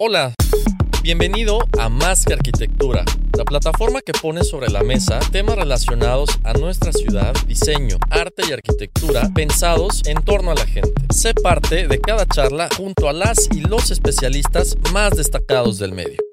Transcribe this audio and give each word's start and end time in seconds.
Hola, 0.00 0.32
bienvenido 1.02 1.58
a 1.76 1.88
Más 1.88 2.24
que 2.24 2.32
Arquitectura, 2.32 3.04
la 3.36 3.44
plataforma 3.44 4.00
que 4.00 4.12
pone 4.12 4.44
sobre 4.44 4.70
la 4.70 4.84
mesa 4.84 5.18
temas 5.32 5.56
relacionados 5.56 6.38
a 6.44 6.52
nuestra 6.52 6.92
ciudad, 6.92 7.34
diseño, 7.48 7.96
arte 8.08 8.44
y 8.48 8.52
arquitectura 8.52 9.28
pensados 9.34 10.02
en 10.06 10.22
torno 10.22 10.52
a 10.52 10.54
la 10.54 10.66
gente. 10.66 10.92
Sé 11.12 11.34
parte 11.34 11.88
de 11.88 12.00
cada 12.00 12.26
charla 12.26 12.68
junto 12.76 13.08
a 13.08 13.12
las 13.12 13.48
y 13.50 13.58
los 13.58 13.90
especialistas 13.90 14.76
más 14.92 15.16
destacados 15.16 15.80
del 15.80 15.90
medio. 15.90 16.27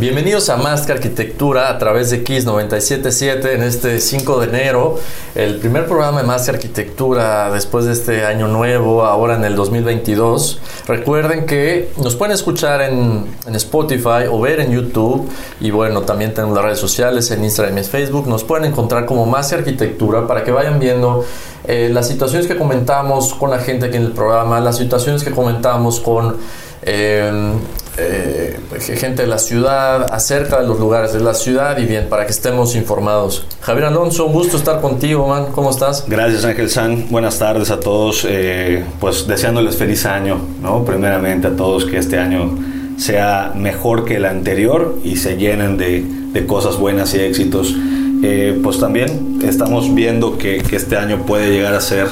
Bienvenidos 0.00 0.48
a 0.48 0.56
Más 0.56 0.88
Arquitectura 0.88 1.68
a 1.68 1.76
través 1.76 2.08
de 2.08 2.24
Kiss 2.24 2.46
977 2.46 3.52
en 3.52 3.62
este 3.62 4.00
5 4.00 4.40
de 4.40 4.46
enero, 4.46 4.98
el 5.34 5.56
primer 5.56 5.84
programa 5.84 6.22
de 6.22 6.26
Más 6.26 6.48
Arquitectura 6.48 7.50
después 7.52 7.84
de 7.84 7.92
este 7.92 8.24
año 8.24 8.48
nuevo, 8.48 9.04
ahora 9.04 9.34
en 9.34 9.44
el 9.44 9.54
2022. 9.56 10.58
Recuerden 10.86 11.44
que 11.44 11.90
nos 11.98 12.16
pueden 12.16 12.32
escuchar 12.32 12.80
en, 12.80 13.26
Spotify 13.56 14.24
o 14.30 14.40
ver 14.40 14.60
en 14.60 14.72
YouTube 14.72 15.28
y 15.60 15.70
bueno, 15.70 16.00
también 16.00 16.32
tenemos 16.32 16.56
las 16.56 16.64
redes 16.64 16.78
sociales 16.78 17.30
en 17.30 17.44
Instagram 17.44 17.76
y 17.76 17.84
Facebook. 17.84 18.26
Nos 18.26 18.42
pueden 18.42 18.64
encontrar 18.64 19.04
como 19.04 19.26
Más 19.26 19.52
Arquitectura 19.52 20.26
para 20.26 20.44
que 20.44 20.50
vayan 20.50 20.80
viendo 20.80 21.26
eh, 21.64 21.90
las 21.92 22.08
situaciones 22.08 22.46
que 22.46 22.56
comentamos 22.56 23.34
con 23.34 23.50
la 23.50 23.58
gente 23.58 23.84
aquí 23.86 23.98
en 23.98 24.04
el 24.04 24.12
programa, 24.12 24.60
las 24.60 24.78
situaciones 24.78 25.22
que 25.22 25.30
comentamos 25.30 26.00
con 26.00 26.38
eh, 26.82 27.52
eh, 27.96 28.58
gente 28.96 29.22
de 29.22 29.28
la 29.28 29.38
ciudad, 29.38 30.06
acerca 30.12 30.60
de 30.60 30.66
los 30.66 30.78
lugares 30.78 31.12
de 31.12 31.20
la 31.20 31.34
ciudad 31.34 31.76
y 31.78 31.84
bien, 31.84 32.08
para 32.08 32.24
que 32.24 32.32
estemos 32.32 32.74
informados. 32.74 33.46
Javier 33.60 33.86
Alonso, 33.86 34.26
un 34.26 34.32
gusto 34.32 34.56
estar 34.56 34.80
contigo, 34.80 35.26
man. 35.26 35.46
¿Cómo 35.52 35.70
estás? 35.70 36.04
Gracias, 36.06 36.44
Ángel 36.44 36.70
San. 36.70 37.08
Buenas 37.10 37.38
tardes 37.38 37.70
a 37.70 37.80
todos. 37.80 38.26
Eh, 38.28 38.84
pues 39.00 39.26
deseándoles 39.26 39.76
feliz 39.76 40.06
año, 40.06 40.40
¿no? 40.62 40.84
Primeramente 40.84 41.48
a 41.48 41.56
todos 41.56 41.84
que 41.84 41.98
este 41.98 42.18
año 42.18 42.56
sea 42.96 43.52
mejor 43.54 44.04
que 44.04 44.16
el 44.16 44.24
anterior 44.24 44.96
y 45.04 45.16
se 45.16 45.36
llenen 45.36 45.76
de, 45.76 46.04
de 46.32 46.46
cosas 46.46 46.78
buenas 46.78 47.14
y 47.14 47.20
éxitos. 47.20 47.74
Eh, 48.22 48.58
pues 48.62 48.78
también 48.78 49.40
estamos 49.42 49.94
viendo 49.94 50.36
que, 50.36 50.58
que 50.58 50.76
este 50.76 50.96
año 50.96 51.24
puede 51.26 51.50
llegar 51.50 51.74
a 51.74 51.80
ser 51.80 52.06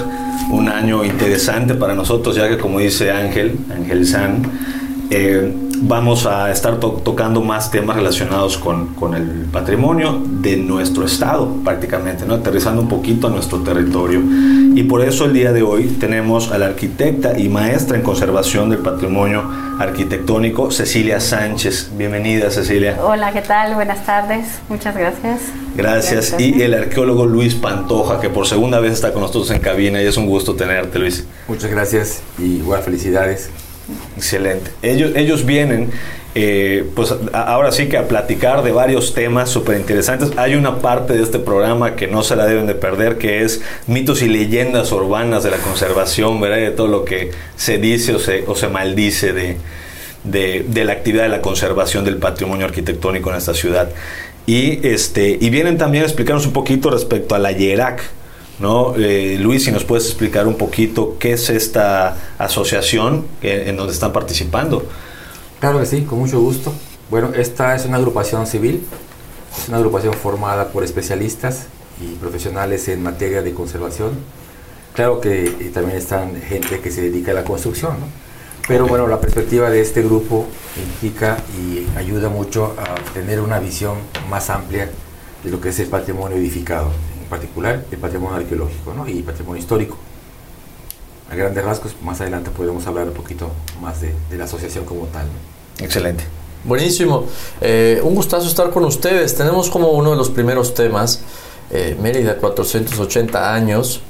un 0.51 0.69
año 0.69 1.05
interesante 1.05 1.75
para 1.75 1.95
nosotros, 1.95 2.37
ya 2.37 2.49
que 2.49 2.59
como 2.59 2.81
dice 2.81 3.11
Ángel, 3.11 3.59
Ángel 3.75 4.07
San, 4.07 4.43
eh, 5.11 5.53
vamos 5.81 6.27
a 6.27 6.51
estar 6.51 6.79
to 6.81 7.01
tocando 7.05 7.41
más 7.41 7.71
temas 7.71 7.97
relacionados 7.97 8.59
con, 8.59 8.95
con, 8.95 9.15
el 9.15 9.47
patrimonio 9.53 10.21
de 10.25 10.57
nuestro 10.57 11.05
estado, 11.05 11.49
prácticamente, 11.65 12.27
¿no? 12.27 12.35
aterrizando 12.35 12.83
un 12.83 12.89
poquito 12.89 13.27
a 13.27 13.31
nuestro 13.31 13.61
territorio. 13.61 14.21
Y 14.75 14.83
por 14.85 15.03
eso 15.03 15.25
el 15.25 15.33
día 15.33 15.53
de 15.53 15.63
hoy 15.63 15.85
tenemos 16.01 16.51
a 16.53 16.59
la 16.59 16.67
arquitecta 16.67 17.39
y 17.39 17.49
maestra 17.49 17.97
en 17.97 18.03
conservación 18.03 18.71
del 18.71 18.81
patrimonio 18.81 19.43
arquitectónico, 19.79 20.71
Cecilia 20.71 21.21
Sánchez. 21.21 21.91
Bienvenida, 21.97 22.51
Cecilia. 22.51 22.99
Hola, 23.03 23.33
¿qué 23.33 23.43
tal? 23.43 23.75
Buenas 23.75 24.05
tardes. 24.05 24.47
Muchas 24.69 24.97
gracias. 24.97 25.41
Gracias. 25.77 26.31
gracias. 26.31 26.41
Y 26.41 26.63
el 26.63 26.75
arqueólogo 26.75 27.27
Luis 27.27 27.55
Pantoja, 27.55 28.21
que 28.21 28.29
por 28.29 28.47
segunda 28.47 28.81
vez 28.81 28.93
está 28.93 29.13
con 29.13 29.23
nosotros 29.23 29.51
en 29.51 29.61
cabina 29.61 30.03
y 30.03 30.07
es 30.07 30.17
un 30.17 30.27
gusto 30.27 30.55
tenerte, 30.55 30.99
Luis. 30.99 31.27
Muchas 31.47 31.71
gracias 31.71 32.23
y 32.39 32.61
buenas 32.61 32.85
felicidades. 32.85 33.51
Excelente. 34.17 34.71
Ellos, 34.83 35.13
ellos 35.17 35.47
vienen, 35.47 35.91
eh, 36.35 36.85
pues 36.95 37.15
ahora 37.33 37.73
sí 37.73 37.89
que 37.89 37.97
a 37.97 38.07
platicar 38.07 38.63
de 38.63 38.73
varios 38.73 39.15
temas 39.15 39.49
súper 39.49 39.79
interesantes. 39.79 40.33
Hay 40.37 40.55
una 40.57 40.79
parte 40.79 41.15
de 41.15 41.23
este 41.23 41.39
programa 41.39 41.97
que 41.97 42.07
no 42.07 42.23
se 42.23 42.37
la 42.37 42.47
deben 42.47 42.67
de 42.67 42.75
perder, 42.75 43.17
que 43.17 43.43
es 43.43 43.63
mitos 43.87 44.21
y 44.23 44.29
leyendas 44.29 44.93
urbanas 44.93 45.43
de 45.43 45.51
la 45.51 45.57
conservación, 45.59 46.41
¿verdad? 46.41 46.59
De 46.59 46.71
todo 46.71 46.89
lo 46.89 47.05
que 47.05 47.31
se 47.57 47.79
dice 47.79 48.15
o 48.15 48.19
se, 48.19 48.45
o 48.47 48.55
se 48.55 48.69
maldice 48.69 49.33
de, 49.33 49.57
de, 50.25 50.67
de 50.69 50.85
la 50.85 50.93
actividad 50.93 51.23
de 51.23 51.31
la 51.31 51.41
conservación 51.41 52.05
del 52.05 52.19
patrimonio 52.19 52.67
arquitectónico 52.67 53.31
en 53.31 53.37
esta 53.37 53.55
ciudad. 53.55 53.91
Y, 54.47 54.87
este, 54.87 55.37
y 55.41 55.51
vienen 55.51 55.77
también 55.77 56.05
a 56.05 56.07
explicarnos 56.07 56.47
un 56.47 56.53
poquito 56.53 56.91
respecto 56.91 57.35
a 57.35 57.39
la 57.39 57.53
IERAC, 57.53 58.03
¿no? 58.59 58.95
Eh, 58.97 59.37
Luis, 59.39 59.65
si 59.65 59.73
nos 59.73 59.85
puedes 59.85 60.07
explicar 60.07 60.47
un 60.47 60.57
poquito 60.57 61.17
qué 61.19 61.33
es 61.33 61.51
esta 61.51 62.17
asociación 62.39 63.27
en 63.43 63.77
donde 63.77 63.93
están 63.93 64.13
participando. 64.13 64.85
Claro 65.61 65.81
que 65.81 65.87
sí, 65.87 66.03
con 66.03 66.19
mucho 66.19 66.41
gusto. 66.41 66.73
Bueno, 67.11 67.31
esta 67.35 67.75
es 67.75 67.87
una 67.87 67.97
agrupación 67.97 68.47
civil, 68.47 68.85
es 69.57 69.69
una 69.69 69.79
agrupación 69.79 70.15
formada 70.15 70.69
por 70.69 70.85
especialistas 70.85 71.67
y 72.01 72.15
profesionales 72.17 72.87
en 72.89 73.03
materia 73.03 73.43
de 73.43 73.55
conservación. 73.55 74.11
Claro 74.95 75.21
que 75.21 75.45
eh, 75.45 75.71
también 75.73 75.99
están 75.99 76.41
gente 76.43 76.81
que 76.81 76.91
se 76.91 77.03
dedica 77.03 77.31
a 77.31 77.35
la 77.35 77.45
construcción, 77.45 77.93
¿no? 78.01 78.07
Pero 78.67 78.85
okay. 78.85 78.91
bueno, 78.91 79.07
la 79.07 79.21
perspectiva 79.21 79.71
de 79.71 79.81
este 79.81 80.03
grupo 80.03 80.47
implica 80.77 81.39
y 81.59 81.87
ayuda 81.97 82.29
mucho 82.29 82.75
a 82.77 82.97
tener 83.15 83.41
una 83.41 83.59
visión 83.59 83.97
más 84.29 84.51
amplia 84.51 84.91
de 85.43 85.51
lo 85.51 85.61
que 85.61 85.71
es 85.71 85.79
el 85.79 85.87
patrimonio 85.87 86.37
edificado 86.37 86.91
particular 87.29 87.85
el 87.91 87.99
patrimonio 87.99 88.37
arqueológico 88.37 88.95
¿no? 88.95 89.09
y 89.09 89.23
patrimonio 89.23 89.61
histórico. 89.61 89.97
A 91.31 91.35
grandes 91.35 91.65
rasgos, 91.65 91.95
más 92.03 92.21
adelante 92.21 92.51
podremos 92.51 92.87
hablar 92.87 93.07
un 93.07 93.15
poquito 93.15 93.51
más 93.83 94.01
de, 94.01 94.15
de 94.31 94.39
la 94.39 94.45
asociación 94.45 94.85
como 94.85 95.05
tal. 95.07 95.27
¿no? 95.27 95.85
Excelente. 95.85 96.25
Buenísimo. 96.65 97.25
Eh, 97.61 98.01
un 98.03 98.15
gustazo 98.15 98.49
estar 98.49 98.71
con 98.71 98.85
ustedes. 98.85 99.35
Tenemos 99.35 99.71
como 99.71 99.91
uno 99.93 100.11
de 100.11 100.17
los 100.17 100.31
primeros 100.31 100.75
temas 100.75 101.21
eh, 101.71 101.97
Mérida, 102.01 102.37
480 102.37 103.55
años 103.55 104.01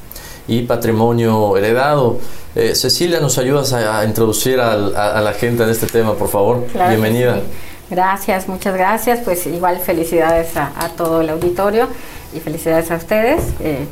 y 0.47 0.63
patrimonio 0.63 1.57
heredado. 1.57 2.19
Eh, 2.55 2.75
Cecilia, 2.75 3.21
¿nos 3.21 3.37
ayudas 3.39 3.73
a, 3.73 4.01
a 4.01 4.05
introducir 4.05 4.61
al, 4.61 4.97
a, 4.97 5.19
a, 5.19 5.21
la 5.21 5.33
gente 5.35 5.63
en 5.63 5.71
este 5.71 5.87
tema, 5.87 6.15
por 6.15 6.29
favor? 6.29 6.67
Claro 6.73 6.91
Bienvenida. 6.91 7.37
Sí. 7.37 7.43
Gracias, 7.91 8.49
muchas 8.49 8.75
gracias. 8.75 9.21
Pues 9.25 9.47
igual 9.47 9.79
felicidades 9.79 10.57
a, 10.57 10.73
a 10.77 10.89
todo 10.91 11.21
el 11.21 11.31
auditorio 11.31 11.89
y 12.39 12.41
felicidades 12.41 12.91
a 12.91 12.97
ustedes 12.97 13.43
eh, 13.61 13.87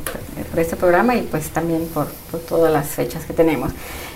por 0.49 0.59
este 0.59 0.75
programa 0.75 1.15
y 1.15 1.21
pues 1.21 1.49
también 1.49 1.85
por, 1.93 2.07
por, 2.31 2.39
todas 2.39 2.71
las 2.71 2.87
fechas 2.87 3.25
que 3.25 3.33
tenemos. 3.33 3.71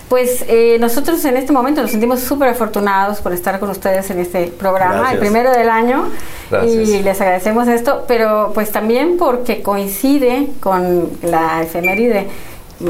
Pues 0.08 0.44
eh, 0.48 0.76
nosotros 0.78 1.24
en 1.24 1.36
este 1.36 1.52
momento 1.52 1.80
nos 1.80 1.90
sentimos 1.90 2.20
súper 2.20 2.48
afortunados 2.48 3.20
por 3.20 3.32
estar 3.32 3.58
con 3.60 3.70
ustedes 3.70 4.10
en 4.10 4.18
este 4.18 4.46
programa, 4.46 4.94
Gracias. 4.94 5.12
el 5.14 5.18
primero 5.20 5.52
del 5.52 5.70
año, 5.70 6.08
Gracias. 6.50 6.88
y 6.88 7.02
les 7.02 7.20
agradecemos 7.20 7.68
esto, 7.68 8.04
pero 8.08 8.50
pues 8.52 8.70
también 8.72 9.16
porque 9.16 9.62
coincide 9.62 10.48
con 10.60 11.08
la 11.22 11.62
efeméride 11.62 12.26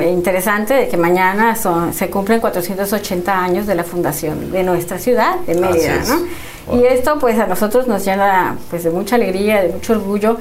interesante 0.01 0.75
de 0.75 0.89
que 0.89 0.97
mañana 0.97 1.55
son, 1.57 1.93
se 1.93 2.09
cumplen 2.09 2.41
480 2.41 3.39
años 3.39 3.67
de 3.67 3.75
la 3.75 3.85
fundación 3.85 4.51
de 4.51 4.63
nuestra 4.63 4.99
ciudad, 4.99 5.37
de 5.41 5.55
Mérida, 5.55 6.03
¿no? 6.09 6.21
Wow. 6.67 6.81
Y 6.81 6.87
esto 6.87 7.19
pues 7.19 7.39
a 7.39 7.47
nosotros 7.47 7.87
nos 7.87 8.05
llena 8.05 8.57
pues 8.71 8.85
de 8.85 8.91
mucha 8.91 9.17
alegría, 9.17 9.63
de 9.63 9.69
mucho 9.71 9.95
orgullo, 9.95 10.37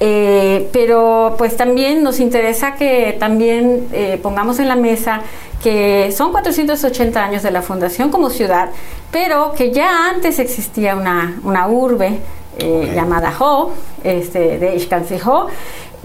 eh, 0.00 0.68
pero 0.72 1.34
pues 1.38 1.56
también 1.56 2.02
nos 2.02 2.20
interesa 2.20 2.74
que 2.74 3.16
también 3.18 3.88
eh, 3.92 4.18
pongamos 4.22 4.58
en 4.58 4.68
la 4.68 4.76
mesa 4.76 5.22
que 5.62 6.12
son 6.12 6.32
480 6.32 7.24
años 7.24 7.42
de 7.42 7.50
la 7.50 7.62
fundación 7.62 8.10
como 8.10 8.30
ciudad, 8.30 8.70
pero 9.10 9.52
que 9.52 9.72
ya 9.72 10.10
antes 10.10 10.38
existía 10.38 10.94
una, 10.94 11.40
una 11.44 11.66
urbe 11.68 12.18
eh, 12.58 12.80
okay. 12.82 12.94
llamada 12.94 13.34
Ho, 13.38 13.72
este, 14.04 14.58
de 14.58 14.76
Ixcancihó, 14.76 15.48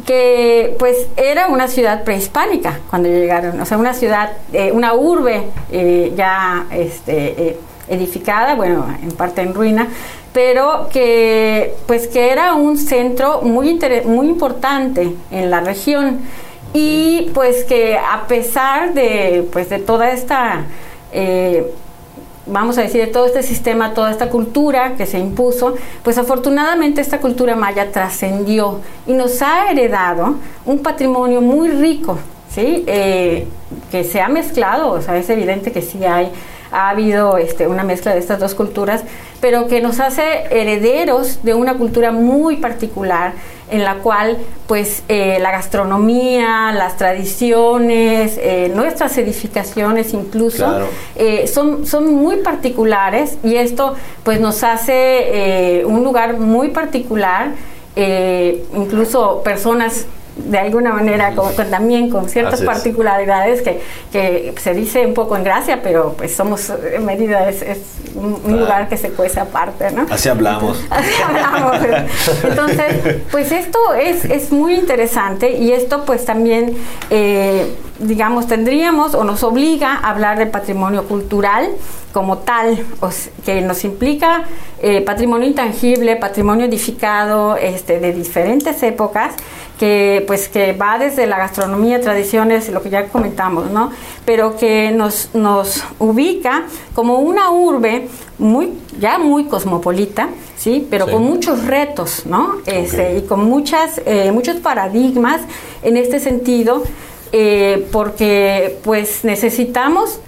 que 0.06 0.76
pues 0.80 1.08
era 1.16 1.48
una 1.48 1.68
ciudad 1.68 2.04
prehispánica 2.04 2.80
cuando 2.90 3.10
llegaron, 3.10 3.60
o 3.60 3.66
sea, 3.66 3.78
una 3.78 3.94
ciudad, 3.94 4.32
eh, 4.52 4.72
una 4.72 4.94
urbe 4.94 5.44
eh, 5.72 6.14
ya 6.16 6.66
este, 6.72 7.58
edificada, 7.92 8.56
bueno, 8.56 8.86
en 9.04 9.12
parte 9.12 9.42
en 9.42 9.54
ruina, 9.54 9.88
pero 10.34 10.90
que 10.92 11.76
pues 11.86 12.08
que 12.08 12.32
era 12.32 12.56
un 12.56 12.78
centro 12.78 13.42
muy, 13.42 13.80
muy 14.06 14.28
importante 14.28 15.14
en 15.30 15.52
la 15.52 15.60
región 15.60 16.22
y 16.74 17.30
pues 17.34 17.66
que 17.66 17.98
a 17.98 18.28
pesar 18.28 18.94
de 18.94 19.48
pues 19.52 19.70
de 19.70 19.80
toda 19.80 20.12
esta 20.12 20.66
eh, 21.12 21.72
vamos 22.46 22.78
a 22.78 22.82
decir, 22.82 23.02
de 23.02 23.08
todo 23.08 23.26
este 23.26 23.44
sistema, 23.44 23.94
toda 23.94 24.12
esta 24.12 24.30
cultura 24.30 24.96
que 24.96 25.06
se 25.06 25.20
impuso, 25.20 25.76
pues 26.04 26.18
afortunadamente 26.18 27.02
esta 27.02 27.20
cultura 27.20 27.56
maya 27.56 27.92
trascendió 27.92 28.80
y 29.08 29.14
nos 29.14 29.42
ha 29.42 29.72
heredado 29.72 30.36
un 30.66 30.80
patrimonio 30.80 31.42
muy 31.42 31.70
rico, 31.70 32.18
¿sí? 32.54 32.84
Eh, 32.88 33.48
que 33.92 34.04
se 34.04 34.22
ha 34.22 34.28
mezclado, 34.28 34.92
o 34.92 35.02
sea, 35.02 35.18
es 35.18 35.30
evidente 35.30 35.72
que 35.72 35.82
sí 35.82 36.04
hay, 36.04 36.32
ha 36.72 36.90
habido 36.90 37.38
este, 37.38 37.68
una 37.68 37.84
mezcla 37.84 38.14
de 38.14 38.20
estas 38.20 38.40
dos 38.40 38.56
culturas, 38.56 39.04
pero 39.40 39.68
que 39.68 39.82
nos 39.82 40.00
hace 40.00 40.44
herederos 40.52 41.44
de 41.44 41.54
una 41.54 41.76
cultura 41.76 42.12
muy 42.12 42.58
particular 42.58 43.34
en 43.70 43.84
la 43.84 43.96
cual 43.96 44.38
pues 44.68 45.04
eh, 45.08 45.40
la 45.40 45.52
gastronomía, 45.52 46.74
las 46.74 46.98
tradiciones, 46.98 48.38
eh, 48.42 48.72
nuestras 48.76 49.18
edificaciones 49.18 50.14
incluso 50.14 50.88
son, 51.48 51.86
son 51.86 52.14
muy 52.14 52.38
particulares 52.38 53.38
y 53.44 53.56
esto 53.56 53.96
pues 54.24 54.40
nos 54.42 54.64
hace 54.64 55.84
un 55.86 56.04
lugar 56.04 56.38
muy 56.38 56.70
particular, 56.70 57.52
incluso 57.96 59.42
personas 59.44 60.06
de 60.36 60.58
alguna 60.58 60.94
manera 60.94 61.34
también 61.70 62.10
con 62.10 62.30
ciertas 62.30 62.62
particularidades 62.62 63.62
que, 63.62 63.82
que, 64.12 64.54
se 64.62 64.74
dice 64.74 65.06
un 65.06 65.14
poco 65.14 65.36
en 65.36 65.44
gracia, 65.44 65.82
pero 65.84 66.14
pues 66.18 66.36
somos 66.36 66.70
en 66.70 67.06
medida 67.06 67.50
es, 67.50 67.64
un, 68.16 68.60
lugar 68.60 68.88
que 68.88 68.98
se 68.98 69.10
cuece 69.10 69.40
aparte, 69.40 69.92
¿no? 69.92 70.06
Así 70.10 70.30
hablamos. 70.30 70.84
Así 70.90 71.12
hablamos. 71.22 71.78
Entonces, 72.44 73.22
pues 73.32 73.52
esto 73.52 73.80
es, 73.94 74.26
es 74.26 74.52
muy 74.52 74.76
interesante 74.76 75.52
y 75.52 75.74
esto 75.74 76.06
pues 76.06 76.26
también, 76.26 76.78
eh, 77.10 77.76
digamos, 78.00 78.48
tendríamos 78.48 79.16
o 79.16 79.24
nos 79.24 79.44
obliga 79.44 79.96
a 79.96 80.12
hablar 80.12 80.38
del 80.38 80.50
patrimonio 80.50 81.08
cultural 81.08 81.70
como 82.12 82.40
tal, 82.40 82.84
que 83.46 83.62
nos 83.62 83.84
implica 83.84 84.44
eh, 84.82 85.02
patrimonio 85.02 85.48
intangible, 85.48 86.16
patrimonio 86.16 86.66
edificado 86.66 87.56
este, 87.56 88.00
de 88.00 88.14
diferentes 88.14 88.84
épocas, 88.84 89.34
que 89.82 90.24
pues 90.28 90.48
que 90.48 90.74
va 90.74 91.00
desde 91.00 91.26
la 91.26 91.40
gastronomía, 91.40 92.00
tradiciones, 92.00 92.70
lo 92.70 92.84
que 92.84 92.92
ya 92.92 93.08
comentamos, 93.08 93.72
¿no? 93.72 93.90
Pero 94.26 94.56
que 94.56 94.92
nos, 94.92 95.34
nos 95.34 95.84
ubica 95.98 96.66
como 96.94 97.18
una 97.18 97.50
urbe 97.50 98.08
muy, 98.38 98.74
ya 99.00 99.18
muy 99.18 99.46
cosmopolita, 99.46 100.30
¿sí? 100.56 100.86
Pero 100.88 101.08
con 101.08 101.24
muchos 101.24 101.66
retos, 101.66 102.28
¿no? 102.28 102.58
Este, 102.68 103.18
y 103.18 103.22
con 103.24 103.44
muchas, 103.44 104.00
eh, 104.06 104.32
muchos 104.32 104.58
paradigmas 104.58 105.42
en 105.82 105.98
este 105.98 106.20
sentido, 106.20 106.84
eh, 107.32 107.88
porque 107.92 108.78
pues 108.84 109.24
necesitamos 109.24 110.20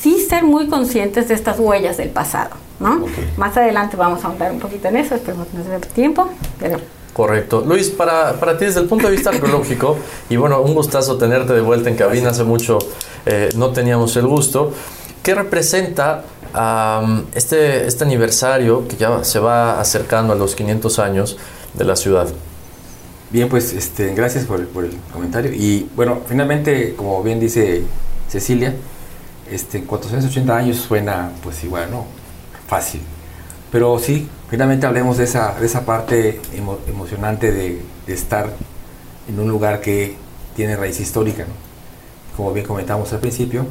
sí 0.00 0.20
ser 0.20 0.44
muy 0.44 0.68
conscientes 0.68 1.26
de 1.26 1.34
estas 1.34 1.58
huellas 1.58 1.96
del 1.96 2.10
pasado. 2.10 2.50
¿no? 2.78 3.06
Más 3.36 3.56
adelante 3.56 3.96
vamos 3.96 4.24
a 4.24 4.28
hablar 4.28 4.52
un 4.52 4.60
poquito 4.60 4.86
en 4.86 4.98
eso, 4.98 5.16
esperemos 5.16 5.48
que 5.48 5.58
nos 5.58 5.66
dé 5.66 5.80
tiempo, 5.80 6.28
pero... 6.60 6.78
Correcto. 7.14 7.62
Luis, 7.64 7.90
para, 7.90 8.32
para 8.34 8.58
ti 8.58 8.64
desde 8.64 8.80
el 8.80 8.86
punto 8.86 9.06
de 9.06 9.12
vista 9.12 9.30
arqueológico, 9.30 9.96
y 10.28 10.34
bueno, 10.34 10.60
un 10.60 10.74
gustazo 10.74 11.16
tenerte 11.16 11.52
de 11.52 11.60
vuelta 11.60 11.88
en 11.88 11.94
cabina, 11.94 12.30
hace 12.30 12.42
mucho 12.42 12.80
eh, 13.24 13.50
no 13.54 13.70
teníamos 13.70 14.16
el 14.16 14.26
gusto, 14.26 14.72
¿qué 15.22 15.32
representa 15.32 16.24
este, 17.34 17.86
este 17.86 18.04
aniversario 18.04 18.86
que 18.88 18.96
ya 18.96 19.22
se 19.22 19.38
va 19.38 19.80
acercando 19.80 20.32
a 20.32 20.36
los 20.36 20.56
500 20.56 20.98
años 20.98 21.36
de 21.74 21.84
la 21.84 21.94
ciudad? 21.94 22.28
Bien, 23.30 23.48
pues 23.48 23.72
este, 23.72 24.12
gracias 24.12 24.44
por, 24.44 24.66
por 24.66 24.84
el 24.84 24.96
comentario. 25.12 25.52
Y 25.52 25.88
bueno, 25.94 26.20
finalmente, 26.26 26.94
como 26.96 27.22
bien 27.22 27.38
dice 27.38 27.84
Cecilia, 28.28 28.74
este, 29.48 29.78
en 29.78 29.84
480 29.84 30.56
años 30.56 30.78
suena 30.78 31.30
pues 31.44 31.62
igual, 31.62 31.92
¿no? 31.92 32.06
Fácil. 32.66 33.02
Pero 33.70 33.98
sí, 34.00 34.28
finalmente 34.54 34.86
hablemos 34.86 35.16
de 35.16 35.24
esa, 35.24 35.58
de 35.58 35.66
esa 35.66 35.84
parte 35.84 36.40
emocionante 36.86 37.50
de, 37.50 37.82
estar 38.06 38.50
en 39.28 39.40
un 39.40 39.48
lugar 39.48 39.80
que 39.80 40.14
tiene 40.54 40.76
raíz 40.76 41.00
histórica, 41.00 41.44
Como 42.36 42.52
bien 42.52 42.64
comentamos 42.64 43.12
al 43.12 43.18
principio 43.18 43.66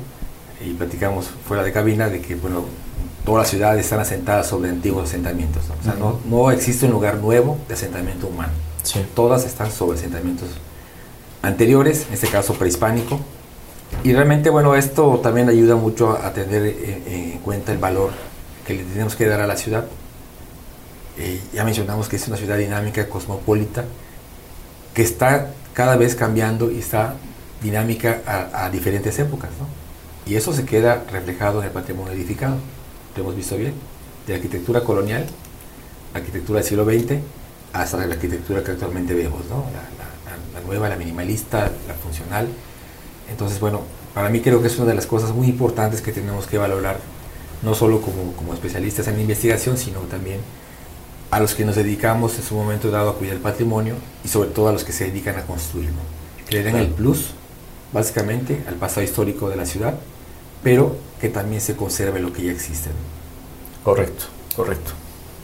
y 0.59 0.73
platicamos 0.73 1.29
fuera 1.47 1.63
de 1.63 1.71
cabina 1.71 2.09
de 2.09 2.19
que, 2.19 2.35
bueno, 2.35 2.65
todas 3.23 3.43
las 3.43 3.49
ciudades 3.51 3.85
están 3.85 4.01
asentadas 4.01 4.47
sobre 4.47 4.71
antiguos 4.71 5.07
asentamientos. 5.07 5.63
O 5.79 5.83
sea, 5.85 5.93
no, 5.93 6.19
no, 6.25 6.51
existe 6.51 6.85
un 6.85 6.91
lugar 6.91 7.15
nuevo 7.15 7.57
de 7.69 7.75
asentamiento 7.75 8.27
humano. 8.27 8.51
Todas 9.15 9.45
están 9.45 9.71
sobre 9.71 9.97
asentamientos 9.97 10.49
anteriores, 11.43 12.07
en 12.09 12.15
este 12.15 12.27
caso 12.27 12.55
prehispánico, 12.55 13.21
y 14.03 14.11
realmente, 14.11 14.49
bueno, 14.49 14.75
esto 14.75 15.21
también 15.23 15.47
ayuda 15.47 15.77
mucho 15.77 16.11
a 16.11 16.33
tener 16.33 16.65
en, 17.07 17.39
cuenta 17.39 17.71
el 17.71 17.77
valor 17.77 18.11
que 18.67 18.73
le 18.73 18.83
tenemos 18.83 19.15
que 19.15 19.27
dar 19.27 19.39
a 19.39 19.47
la 19.47 19.55
ciudad. 19.55 19.85
Eh, 21.17 21.41
ya 21.53 21.63
mencionamos 21.63 22.09
que 22.09 22.15
es 22.15 22.27
una 22.27 22.37
ciudad 22.37 22.57
dinámica, 22.57 23.07
cosmopolita, 23.07 23.85
que 24.93 25.01
está 25.01 25.51
cada 25.73 25.95
vez 25.95 26.15
cambiando 26.15 26.71
y 26.71 26.79
está 26.79 27.15
dinámica 27.61 28.21
a, 28.53 28.69
diferentes 28.69 29.17
épocas. 29.19 29.49
¿no? 29.59 29.67
Y 30.31 30.35
eso 30.35 30.53
se 30.53 30.65
queda 30.65 31.03
reflejado 31.11 31.59
en 31.59 31.67
el 31.67 31.71
patrimonio 31.71 32.13
edificado. 32.13 32.57
Lo 33.15 33.23
hemos 33.23 33.35
visto 33.35 33.55
bien, 33.57 33.73
de 34.27 34.35
arquitectura 34.35 34.81
colonial, 34.83 35.25
arquitectura 36.13 36.59
del 36.59 36.67
siglo 36.67 36.85
XX, 36.85 37.19
hasta 37.73 38.05
la 38.05 38.13
arquitectura 38.13 38.63
que 38.63 38.71
actualmente 38.71 39.13
vemos, 39.13 39.45
¿no? 39.49 39.65
la, 39.73 40.59
la 40.59 40.65
nueva, 40.65 40.89
la 40.89 40.95
minimalista, 40.95 41.71
la 41.87 41.93
funcional 41.95 42.47
entonces, 43.29 43.59
bueno, 43.59 43.81
para 44.13 44.29
mí 44.29 44.41
creo 44.41 44.61
que 44.61 44.67
es 44.67 44.77
una 44.77 44.89
de 44.89 44.95
las 44.95 45.05
cosas 45.05 45.31
muy 45.31 45.47
importantes 45.47 46.01
que 46.01 46.11
tenemos 46.11 46.45
que 46.45 46.57
valorar, 46.57 46.99
no 47.61 47.73
solo 47.73 48.01
como, 48.01 48.33
como 48.33 48.53
especialistas 48.53 49.07
en 49.07 49.19
investigación, 49.19 49.77
sino 49.77 49.99
también 50.01 50.39
a 51.33 51.39
los 51.39 51.55
que 51.55 51.65
nos 51.65 51.75
dedicamos 51.75 52.35
en 52.37 52.43
su 52.43 52.53
momento 52.53 52.91
dado 52.91 53.09
a 53.09 53.15
cuidar 53.15 53.35
el 53.35 53.41
patrimonio 53.41 53.95
y 54.23 54.27
sobre 54.27 54.49
todo 54.49 54.67
a 54.67 54.71
los 54.71 54.83
que 54.83 54.91
se 54.91 55.05
dedican 55.05 55.35
a 55.35 55.41
construirlo. 55.41 55.97
Que 56.47 56.57
le 56.57 56.63
den 56.63 56.75
el 56.75 56.87
plus, 56.87 57.31
básicamente, 57.91 58.61
al 58.67 58.75
pasado 58.75 59.01
histórico 59.01 59.49
de 59.49 59.55
la 59.55 59.65
ciudad, 59.65 59.95
pero 60.61 60.95
que 61.19 61.29
también 61.29 61.59
se 61.59 61.75
conserve 61.75 62.19
lo 62.19 62.31
que 62.31 62.43
ya 62.43 62.51
existe. 62.51 62.91
Correcto, 63.83 64.25
correcto. 64.55 64.91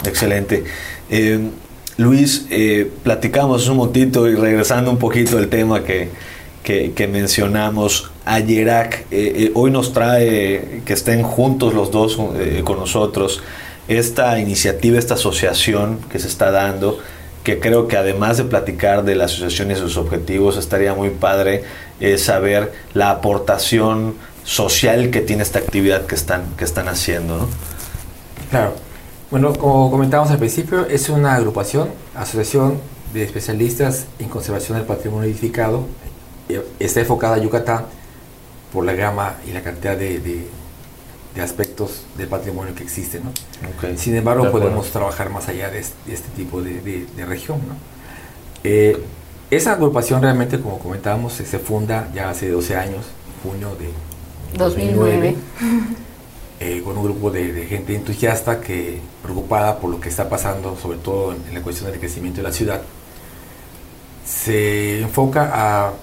Excelente. 0.06 0.64
Eh, 1.10 1.50
Luis, 1.98 2.46
eh, 2.52 2.92
platicamos 3.02 3.68
un 3.68 3.78
momentito 3.78 4.30
y 4.30 4.36
regresando 4.36 4.92
un 4.92 5.00
poquito 5.00 5.40
al 5.40 5.48
tema 5.48 5.84
que, 5.84 6.12
que, 6.64 7.08
mencionamos, 7.12 8.12
Ayerac, 8.26 9.08
eh, 9.10 9.34
eh, 9.36 9.52
hoy 9.56 9.72
nos 9.72 9.92
trae 9.92 10.84
que 10.86 10.94
estén 10.94 11.24
juntos 11.24 11.74
los 11.74 11.90
dos 11.90 12.16
con 12.64 12.78
nosotros 12.78 13.42
esta 13.90 14.40
iniciativa, 14.40 14.98
esta 14.98 15.16
asociación 15.16 16.00
que 16.10 16.20
se 16.20 16.28
está 16.28 16.52
dando, 16.52 17.00
que 17.44 17.60
creo 17.60 17.88
que 17.88 17.98
además 17.98 18.38
de 18.38 18.46
platicar 18.46 19.04
de 19.04 19.16
la 19.16 19.26
asociación 19.26 19.72
y 19.72 19.76
sus 19.76 19.98
objetivos, 19.98 20.58
estaría 20.58 20.94
muy 20.94 21.10
padre 21.10 21.64
saber 22.18 22.72
la 22.94 23.10
aportación 23.10 24.16
social 24.44 25.10
que 25.10 25.22
tiene 25.22 25.44
esta 25.44 25.60
actividad 25.60 26.06
que 26.06 26.16
están, 26.16 26.44
que 26.58 26.64
están 26.64 26.88
haciendo. 26.88 27.48
Claro. 28.50 28.74
Bueno, 29.32 29.54
como 29.54 29.92
comentábamos 29.92 30.32
al 30.32 30.40
principio, 30.40 30.88
es 30.88 31.10
una 31.10 31.36
agrupación, 31.36 31.90
asociación 32.16 32.80
de 33.14 33.24
especialistas 33.24 34.06
en 34.20 34.30
conservación 34.30 34.78
del 34.78 34.88
patrimonio 34.88 35.30
edificado 35.30 35.86
está 36.80 37.02
enfocada 37.02 37.36
a 37.36 37.38
Yucatán 37.38 37.86
por 38.74 38.86
la 38.86 38.94
gama 38.94 39.36
y 39.48 39.52
la 39.52 39.62
cantidad 39.62 39.98
de, 39.98 40.48
aspectos 41.38 42.04
del 42.18 42.28
patrimonio 42.28 42.76
que 42.76 42.84
existen. 42.84 43.24
¿no? 43.24 43.98
Sin 43.98 44.16
embargo, 44.16 44.52
podemos 44.52 44.90
trabajar 44.90 45.30
más 45.30 45.48
allá 45.48 45.70
de 45.70 45.80
este, 45.80 46.30
tipo 46.36 46.62
de, 46.62 47.06
región. 47.28 47.60
¿no? 47.68 47.76
Eh, 48.64 49.02
esa 49.52 49.74
agrupación 49.74 50.22
realmente, 50.22 50.60
como 50.60 50.80
comentábamos, 50.80 51.34
se 51.34 51.60
funda 51.60 52.10
ya 52.14 52.30
hace 52.30 52.50
12 52.50 52.76
años, 52.76 53.06
junio 53.44 53.76
de 53.76 53.90
2009, 54.58 55.36
eh, 56.60 56.82
con 56.84 56.98
un 56.98 57.04
grupo 57.04 57.32
de, 57.32 57.66
gente 57.68 57.96
entusiasta 57.96 58.60
que 58.60 59.00
preocupada 59.24 59.80
por 59.80 59.90
lo 59.90 60.00
que 60.00 60.10
está 60.10 60.30
pasando, 60.30 60.78
sobre 60.78 60.98
todo 60.98 61.34
en 61.34 61.54
la 61.54 61.62
cuestión 61.62 61.90
del 61.90 62.00
crecimiento 62.00 62.38
de 62.38 62.44
la 62.44 62.54
ciudad, 62.54 62.82
se 64.26 65.02
enfoca 65.02 65.52
a 65.54 65.94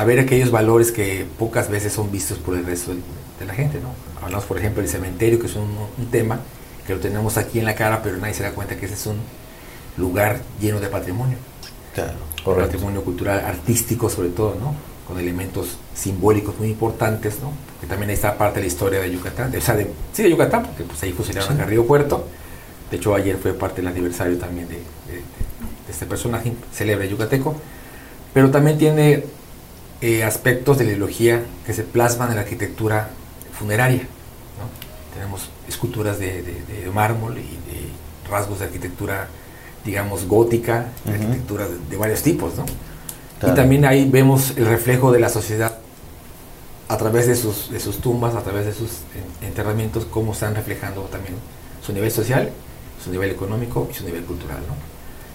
a 0.00 0.04
ver 0.04 0.18
aquellos 0.18 0.50
valores 0.50 0.92
que 0.92 1.26
pocas 1.38 1.68
veces 1.68 1.92
son 1.92 2.10
vistos 2.10 2.38
por 2.38 2.56
el 2.56 2.64
resto 2.64 2.92
de 3.40 3.46
la 3.46 3.54
gente. 3.54 3.80
¿no? 3.80 3.88
Hablamos, 4.22 4.44
por 4.44 4.58
ejemplo, 4.58 4.82
del 4.82 4.90
cementerio, 4.90 5.40
que 5.40 5.46
es 5.46 5.56
un, 5.56 5.68
tema 6.10 6.40
que 6.86 6.94
lo 6.94 7.00
tenemos 7.00 7.36
aquí 7.36 7.58
en 7.58 7.64
la 7.64 7.74
cara, 7.74 8.02
pero 8.02 8.16
nadie 8.18 8.34
se 8.34 8.42
da 8.42 8.52
cuenta 8.52 8.76
que 8.76 8.86
ese 8.86 8.94
es 8.94 9.06
un 9.06 9.18
lugar 9.96 10.40
lleno 10.60 10.78
de 10.80 10.88
patrimonio. 10.88 11.36
Claro, 11.94 12.14
patrimonio 12.44 13.02
cultural, 13.02 13.40
artístico 13.44 14.08
sobre 14.08 14.28
todo, 14.28 14.56
¿no? 14.60 14.74
con 15.06 15.18
elementos 15.18 15.76
simbólicos 15.92 16.56
muy 16.58 16.68
importantes, 16.68 17.40
¿no? 17.42 17.52
que 17.80 17.88
también 17.88 18.10
ahí 18.10 18.14
está 18.14 18.38
parte 18.38 18.60
de 18.60 18.60
la 18.62 18.66
historia 18.68 19.00
de 19.00 19.10
Yucatán, 19.10 19.50
de, 19.50 19.58
o 19.58 19.60
sea, 19.60 19.74
de, 19.74 19.90
sí, 20.12 20.22
de 20.22 20.30
Yucatán, 20.30 20.62
porque 20.64 20.84
pues, 20.84 21.02
ahí 21.02 21.12
fusilaron 21.12 21.56
sí. 21.56 21.62
a 21.62 21.66
Río 21.66 21.84
Puerto. 21.84 22.26
De 22.90 22.96
hecho, 22.96 23.14
ayer 23.14 23.36
fue 23.36 23.52
parte 23.54 23.76
del 23.82 23.88
aniversario 23.88 24.38
también 24.38 24.68
de, 24.68 24.76
de 24.76 25.22
este 25.90 26.06
personaje 26.06 26.52
célebre 26.72 27.08
yucateco. 27.08 27.54
Pero 28.32 28.50
también 28.50 28.78
tiene 28.78 29.24
eh, 30.00 30.24
aspectos 30.24 30.78
de 30.78 30.84
la 30.84 30.90
ideología 30.90 31.42
que 31.66 31.74
se 31.74 31.82
plasman 31.82 32.30
en 32.30 32.36
la 32.36 32.42
arquitectura 32.42 33.10
funeraria. 33.60 34.06
Tenemos 35.12 35.50
esculturas 35.68 36.18
de, 36.18 36.90
mármol 36.94 37.36
y 37.36 37.58
de 37.70 38.30
rasgos 38.30 38.60
de 38.60 38.64
arquitectura, 38.64 39.28
digamos, 39.84 40.26
gótica, 40.26 40.86
arquitectura 41.06 41.66
de, 41.68 41.96
varios 41.96 42.22
tipos. 42.22 42.54
Y 43.42 43.54
también 43.54 43.84
ahí 43.84 44.08
vemos 44.08 44.54
el 44.56 44.66
reflejo 44.66 45.12
de 45.12 45.20
la 45.20 45.28
sociedad 45.28 45.78
a 46.88 46.96
través 46.96 47.26
de 47.26 47.36
sus, 47.36 47.70
de 47.70 47.80
sus 47.80 47.98
tumbas, 47.98 48.34
a 48.34 48.42
través 48.42 48.64
de 48.64 48.72
sus 48.72 48.90
enterramientos, 49.42 50.06
cómo 50.06 50.32
están 50.32 50.54
reflejando 50.54 51.02
también 51.02 51.34
su 51.84 51.92
nivel 51.92 52.10
social, 52.10 52.50
su 53.04 53.10
nivel 53.10 53.30
económico 53.30 53.88
y 53.90 53.94
su 53.94 54.04
nivel 54.04 54.24
cultural. 54.24 54.60
¿no? 54.66 54.74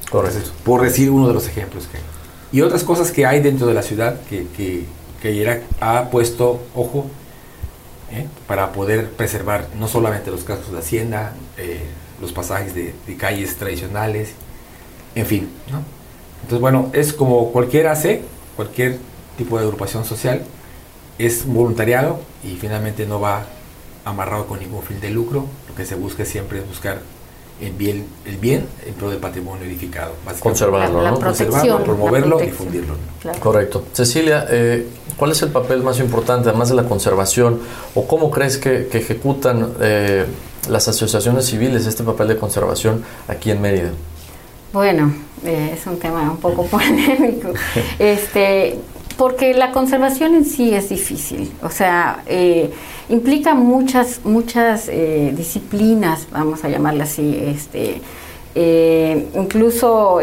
Correcto. 0.09 0.51
por 0.63 0.81
decir 0.81 1.11
uno 1.11 1.27
de 1.27 1.33
los 1.33 1.47
ejemplos 1.47 1.87
que 1.87 1.97
hay. 1.97 2.03
Y 2.51 2.61
otras 2.61 2.83
cosas 2.83 3.11
que 3.11 3.25
hay 3.25 3.41
dentro 3.41 3.67
de 3.67 3.73
la 3.73 3.83
ciudad 3.83 4.19
que, 4.29 4.47
que, 4.55 4.85
que 5.21 5.61
ha 5.79 6.09
puesto 6.09 6.61
ojo 6.75 7.05
¿eh? 8.11 8.27
para 8.47 8.71
poder 8.71 9.11
preservar 9.11 9.67
no 9.77 9.87
solamente 9.87 10.31
los 10.31 10.43
cascos 10.43 10.71
de 10.71 10.79
hacienda, 10.79 11.33
eh, 11.57 11.83
los 12.21 12.31
pasajes 12.31 12.73
de, 12.75 12.93
de, 13.05 13.17
calles 13.17 13.55
tradicionales, 13.57 14.33
en 15.15 15.25
fin. 15.25 15.49
¿no? 15.71 15.83
Entonces, 16.41 16.59
bueno, 16.59 16.89
es 16.93 17.13
como 17.13 17.51
cualquier 17.51 17.87
hace, 17.87 18.23
cualquier 18.55 18.99
tipo 19.37 19.57
de 19.57 19.65
agrupación 19.65 20.05
social, 20.05 20.43
es 21.17 21.45
voluntariado 21.45 22.19
y 22.43 22.55
finalmente 22.55 23.05
no 23.05 23.19
va 23.19 23.45
amarrado 24.03 24.47
con 24.47 24.59
ningún 24.59 24.83
fin 24.83 24.99
de 24.99 25.09
lucro. 25.09 25.45
Lo 25.67 25.75
que 25.75 25.85
se 25.85 25.95
busca 25.95 26.25
siempre 26.25 26.59
es 26.59 26.67
buscar 26.67 27.01
el 27.61 27.71
bien, 27.71 28.05
el 28.25 28.37
bien 28.37 28.67
en 28.85 28.93
pro 28.95 29.09
del 29.09 29.19
patrimonio 29.19 29.65
edificado. 29.65 30.13
Conservarlo, 30.39 31.01
la, 31.01 31.15
protección, 31.15 31.83
promoverlo 31.83 32.41
y 32.41 32.47
difundirlo. 32.47 32.95
Correcto. 33.39 33.85
Cecilia, 33.93 34.45
eh, 34.49 34.87
¿cuál 35.17 35.31
es 35.31 35.41
el 35.41 35.49
papel 35.49 35.81
más 35.81 35.99
importante, 35.99 36.49
además 36.49 36.69
de 36.69 36.75
la 36.75 36.83
conservación, 36.83 37.59
o 37.93 38.07
cómo 38.07 38.29
crees 38.29 38.57
que, 38.57 38.89
ejecutan 38.91 39.73
eh, 39.79 40.25
las 40.69 40.87
asociaciones 40.87 41.45
civiles 41.45 41.85
este 41.85 42.03
papel 42.03 42.27
de 42.27 42.37
conservación 42.37 43.03
aquí 43.27 43.51
en 43.51 43.61
Mérida? 43.61 43.91
Bueno, 44.73 45.13
eh, 45.45 45.71
es 45.73 45.87
un 45.87 45.97
tema 45.97 46.29
un 46.29 46.37
poco 46.37 46.65
polémico. 46.65 47.53
este, 47.99 48.77
porque 49.17 49.53
la 49.53 49.71
conservación 49.71 50.35
en 50.35 50.45
sí 50.45 50.73
es 50.73 50.89
difícil, 50.89 51.51
o 51.61 51.69
sea, 51.69 52.23
eh, 52.27 52.71
implica 53.09 53.53
muchas, 53.53 54.21
muchas 54.23 54.89
eh, 54.89 55.33
disciplinas, 55.35 56.27
vamos 56.31 56.63
a 56.63 56.69
llamarlas 56.69 57.11
así, 57.11 57.37
este, 57.45 58.01
eh, 58.55 59.27
incluso 59.35 60.19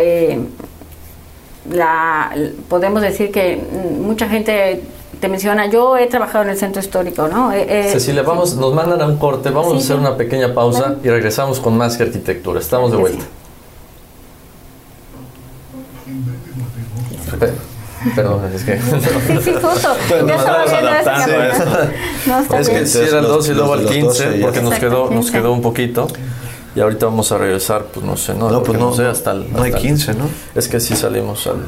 la, 1.70 2.34
podemos 2.68 3.02
decir 3.02 3.30
que 3.30 3.60
mucha 4.00 4.28
gente 4.28 4.82
te 5.20 5.28
menciona, 5.28 5.66
yo 5.66 5.96
he 5.96 6.06
trabajado 6.08 6.44
en 6.44 6.50
el 6.50 6.58
centro 6.58 6.82
histórico, 6.82 7.28
¿no? 7.28 7.52
Cecilia, 7.52 8.22
vamos, 8.22 8.56
nos 8.56 8.74
mandan 8.74 9.00
a 9.00 9.06
un 9.06 9.16
corte, 9.16 9.50
vamos 9.50 9.74
a 9.74 9.76
hacer 9.76 9.96
una 9.96 10.16
pequeña 10.16 10.52
pausa 10.52 10.96
y 11.02 11.08
regresamos 11.08 11.60
con 11.60 11.76
más 11.76 11.96
que 11.96 12.02
arquitectura. 12.02 12.60
Estamos 12.60 12.90
de 12.90 12.96
vuelta. 12.96 13.24
Perdón, 18.14 18.52
es 18.54 18.64
que. 18.64 18.78
Sí, 18.78 18.82
sí, 19.42 19.52
justo. 19.62 19.96
es 22.58 22.68
que 22.68 22.86
si 22.86 22.98
era 22.98 23.20
el 23.20 23.26
2 23.26 23.48
y 23.48 23.54
luego 23.54 23.72
al 23.74 23.86
15, 23.86 24.38
porque 24.40 24.62
nos 24.62 24.74
quedó, 24.78 25.10
nos 25.10 25.30
quedó 25.30 25.52
un 25.52 25.62
poquito. 25.62 26.08
Y 26.74 26.80
ahorita 26.80 27.04
vamos 27.04 27.30
a 27.32 27.38
regresar, 27.38 27.84
pues 27.92 28.04
no 28.04 28.16
sé, 28.16 28.32
no, 28.32 28.50
no 28.50 28.62
pues 28.62 28.78
no, 28.78 28.94
sé, 28.94 29.04
hasta 29.04 29.32
el. 29.32 29.52
No 29.52 29.62
hay 29.62 29.74
15, 29.74 30.14
¿no? 30.14 30.24
Es 30.54 30.68
que 30.68 30.80
sí 30.80 30.96
salimos 30.96 31.46
al. 31.46 31.58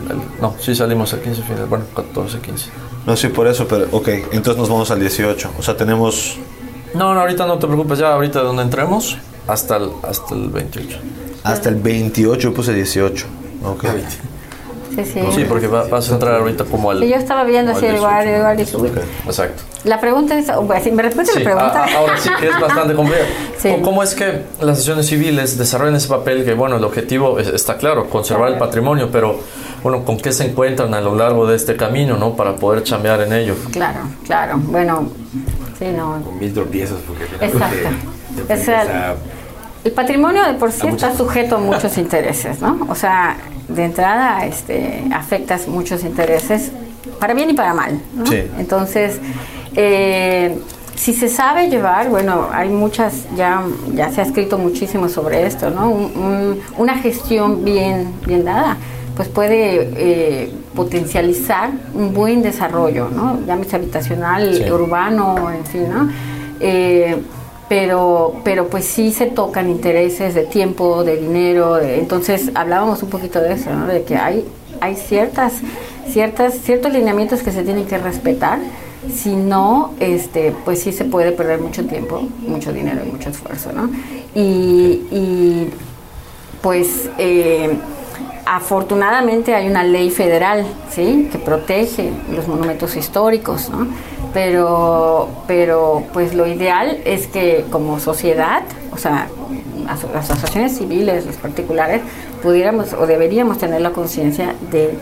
no, 0.41 0.55
sí 0.59 0.75
salimos 0.75 1.13
al 1.13 1.21
15 1.21 1.43
final, 1.43 1.67
bueno, 1.67 1.85
14, 1.95 2.39
15. 2.39 2.71
No, 3.07 3.15
sí, 3.17 3.29
por 3.29 3.47
eso, 3.47 3.69
pero 3.69 3.87
ok, 3.93 4.09
entonces 4.33 4.57
nos 4.57 4.71
vamos 4.71 4.91
al 4.91 5.01
18. 5.01 5.51
O 5.59 5.63
sea, 5.63 5.77
tenemos. 5.77 6.39
No, 6.95 7.13
no, 7.13 7.21
ahorita 7.21 7.47
no 7.47 7.59
te 7.59 7.67
preocupes, 7.67 7.99
ya 7.99 8.15
ahorita 8.15 8.41
donde 8.41 8.63
entremos, 8.63 9.19
hasta 9.47 9.77
el, 9.77 9.91
hasta 10.03 10.35
el 10.35 10.49
28. 10.49 10.99
Hasta 11.43 11.69
el 11.69 11.75
28, 11.75 12.41
yo 12.41 12.55
puse 12.55 12.73
18. 12.73 13.27
Ok. 13.65 13.85
Sí, 14.95 15.05
sí. 15.05 15.21
Sí, 15.35 15.45
porque 15.49 15.67
vas 15.67 16.11
a 16.11 16.15
entrar 16.15 16.35
ahorita 16.41 16.65
como 16.65 16.91
al. 16.91 17.01
Sí, 17.01 17.09
yo 17.09 17.17
estaba 17.17 17.45
viendo 17.45 17.73
así 17.73 17.87
igual, 17.87 18.29
igual, 18.29 18.61
Exacto. 18.61 19.63
La 19.85 20.01
pregunta 20.01 20.39
es, 20.39 20.47
si 20.83 20.93
me 20.93 21.03
responde 21.03 21.33
la 21.35 21.45
pregunta. 21.45 21.87
ahora 21.97 22.17
sí 22.17 22.31
que 22.41 22.49
es 22.49 22.61
bastante 22.61 22.95
compleja. 22.97 23.25
¿Cómo 23.83 24.03
es 24.03 24.15
que 24.15 24.43
las 24.61 24.79
sesiones 24.79 25.07
civiles 25.07 25.59
desarrollan 25.59 25.97
ese 25.97 26.09
papel 26.09 26.45
que, 26.45 26.55
bueno, 26.55 26.77
el 26.77 26.85
objetivo 26.85 27.39
está 27.39 27.77
claro, 27.77 28.09
conservar 28.09 28.53
el 28.53 28.59
patrimonio, 28.59 29.09
pero, 29.11 29.41
bueno, 29.83 30.05
¿con 30.05 30.17
qué 30.19 30.33
se 30.33 30.47
encuentran 30.47 30.93
a 30.95 31.01
lo 31.01 31.15
largo 31.15 31.47
de 31.47 31.57
este 31.57 31.77
camino, 31.77 32.17
no? 32.17 32.35
Para 32.35 32.57
poder 32.57 32.83
chambear 32.83 33.21
en 33.23 33.33
ello. 33.33 33.55
Claro, 33.73 34.01
claro. 34.25 34.59
Bueno, 34.59 35.09
sí, 35.79 35.87
no. 35.97 36.23
Con 36.23 36.39
mil 36.39 36.53
tropiezos, 36.53 37.01
porque 37.07 37.25
Exacto. 37.45 38.89
el 39.85 39.93
patrimonio 39.93 40.45
de 40.45 40.55
por 40.55 40.73
sí 40.73 40.87
está 40.87 41.15
sujeto 41.17 41.57
a 41.57 41.59
muchos 41.59 41.99
intereses, 41.99 42.61
¿no? 42.61 42.87
O 42.89 42.95
sea, 42.95 43.37
de 43.69 43.85
entrada 43.85 44.45
este, 44.47 45.05
afectas 45.13 45.69
muchos 45.69 46.05
intereses, 46.05 46.73
para 47.21 47.35
bien 47.35 47.51
y 47.51 47.55
para 47.55 47.75
mal. 47.75 48.01
Entonces, 48.59 49.21
eh, 49.75 50.59
si 50.95 51.13
se 51.13 51.29
sabe 51.29 51.69
llevar, 51.69 52.09
bueno, 52.09 52.49
hay 52.53 52.69
muchas, 52.69 53.27
ya, 53.37 53.63
ya 53.95 54.11
se 54.11 54.21
ha 54.21 54.25
escrito 54.25 54.59
muchísimo 54.59 55.09
sobre 55.09 55.47
esto, 55.47 55.71
¿no? 55.71 55.91
una 56.79 56.97
gestión 56.99 57.65
bien, 57.65 58.13
bien 58.27 58.45
dada, 58.45 58.77
pues 59.17 59.29
puede 59.29 59.91
eh, 59.97 60.53
potencializar 60.75 61.71
un 61.95 62.13
buen 62.13 62.43
desarrollo, 62.43 63.09
¿no? 63.09 63.39
Llámese 63.47 63.77
habitacional, 63.77 64.67
urbano, 64.73 65.51
en 65.53 65.65
fin, 65.65 65.89
¿no? 65.89 66.11
Eh, 66.59 67.17
pero, 67.69 68.35
pero 68.45 68.69
pues 68.69 68.85
sí 68.85 69.13
se 69.13 69.27
tocan 69.27 69.71
intereses 69.71 70.35
de 70.35 70.45
tiempo, 70.45 71.05
de 71.05 71.17
dinero, 71.17 71.81
entonces 71.81 72.51
hablábamos 72.55 73.03
un 73.03 73.11
poquito 73.11 73.41
de 73.41 73.55
eso, 73.55 73.71
¿no? 73.75 73.87
de 73.87 74.03
que 74.05 74.17
hay, 74.17 74.45
hay 74.81 74.97
ciertas, 74.97 75.55
ciertas, 76.09 76.55
ciertos 76.55 76.93
lineamientos 76.93 77.43
que 77.43 77.53
se 77.53 77.63
tienen 77.63 77.87
que 77.87 77.99
respetar, 77.99 78.59
si 79.13 79.37
no, 79.37 79.93
este, 80.01 80.55
pues 80.65 80.81
sí 80.81 80.93
se 80.93 81.05
puede 81.05 81.33
perder 81.33 81.61
mucho 81.61 81.85
tiempo, 81.85 82.23
mucho 82.47 82.73
dinero 82.73 83.03
y 83.05 83.11
mucho 83.11 83.29
esfuerzo, 83.29 83.71
¿no? 83.73 83.91
Y, 84.35 85.03
y 85.11 85.71
pues 86.63 87.11
eh, 87.19 87.77
afortunadamente 88.47 89.55
hay 89.55 89.69
una 89.69 89.85
ley 89.85 90.11
federal, 90.11 90.67
¿sí? 90.91 91.29
Que 91.31 91.39
protege 91.39 92.11
los 92.31 92.47
monumentos 92.49 92.97
históricos, 92.97 93.71
¿no? 93.71 93.87
pero, 94.35 95.29
pero 95.47 96.03
pues 96.13 96.35
lo 96.35 96.47
ideal 96.47 96.99
es 97.05 97.29
que 97.29 97.65
como 97.71 98.01
sociedad, 98.01 98.65
o 98.93 98.99
sea, 98.99 99.29
las 100.13 100.31
asociaciones 100.31 100.77
civiles, 100.77 101.25
los 101.25 101.37
particulares, 101.37 102.03
pudiéramos 102.43 102.93
o 102.93 103.07
deberíamos 103.07 103.59
tener 103.59 103.81
la 103.81 103.91
conciencia 103.91 104.55
de, 104.71 104.99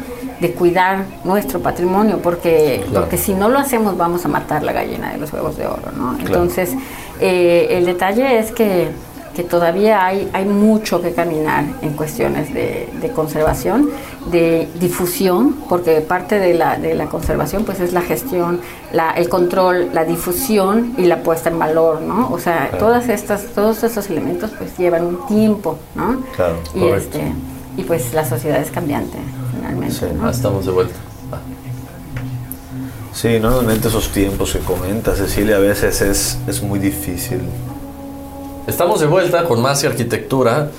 cuidar 0.58 1.04
nuestro 1.22 1.60
patrimonio, 1.60 2.18
porque, 2.20 2.84
porque 2.92 3.16
si 3.16 3.32
no 3.32 3.48
lo 3.48 3.60
hacemos 3.60 3.96
vamos 3.96 4.24
a 4.24 4.28
matar 4.28 4.64
la 4.64 4.72
gallina 4.72 5.12
de 5.12 5.18
los 5.18 5.32
huevos 5.32 5.56
de 5.56 5.68
oro, 5.68 5.92
¿no? 5.96 6.18
Entonces, 6.18 6.74
eh, 7.20 7.68
el 7.70 7.86
detalle 7.86 8.40
es 8.40 8.50
que 8.50 8.88
que 9.34 9.42
todavía 9.42 10.04
hay, 10.04 10.28
hay 10.32 10.44
mucho 10.44 11.00
que 11.00 11.12
caminar 11.12 11.64
en 11.80 11.94
cuestiones 11.94 12.52
de, 12.52 12.88
conservación, 13.14 13.90
de 14.30 14.68
difusión, 14.78 15.54
porque 15.68 16.00
parte 16.00 16.38
de 16.38 16.54
la, 16.54 16.78
de 16.78 16.94
la 16.94 17.06
conservación 17.06 17.64
pues 17.64 17.80
es 17.80 17.92
la 17.92 18.02
gestión, 18.02 18.60
la, 18.92 19.12
el 19.12 19.28
control, 19.28 19.90
la 19.92 20.04
difusión 20.04 20.94
y 20.98 21.06
la 21.06 21.22
puesta 21.22 21.50
en 21.50 21.58
valor, 21.58 22.02
¿no? 22.02 22.30
O 22.30 22.38
sea, 22.38 22.70
todas 22.78 23.08
estas, 23.08 23.46
todos 23.54 23.82
estos 23.82 24.10
elementos 24.10 24.50
pues 24.56 24.76
llevan 24.76 25.06
un 25.06 25.26
tiempo, 25.26 25.78
¿no? 25.94 26.22
Claro, 26.36 26.56
y, 26.74 26.84
este, 26.88 27.20
y 27.76 27.84
pues 27.84 28.12
la 28.12 28.28
sociedad 28.28 28.60
es 28.60 28.70
cambiante, 28.70 29.18
finalmente. 29.54 29.94
Sí, 29.94 30.06
estamos 30.30 30.66
de 30.66 30.72
vuelta. 30.72 30.94
Sí, 33.14 33.38
normalmente 33.38 33.88
esos 33.88 34.08
tiempos 34.08 34.52
que 34.52 34.58
comenta 34.60 35.14
Cecilia 35.14 35.56
a 35.56 35.60
veces 35.60 36.00
es, 36.00 36.38
es 36.46 36.62
muy 36.62 36.78
difícil 36.78 37.40
Estamos 38.66 39.00
de 39.00 39.06
vuelta 39.06 39.44
con 39.44 39.60
más 39.60 39.82
arquitectura. 39.82 40.70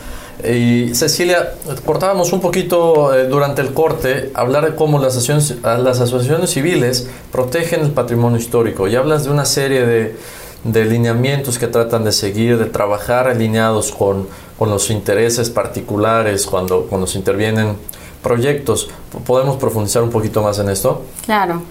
Y 0.42 0.96
Cecilia, 0.96 1.54
cortábamos 1.86 2.32
un 2.32 2.40
poquito 2.40 3.14
eh, 3.14 3.28
durante 3.28 3.62
el 3.62 3.74
corte, 3.74 4.32
hablar 4.34 4.66
de 4.66 4.76
cómo 4.76 5.00
las 5.00 5.18
asociaciones, 5.18 5.62
las 5.62 6.00
asociaciones 6.00 6.50
civiles 6.50 7.08
protegen 7.32 7.82
el 7.82 7.92
patrimonio 7.92 8.40
histórico 8.40 8.88
y 8.88 8.96
hablas 8.96 9.26
de 9.26 9.32
una 9.32 9.46
serie 9.46 9.86
de, 9.86 10.16
de 10.64 10.86
lineamientos 10.86 11.60
que 11.60 11.68
tratan 11.68 12.04
de 12.04 12.12
seguir, 12.14 12.58
de 12.58 12.66
trabajar 12.66 13.28
alineados 13.28 13.92
con, 13.92 14.28
con 14.58 14.70
los 14.70 14.90
intereses 14.90 15.50
particulares 15.50 16.46
cuando, 16.46 16.88
cuando 16.88 17.06
se 17.06 17.18
intervienen 17.18 17.76
proyectos. 18.24 18.90
¿Podemos 19.26 19.58
profundizar 19.58 20.04
un 20.04 20.10
poquito 20.10 20.42
más 20.42 20.58
en 20.58 20.70
esto? 20.70 21.04
Claro, 21.26 21.62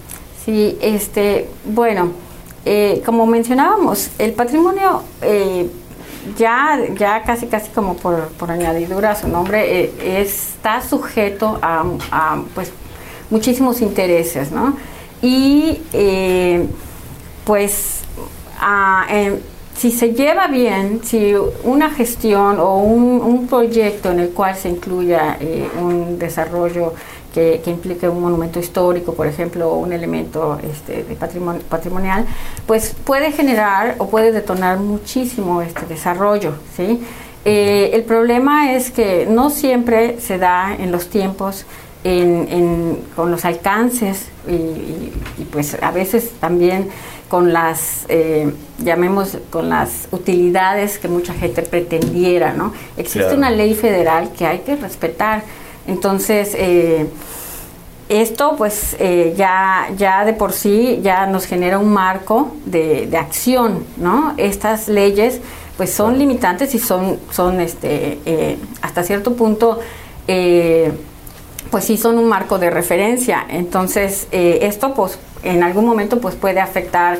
sí, 0.45 0.77
este, 0.79 1.49
bueno, 1.65 2.11
eh, 2.65 3.01
como 3.03 3.25
mencionábamos, 3.25 4.09
el 4.19 4.33
patrimonio... 4.33 5.01
Eh, 5.23 5.69
ya, 6.37 6.79
ya 6.97 7.23
casi 7.23 7.47
casi 7.47 7.69
como 7.71 7.95
por, 7.95 8.29
por 8.29 8.51
añadidura 8.51 9.15
su 9.15 9.27
nombre, 9.27 9.83
eh, 9.83 10.21
está 10.21 10.81
sujeto 10.81 11.59
a, 11.61 11.83
pues 12.53 12.71
muchísimos 13.29 13.81
intereses, 13.81 14.51
¿no? 14.51 14.77
Y 15.21 15.81
eh, 15.93 16.67
pues 17.45 18.03
si 19.75 19.91
se 19.91 20.13
lleva 20.13 20.47
bien, 20.47 21.01
si 21.03 21.33
una 21.63 21.89
gestión 21.89 22.59
o 22.59 22.77
un, 22.77 23.47
proyecto 23.47 24.11
en 24.11 24.19
el 24.19 24.29
cual 24.29 24.55
se 24.55 24.69
incluya 24.69 25.37
eh, 25.39 25.67
un 25.79 26.17
desarrollo 26.17 26.93
que, 27.33 27.61
implique 27.65 28.07
un 28.07 28.21
monumento 28.21 28.59
histórico, 28.59 29.13
por 29.13 29.27
ejemplo, 29.27 29.69
o 29.71 29.79
un 29.79 29.91
elemento 29.91 30.59
este, 30.71 31.03
de 31.03 31.15
patrimonio, 31.15 31.61
patrimonial, 31.67 32.25
pues 32.67 32.95
puede 33.03 33.31
generar 33.31 33.95
o 33.97 34.07
puede 34.07 34.31
detonar 34.31 34.79
muchísimo 34.79 35.61
este 35.61 35.85
desarrollo, 35.87 36.53
¿sí? 36.77 37.01
Eh, 37.45 37.89
el 37.93 38.03
problema 38.03 38.73
es 38.73 38.91
que 38.91 39.25
no 39.29 39.49
siempre 39.49 40.21
se 40.21 40.37
da 40.37 40.73
en 40.79 40.91
los 40.91 41.09
tiempos 41.09 41.65
con 43.15 43.31
los 43.31 43.45
alcances 43.45 44.27
y, 44.47 45.43
pues 45.51 45.77
a 45.81 45.91
veces 45.91 46.31
también 46.39 46.89
con 47.29 47.53
las, 47.53 48.05
eh, 48.09 48.51
llamemos, 48.79 49.37
con 49.49 49.69
las 49.69 50.09
utilidades 50.11 50.99
que 50.99 51.07
mucha 51.07 51.33
gente 51.33 51.61
pretendiera, 51.61 52.53
¿no? 52.53 52.73
Existe 52.97 53.33
una 53.33 53.49
ley 53.49 53.73
federal 53.73 54.31
que 54.37 54.45
hay 54.45 54.59
que 54.59 54.75
respetar. 54.75 55.43
Entonces, 55.87 56.55
eh, 56.55 57.07
esto 58.09 58.55
pues 58.57 58.97
ya, 59.35 59.89
ya 59.97 60.25
de 60.25 60.33
por 60.33 60.51
sí 60.51 60.99
ya 61.01 61.25
nos 61.25 61.45
genera 61.45 61.79
un 61.79 61.91
marco 61.93 62.51
de, 62.65 63.07
de 63.07 63.17
acción, 63.17 63.85
¿no? 63.97 64.33
Estas 64.37 64.87
leyes 64.87 65.39
pues 65.77 65.91
son 65.91 66.19
limitantes 66.19 66.75
y 66.75 66.79
son, 66.79 67.19
son 67.31 67.59
este, 67.59 68.19
eh, 68.25 68.57
hasta 68.81 69.03
cierto 69.03 69.33
punto, 69.33 69.79
eh, 70.27 70.91
pues 71.71 71.85
sí 71.85 71.97
son 71.97 72.17
un 72.17 72.27
marco 72.27 72.59
de 72.59 72.69
referencia. 72.69 73.45
Entonces, 73.49 74.27
eh, 74.31 74.59
esto 74.61 74.93
pues 74.93 75.17
en 75.41 75.63
algún 75.63 75.85
momento 75.85 76.19
pues 76.19 76.35
puede 76.35 76.59
afectar 76.59 77.19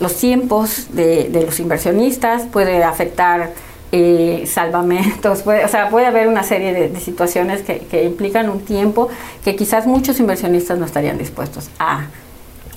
los 0.00 0.16
tiempos 0.16 0.88
de, 0.94 1.30
los 1.46 1.58
inversionistas, 1.60 2.42
puede 2.42 2.84
afectar 2.84 3.52
salvamentos, 4.46 5.42
puede, 5.42 5.64
o 5.64 5.68
sea, 5.68 5.88
puede 5.88 6.06
haber 6.06 6.28
una 6.28 6.42
serie 6.42 6.72
de, 6.72 7.00
situaciones 7.00 7.62
que, 7.62 7.78
que, 7.78 8.04
implican 8.04 8.50
un 8.50 8.60
tiempo 8.60 9.08
que 9.44 9.56
quizás 9.56 9.86
muchos 9.86 10.20
inversionistas 10.20 10.78
no 10.78 10.84
estarían 10.84 11.16
dispuestos 11.16 11.70
a 11.78 12.06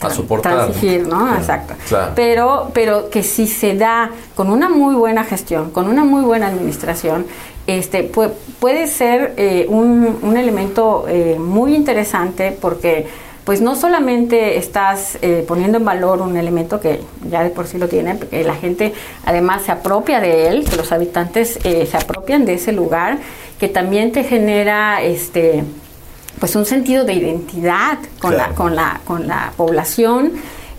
a 0.08 0.10
soportar. 0.10 0.54
Transigir, 0.54 1.08
¿no? 1.08 1.36
Exacto. 1.36 1.76
Pero, 2.16 2.72
pero 2.74 3.10
que 3.10 3.24
si 3.24 3.48
se 3.48 3.76
da 3.76 4.10
con 4.36 4.50
una 4.50 4.70
muy 4.70 4.96
buena 4.96 5.24
gestión, 5.24 5.72
con 5.72 5.88
una 5.88 6.04
muy 6.04 6.24
buena 6.24 6.48
administración, 6.48 7.26
este, 7.68 8.04
puede, 8.04 8.88
ser 8.88 9.34
eh, 9.38 9.66
un, 9.70 10.18
un, 10.22 10.38
elemento 10.38 11.06
eh, 11.08 11.38
muy 11.40 11.76
interesante 11.76 12.58
porque 12.60 13.08
pues 13.46 13.62
no 13.62 13.76
solamente 13.76 14.58
estás 14.58 15.18
eh, 15.22 15.44
poniendo 15.48 15.78
en 15.78 15.86
valor 15.86 16.22
un 16.22 16.38
elemento 16.38 16.80
que 16.80 17.02
ya 17.30 17.44
de 17.44 17.50
por 17.50 17.68
sí 17.68 17.78
lo 17.78 17.88
tiene, 17.88 18.16
porque 18.16 18.44
la 18.44 18.56
gente 18.56 18.94
además 19.26 19.64
se 19.64 19.72
apropia 19.72 20.20
de 20.20 20.48
él, 20.48 20.66
que 20.70 20.76
los 20.76 20.92
habitantes 20.92 21.60
se 21.62 21.98
apropian 21.98 22.46
de 22.46 22.54
ese 22.54 22.72
lugar, 22.72 23.18
que 23.60 23.68
también 23.68 24.12
te 24.12 24.24
genera 24.24 25.02
este 25.02 25.64
pues 26.42 26.56
un 26.56 26.66
sentido 26.66 27.06
de 27.06 27.14
identidad 27.14 28.00
con, 28.20 28.36
la, 28.36 28.50
con, 28.50 28.76
la, 28.76 29.00
con 29.06 29.28
la 29.28 29.54
población. 29.56 30.32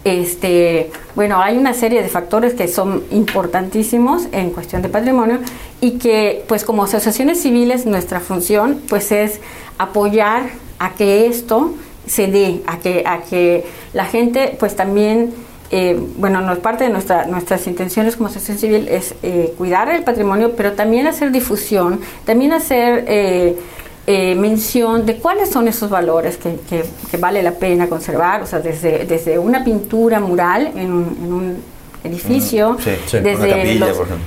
Este, 0.02 0.90
bueno, 1.14 1.40
hay 1.40 1.56
una 1.56 1.72
serie 1.72 2.02
de 2.02 2.08
factores 2.08 2.54
que 2.54 2.66
son 2.66 3.04
importantísimos 3.12 4.24
en 4.32 4.50
cuestión 4.50 4.82
de 4.82 4.88
patrimonio 4.88 5.38
y 5.80 5.92
que, 5.98 6.44
pues 6.48 6.64
como 6.64 6.82
asociaciones 6.82 7.40
civiles, 7.40 7.86
nuestra 7.86 8.18
función, 8.18 8.82
pues 8.88 9.12
es 9.12 9.40
apoyar 9.78 10.50
a 10.80 10.94
que 10.94 11.26
esto 11.26 11.74
se 12.06 12.26
dé, 12.26 12.62
a 12.66 12.78
que, 12.78 13.04
a 13.06 13.22
que 13.22 13.64
la 13.92 14.04
gente, 14.04 14.56
pues 14.58 14.76
también, 14.76 15.32
eh, 15.70 15.98
bueno, 16.16 16.40
no, 16.40 16.56
parte 16.56 16.84
de 16.84 16.90
nuestra, 16.90 17.26
nuestras 17.26 17.66
intenciones 17.66 18.16
como 18.16 18.28
asociación 18.28 18.58
civil 18.58 18.88
es 18.88 19.14
eh, 19.22 19.54
cuidar 19.56 19.88
el 19.90 20.04
patrimonio, 20.04 20.52
pero 20.56 20.72
también 20.72 21.06
hacer 21.06 21.30
difusión, 21.30 22.00
también 22.24 22.52
hacer 22.52 23.04
eh, 23.08 23.56
eh, 24.04 24.34
mención 24.34 25.06
de 25.06 25.18
cuáles 25.18 25.50
son 25.50 25.68
esos 25.68 25.88
valores 25.88 26.36
que, 26.36 26.58
que, 26.68 27.16
vale 27.18 27.40
la 27.40 27.52
pena 27.52 27.88
conservar, 27.88 28.42
o 28.42 28.46
sea, 28.46 28.58
desde, 28.58 29.04
desde 29.04 29.38
una 29.38 29.62
pintura 29.62 30.18
mural 30.18 30.72
en 30.74 30.92
un, 30.92 31.56
edificio, 32.04 32.72
mm, 32.72 33.16
desde, 33.22 33.80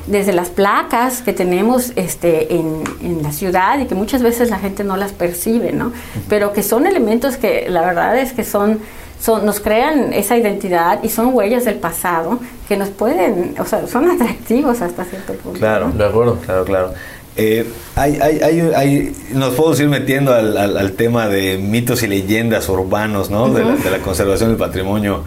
desde 0.07 0.33
las 0.33 0.49
placas 0.49 1.21
que 1.21 1.33
tenemos 1.33 1.91
este, 1.95 2.55
en, 2.55 2.83
en, 3.01 3.23
la 3.23 3.31
ciudad 3.31 3.79
y 3.79 3.85
que 3.85 3.95
muchas 3.95 4.21
veces 4.21 4.49
la 4.49 4.59
gente 4.59 4.83
no 4.83 4.97
las 4.97 5.11
percibe, 5.11 5.71
¿no? 5.71 5.91
Pero 6.29 6.53
que 6.53 6.63
son 6.63 6.85
elementos 6.85 7.37
que 7.37 7.67
la 7.69 7.81
verdad 7.81 8.17
es 8.17 8.33
que 8.33 8.43
son, 8.43 8.79
son, 9.19 9.45
nos 9.45 9.59
crean 9.59 10.13
esa 10.13 10.37
identidad 10.37 11.03
y 11.03 11.09
son 11.09 11.33
huellas 11.33 11.65
del 11.65 11.75
pasado 11.75 12.39
que 12.67 12.77
nos 12.77 12.89
pueden, 12.89 13.55
o 13.59 13.65
sea, 13.65 13.87
son 13.87 14.09
atractivos 14.11 14.81
hasta 14.81 15.03
cierto 15.05 15.33
punto. 15.33 15.59
Claro, 15.59 15.91
de 15.91 16.05
acuerdo, 16.05 16.37
claro, 16.45 16.65
claro. 16.65 16.93
Eh, 17.37 17.65
hay, 17.97 18.17
hay, 18.21 18.61
hay, 18.73 19.15
nos 19.33 19.55
podemos 19.55 19.77
ir 19.81 19.89
metiendo 19.89 20.33
al, 20.33 20.55
al, 20.55 20.91
tema 20.93 21.27
de 21.27 21.57
mitos 21.57 22.01
y 22.03 22.07
leyendas 22.07 22.69
urbanos, 22.69 23.29
¿no? 23.29 23.49
de, 23.49 23.61
la, 23.91 23.99
conservación 23.99 24.51
del 24.51 24.57
patrimonio 24.57 25.25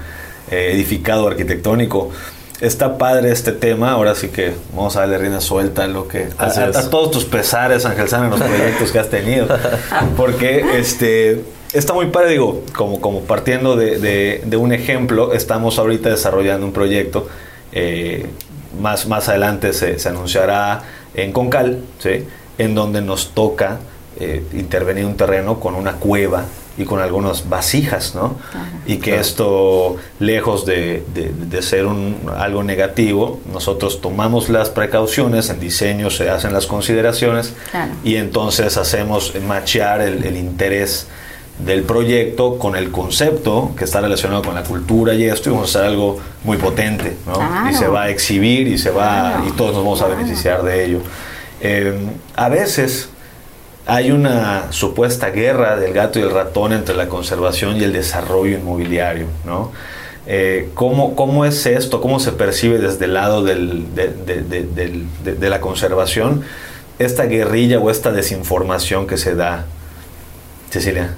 eh, 0.50 0.70
edificado 0.72 1.28
arquitectónico. 1.28 2.10
Está 2.60 2.98
padre 2.98 3.30
este 3.30 3.52
tema, 3.52 3.92
ahora 3.92 4.16
sí 4.16 4.28
que 4.28 4.52
vamos 4.74 4.96
a 4.96 5.00
darle 5.00 5.18
rienda 5.18 5.40
suelta 5.40 5.84
a 5.84 5.86
lo 5.86 6.08
que 6.08 6.28
a, 6.38 6.72
todos 6.90 7.12
tus 7.12 7.24
pesares, 7.24 7.84
Ángel 7.84 8.08
San, 8.08 8.24
en 8.24 8.30
los 8.30 8.40
proyectos 8.42 8.90
que 8.90 8.98
has 8.98 9.08
tenido, 9.08 9.46
porque 10.16 10.78
este 10.78 11.44
está 11.72 11.92
muy 11.92 12.06
padre, 12.06 12.30
digo, 12.30 12.62
como, 12.74 13.00
como 13.00 13.20
partiendo 13.20 13.76
de, 13.76 14.40
de, 14.44 14.56
un 14.56 14.72
ejemplo, 14.72 15.32
estamos 15.34 15.78
ahorita 15.78 16.08
desarrollando 16.10 16.66
un 16.66 16.72
proyecto, 16.72 17.28
eh, 17.70 18.26
más, 18.80 19.06
más 19.06 19.28
adelante 19.28 19.72
se, 19.72 19.98
se 20.00 20.08
anunciará 20.08 20.82
en 21.14 21.32
Concal, 21.32 21.82
¿sí? 22.00 22.26
en 22.58 22.74
donde 22.74 23.02
nos 23.02 23.34
toca 23.34 23.78
eh, 24.18 24.42
intervenir 24.52 25.04
un 25.04 25.16
terreno 25.16 25.60
con 25.60 25.76
una 25.76 25.92
cueva 25.92 26.44
y 26.78 26.84
con 26.84 27.00
algunas 27.00 27.48
vasijas, 27.48 28.14
¿no? 28.14 28.36
y 28.86 28.98
que 28.98 29.18
esto, 29.18 29.96
lejos 30.20 30.64
de, 30.64 31.02
ser 31.60 31.86
un, 31.86 32.16
algo 32.36 32.62
negativo, 32.62 33.40
nosotros 33.52 34.00
tomamos 34.00 34.48
las 34.48 34.70
precauciones, 34.70 35.50
en 35.50 35.58
diseño 35.60 36.08
se 36.08 36.30
hacen 36.30 36.52
las 36.52 36.66
consideraciones 36.66 37.54
y 38.04 38.14
entonces 38.14 38.76
hacemos 38.76 39.34
machear 39.46 40.00
el, 40.00 40.24
el 40.24 40.36
interés 40.36 41.08
del 41.58 41.82
proyecto 41.82 42.56
con 42.58 42.76
el 42.76 42.92
concepto 42.92 43.72
que 43.76 43.84
está 43.84 44.00
relacionado 44.00 44.42
con 44.42 44.54
la 44.54 44.62
cultura 44.62 45.14
y 45.14 45.24
esto 45.24 45.50
y 45.50 45.52
vamos 45.52 45.74
a 45.74 45.78
hacer 45.80 45.90
algo 45.90 46.20
muy 46.44 46.56
potente 46.56 47.16
¿no? 47.26 47.68
y 47.68 47.74
se 47.74 47.88
va 47.88 48.04
a 48.04 48.10
exhibir 48.10 48.68
y 48.68 48.78
se 48.78 48.90
va 48.90 49.42
y 49.46 49.50
todos 49.52 49.74
nos 49.74 49.82
vamos 49.82 50.02
a 50.02 50.06
beneficiar 50.06 50.62
de 50.62 50.84
ello. 50.84 51.00
Eh, 51.60 51.98
a 52.36 52.48
veces 52.48 53.08
hay 53.88 54.10
una 54.10 54.70
supuesta 54.70 55.30
guerra 55.30 55.76
del 55.76 55.94
gato 55.94 56.18
y 56.18 56.22
el 56.22 56.30
ratón 56.30 56.74
entre 56.74 56.94
la 56.94 57.08
conservación 57.08 57.78
y 57.78 57.84
el 57.84 57.92
desarrollo 57.94 58.58
inmobiliario 58.58 59.26
¿no? 59.46 59.72
Eh, 60.26 60.68
¿cómo, 60.74 61.16
¿cómo, 61.16 61.46
es 61.46 61.64
esto? 61.64 62.02
¿Cómo 62.02 62.20
se 62.20 62.32
percibe 62.32 62.78
desde 62.78 63.06
el 63.06 63.14
lado 63.14 63.42
de 63.42 63.56
la 65.40 65.60
conservación 65.62 66.44
esta 66.98 67.24
guerrilla 67.24 67.78
o 67.78 67.90
esta 67.90 68.12
desinformación 68.12 69.06
que 69.06 69.16
se 69.16 69.34
da? 69.34 69.64
Cecilia. 70.68 71.14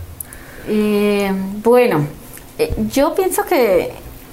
Eh, 0.69 1.33
bueno, 1.65 2.07
eh, 2.57 2.73
yo 2.93 3.13
pienso 3.17 3.45
que 3.45 3.91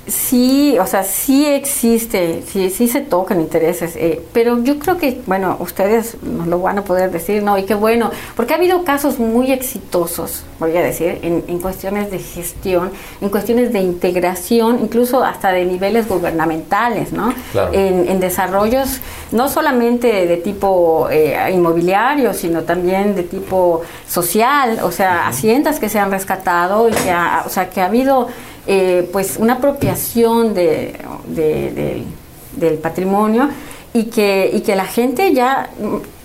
Sí, 0.07 0.77
o 0.79 0.87
sea, 0.87 1.03
sí 1.03 1.45
existe, 1.45 2.41
sí, 2.47 2.69
sí 2.69 2.87
se 2.87 3.01
tocan 3.01 3.41
intereses, 3.41 3.97
eh, 3.97 4.21
pero 4.31 4.63
yo 4.63 4.79
creo 4.79 4.97
que, 4.97 5.21
bueno, 5.25 5.57
ustedes 5.59 6.15
nos 6.23 6.47
lo 6.47 6.59
van 6.59 6.77
a 6.77 6.83
poder 6.85 7.11
decir, 7.11 7.43
¿no? 7.43 7.57
Y 7.57 7.63
qué 7.63 7.75
bueno, 7.75 8.09
porque 8.37 8.53
ha 8.53 8.55
habido 8.55 8.85
casos 8.85 9.19
muy 9.19 9.51
exitosos, 9.51 10.45
voy 10.59 10.77
a 10.77 10.81
decir, 10.81 11.19
en, 11.23 11.43
en 11.49 11.59
cuestiones 11.59 12.09
de 12.09 12.19
gestión, 12.19 12.91
en 13.19 13.27
cuestiones 13.27 13.73
de 13.73 13.79
integración, 13.79 14.79
incluso 14.81 15.25
hasta 15.25 15.51
de 15.51 15.65
niveles 15.65 16.07
gubernamentales, 16.07 17.11
¿no? 17.11 17.33
En, 17.73 18.07
en, 18.07 18.21
desarrollos 18.21 19.01
no 19.33 19.49
solamente 19.49 20.25
de 20.25 20.37
tipo 20.37 21.09
eh, 21.11 21.51
inmobiliario, 21.53 22.33
sino 22.33 22.63
también 22.63 23.13
de 23.13 23.23
tipo 23.23 23.81
social, 24.07 24.79
o 24.83 24.91
sea, 24.91 25.27
haciendas 25.27 25.81
que 25.81 25.89
se 25.89 25.99
han 25.99 26.11
rescatado 26.11 26.87
y 26.87 26.93
que, 26.93 27.11
ha, 27.11 27.43
o 27.45 27.49
sea, 27.49 27.69
que 27.69 27.81
ha 27.81 27.87
habido 27.87 28.27
eh, 28.67 29.07
pues 29.13 29.37
una 29.37 29.53
apropiación 29.53 30.53
de, 30.53 30.93
del 32.55 32.73
patrimonio 32.79 33.49
y 33.93 34.05
que, 34.05 34.49
y 34.53 34.59
que 34.59 34.75
la 34.75 34.85
gente 34.85 35.33
ya 35.33 35.69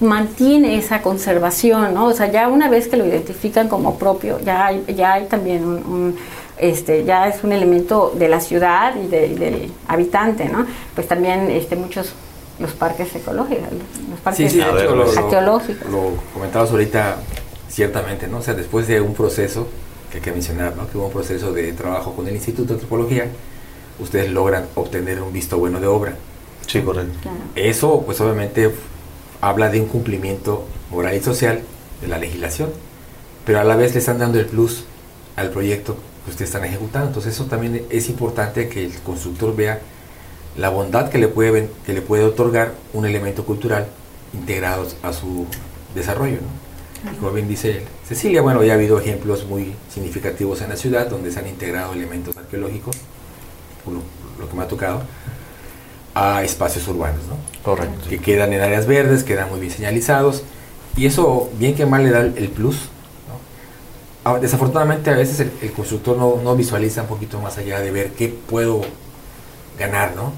mantiene 0.01 0.77
esa 0.77 1.03
conservación, 1.03 1.95
¿no? 1.95 2.07
O 2.07 2.13
sea, 2.13 2.31
ya 2.31 2.49
una 2.49 2.69
vez 2.69 2.89
que 2.89 2.97
lo 2.97 3.07
identifican 3.07 3.69
como 3.69 3.97
propio, 3.97 4.41
ya 4.41 4.67
hay, 4.67 4.85
ya 4.95 5.15
hay 5.15 5.27
también 5.27 5.65
un, 5.65 6.17
este, 6.59 7.05
ya 7.05 7.29
es 7.29 7.45
un 7.45 7.53
elemento 7.53 8.13
de 8.17 8.29
la 8.29 8.41
ciudad 8.41 8.95
y, 8.97 9.07
del 9.07 9.73
habitante, 9.87 10.49
¿no? 10.49 10.67
Pues 10.95 11.07
también 11.07 11.51
este, 11.51 11.77
muchos 11.77 12.13
los 12.59 12.73
parques 12.73 13.15
ecológicos, 13.15 13.69
los 14.11 14.21
parques 14.21 14.55
arqueológicos. 14.61 15.91
Lo, 15.91 16.11
lo 16.11 16.17
comentabas 16.35 16.71
ahorita, 16.71 17.19
ciertamente, 17.69 18.27
¿no? 18.27 18.39
O 18.39 18.43
sea, 18.43 18.55
después 18.55 18.87
de 18.89 19.01
un 19.01 19.15
proceso 19.15 19.69
que 20.13 20.19
hay 20.19 20.23
que 20.25 20.33
mencionar, 20.33 20.77
¿no? 20.77 20.89
que 20.89 20.99
hubo 20.99 21.07
un 21.07 21.13
proceso 21.13 21.53
de 21.53 21.73
trabajo 21.73 22.15
con 22.15 22.27
el 22.29 22.35
Instituto 22.35 22.69
de 22.69 22.75
Antropología, 22.75 23.29
ustedes 23.99 24.31
logran 24.31 24.67
obtener 24.75 25.23
un 25.23 25.33
visto 25.33 25.57
bueno 25.57 25.81
de 25.81 25.87
obra. 25.87 26.15
Sí, 26.67 26.83
correcto. 26.83 27.31
Eso, 27.55 28.03
pues 28.05 28.21
obviamente, 28.21 28.71
habla 29.41 29.71
de 29.71 29.81
un 29.81 29.87
cumplimiento 29.87 30.67
moral 30.91 31.17
y 31.17 31.21
social 31.21 31.63
de 32.01 32.09
la 32.09 32.19
legislación. 32.19 32.71
pero 33.45 33.59
a 33.59 33.65
la 33.65 33.75
vez 33.75 33.93
le 33.95 33.99
están 33.99 34.19
dando 34.19 34.39
el 34.39 34.47
plus 34.47 34.85
al 35.35 35.51
proyecto 35.51 35.97
que 36.25 36.31
ustedes 36.31 36.51
están 36.51 36.65
ejecutando. 36.65 37.09
Entonces 37.09 37.35
eso 37.35 37.47
también 37.47 37.85
es 37.91 38.09
importante 38.09 38.69
que 38.69 38.85
el 38.85 38.93
constructor 39.01 39.57
vea 39.57 39.81
la 40.57 40.69
bondad 40.69 41.09
que 41.09 41.19
le 41.19 41.27
puede, 41.27 41.69
que 41.85 41.93
le 41.93 42.03
puede 42.03 42.23
otorgar 42.23 42.75
un 42.93 43.05
elemento 43.05 43.45
cultural 43.45 43.89
integrado 44.33 44.87
a 45.03 45.13
su 45.13 45.47
desarrollo. 45.95 46.37
¿no? 46.37 46.62
Como 47.19 47.33
bien 47.33 47.49
dice 47.49 47.83
Cecilia, 48.07 48.43
bueno, 48.43 48.63
ya 48.63 48.73
ha 48.73 48.77
habido 48.77 48.99
ejemplos 49.01 49.45
muy 49.47 49.75
significativos 49.93 50.61
en 50.63 50.69
la 50.69 50.77
ciudad 50.77 51.09
donde 51.09 51.33
se 51.33 51.41
han 51.41 51.49
integrado 51.49 51.93
elementos 51.95 52.37
arqueológicos, 52.37 52.97
por 53.85 53.95
lo, 53.95 54.03
lo 54.39 54.49
que 54.49 54.57
me 54.57 54.63
ha 54.63 54.69
tocado, 54.69 55.03
a 56.15 56.45
espacios 56.45 56.87
urbanos, 56.89 57.23
¿no? 57.27 57.37
Correcto. 57.63 58.09
que 58.09 58.19
quedan 58.19 58.53
en 58.53 58.61
áreas 58.61 58.87
verdes, 58.87 59.25
quedan 59.25 59.51
muy 59.51 59.61
bien 59.61 59.73
señalizados, 59.73 60.45
y 60.97 61.07
eso 61.07 61.51
bien 61.59 61.75
que 61.75 61.87
mal 61.87 62.05
le 62.05 62.11
da 62.11 62.21
el 62.21 62.49
plus. 62.51 62.89
¿no? 64.25 64.39
Desafortunadamente 64.39 65.11
a 65.11 65.17
veces 65.17 65.41
el, 65.41 65.51
el 65.63 65.73
constructor 65.73 66.17
no, 66.17 66.41
no 66.43 66.55
visualiza 66.55 67.03
un 67.03 67.09
poquito 67.09 67.41
más 67.41 67.59
allá 67.59 67.81
de 67.81 67.91
ver 67.91 68.11
qué 68.13 68.29
puedo 68.29 68.83
ganar, 69.79 70.15
¿no? 70.15 70.33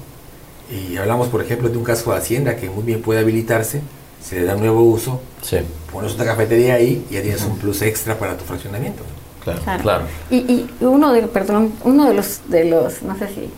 Y 0.71 0.97
hablamos, 0.97 1.27
por 1.27 1.43
ejemplo, 1.43 1.69
de 1.69 1.77
un 1.77 1.83
casco 1.83 2.11
de 2.11 2.17
hacienda 2.17 2.55
que 2.55 2.69
muy 2.69 2.83
bien 2.83 3.01
puede 3.01 3.19
habilitarse, 3.19 3.81
se 4.27 4.39
le 4.39 4.45
da 4.45 4.55
un 4.55 4.61
nuevo 4.61 4.81
uso, 4.83 5.21
Sí, 5.41 5.57
pones 5.91 6.15
una 6.15 6.25
cafetería 6.25 6.75
ahí 6.75 7.05
y 7.09 7.13
ya 7.13 7.21
tienes 7.21 7.43
un 7.43 7.57
plus 7.59 7.83
extra 7.83 8.17
para 8.17 8.35
tu 8.35 8.43
fraccionamiento. 8.45 9.03
Claro. 9.43 9.61
Claro. 9.61 9.83
claro. 9.83 10.03
Y, 10.31 10.37
y 10.37 10.67
uno 10.81 11.13
de, 11.13 11.21
perdón, 11.23 11.73
uno 11.83 12.07
de 12.07 12.15
los, 12.15 12.41
de 12.47 12.65
los, 12.65 13.03
no 13.03 13.15
sé 13.17 13.27
si, 13.27 13.49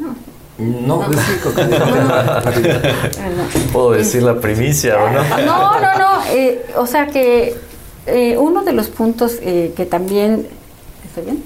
no, 0.00 0.14
No, 0.58 1.08
No. 1.08 1.10
¿Puedo 3.72 3.90
decir 3.92 4.22
la 4.22 4.40
primicia 4.40 5.02
o 5.02 5.10
no? 5.10 5.22
No, 5.44 5.80
no, 5.80 5.98
no. 5.98 6.24
eh, 6.30 6.64
o 6.76 6.86
sea 6.86 7.08
que 7.08 7.56
eh, 8.06 8.36
uno 8.36 8.62
de 8.62 8.72
los 8.72 8.88
puntos 8.88 9.38
eh, 9.40 9.72
que 9.76 9.86
también. 9.86 10.46
¿Estoy 11.04 11.24
bien? 11.24 11.42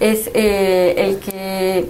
Es 0.00 0.30
eh, 0.34 0.94
el 0.96 1.18
que 1.18 1.88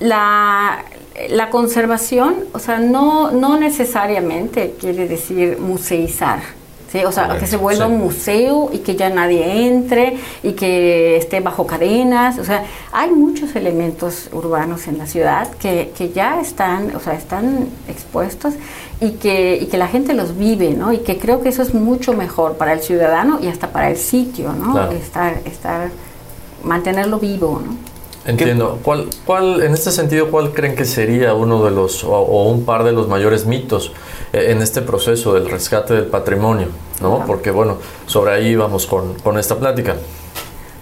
la, 0.00 0.84
la 1.28 1.50
conservación, 1.50 2.36
o 2.52 2.58
sea, 2.58 2.78
no, 2.78 3.30
no 3.30 3.58
necesariamente 3.58 4.74
quiere 4.78 5.08
decir 5.08 5.58
museizar. 5.58 6.40
¿sí? 6.90 7.04
O 7.04 7.12
sea, 7.12 7.24
Correcto, 7.24 7.44
que 7.44 7.50
se 7.50 7.56
vuelva 7.56 7.86
sí. 7.86 7.92
un 7.92 7.98
museo 7.98 8.70
y 8.72 8.78
que 8.78 8.96
ya 8.96 9.10
nadie 9.10 9.66
entre 9.66 10.16
y 10.42 10.52
que 10.52 11.16
esté 11.16 11.40
bajo 11.40 11.66
cadenas. 11.66 12.38
O 12.38 12.44
sea, 12.44 12.64
hay 12.92 13.10
muchos 13.10 13.54
elementos 13.56 14.28
urbanos 14.32 14.86
en 14.88 14.98
la 14.98 15.06
ciudad 15.06 15.50
que, 15.54 15.92
que 15.96 16.10
ya 16.10 16.40
están, 16.40 16.94
o 16.94 17.00
sea, 17.00 17.14
están 17.14 17.68
expuestos 17.88 18.54
y 19.00 19.12
que, 19.12 19.58
y 19.60 19.66
que 19.66 19.76
la 19.76 19.88
gente 19.88 20.14
los 20.14 20.36
vive, 20.36 20.70
¿no? 20.70 20.92
Y 20.92 20.98
que 20.98 21.18
creo 21.18 21.40
que 21.42 21.50
eso 21.50 21.62
es 21.62 21.74
mucho 21.74 22.12
mejor 22.14 22.56
para 22.56 22.72
el 22.72 22.80
ciudadano 22.80 23.38
y 23.42 23.48
hasta 23.48 23.68
para 23.68 23.90
el 23.90 23.96
sitio, 23.96 24.52
¿no? 24.52 24.72
Claro. 24.72 24.92
Estar, 24.92 25.40
estar, 25.44 25.90
mantenerlo 26.64 27.18
vivo, 27.18 27.62
¿no? 27.64 27.97
Entiendo. 28.28 28.78
¿Cuál, 28.82 29.08
cuál, 29.24 29.62
en 29.62 29.72
este 29.72 29.90
sentido, 29.90 30.30
cuál 30.30 30.52
creen 30.52 30.76
que 30.76 30.84
sería 30.84 31.32
uno 31.32 31.64
de 31.64 31.70
los, 31.70 32.04
o, 32.04 32.12
o 32.12 32.50
un 32.50 32.64
par 32.64 32.84
de 32.84 32.92
los 32.92 33.08
mayores 33.08 33.46
mitos 33.46 33.92
eh, 34.34 34.48
en 34.50 34.60
este 34.60 34.82
proceso 34.82 35.32
del 35.32 35.50
rescate 35.50 35.94
del 35.94 36.06
patrimonio? 36.06 36.68
¿no? 37.00 37.16
Ajá. 37.16 37.26
Porque, 37.26 37.50
bueno, 37.50 37.78
sobre 38.06 38.32
ahí 38.32 38.54
vamos 38.54 38.86
con, 38.86 39.14
con 39.14 39.38
esta 39.38 39.58
plática. 39.58 39.96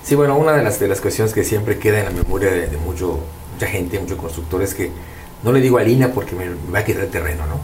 Sí, 0.02 0.16
bueno, 0.16 0.36
una 0.36 0.52
de 0.52 0.64
las, 0.64 0.80
de 0.80 0.88
las 0.88 1.00
cuestiones 1.00 1.32
que 1.32 1.44
siempre 1.44 1.78
queda 1.78 2.00
en 2.00 2.04
la 2.06 2.10
memoria 2.10 2.50
de, 2.50 2.66
de 2.66 2.76
mucho, 2.78 3.20
mucha 3.54 3.66
gente, 3.68 3.98
muchos 4.00 4.18
constructores, 4.18 4.70
es 4.70 4.74
que 4.74 4.90
no 5.44 5.52
le 5.52 5.60
digo 5.60 5.78
a 5.78 5.82
Lina 5.82 6.10
porque 6.12 6.34
me, 6.34 6.46
me 6.46 6.72
va 6.72 6.80
a 6.80 6.84
quitar 6.84 7.04
el 7.04 7.10
terreno, 7.10 7.46
¿no? 7.46 7.60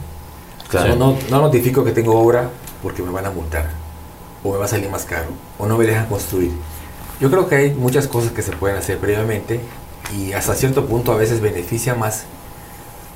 Claro. 0.69 0.95
No, 0.95 1.11
no, 1.11 1.17
no 1.29 1.41
notifico 1.41 1.83
que 1.83 1.91
tengo 1.91 2.17
obra 2.17 2.49
porque 2.81 3.01
me 3.01 3.11
van 3.11 3.25
a 3.25 3.31
multar, 3.31 3.69
o 4.43 4.53
me 4.53 4.57
va 4.59 4.65
a 4.65 4.67
salir 4.67 4.89
más 4.89 5.03
caro, 5.03 5.27
o 5.59 5.65
no 5.65 5.77
me 5.77 5.85
dejan 5.85 6.05
construir. 6.07 6.51
Yo 7.23 7.31
creo 7.31 7.47
que 7.47 7.55
hay 7.55 7.69
muchas 7.73 8.09
cosas 8.09 8.33
que 8.33 8.41
se 8.41 8.51
pueden 8.51 8.75
hacer 8.75 8.97
previamente 8.97 9.61
y 10.13 10.33
hasta 10.33 10.55
cierto 10.55 10.87
punto 10.87 11.13
a 11.13 11.15
veces 11.15 11.39
beneficia 11.39 11.95
más 11.95 12.25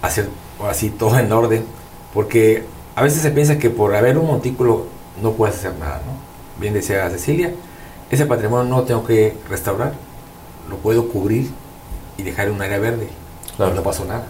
hacer 0.01 0.29
así 0.65 0.89
todo 0.89 1.19
en 1.19 1.29
orden, 1.29 1.65
porque 2.13 2.63
a 2.95 3.03
veces 3.03 3.21
se 3.21 3.31
piensa 3.31 3.59
que 3.59 3.69
por 3.69 3.93
haber 3.93 4.17
un 4.17 4.27
montículo 4.27 4.85
no 5.21 5.33
puedes 5.33 5.57
hacer 5.57 5.75
nada, 5.77 6.01
¿no? 6.05 6.13
Bien 6.57 6.73
decía 6.73 7.09
Cecilia, 7.09 7.51
ese 8.09 8.25
patrimonio 8.25 8.63
no 8.69 8.77
lo 8.77 8.83
tengo 8.83 9.05
que 9.05 9.35
restaurar, 9.49 9.91
lo 10.69 10.77
puedo 10.77 11.09
cubrir 11.09 11.51
y 12.17 12.23
dejar 12.23 12.47
en 12.47 12.53
un 12.53 12.61
área 12.61 12.79
verde, 12.79 13.09
Claro. 13.57 13.73
no 13.73 13.83
pasó 13.83 14.05
nada. 14.05 14.27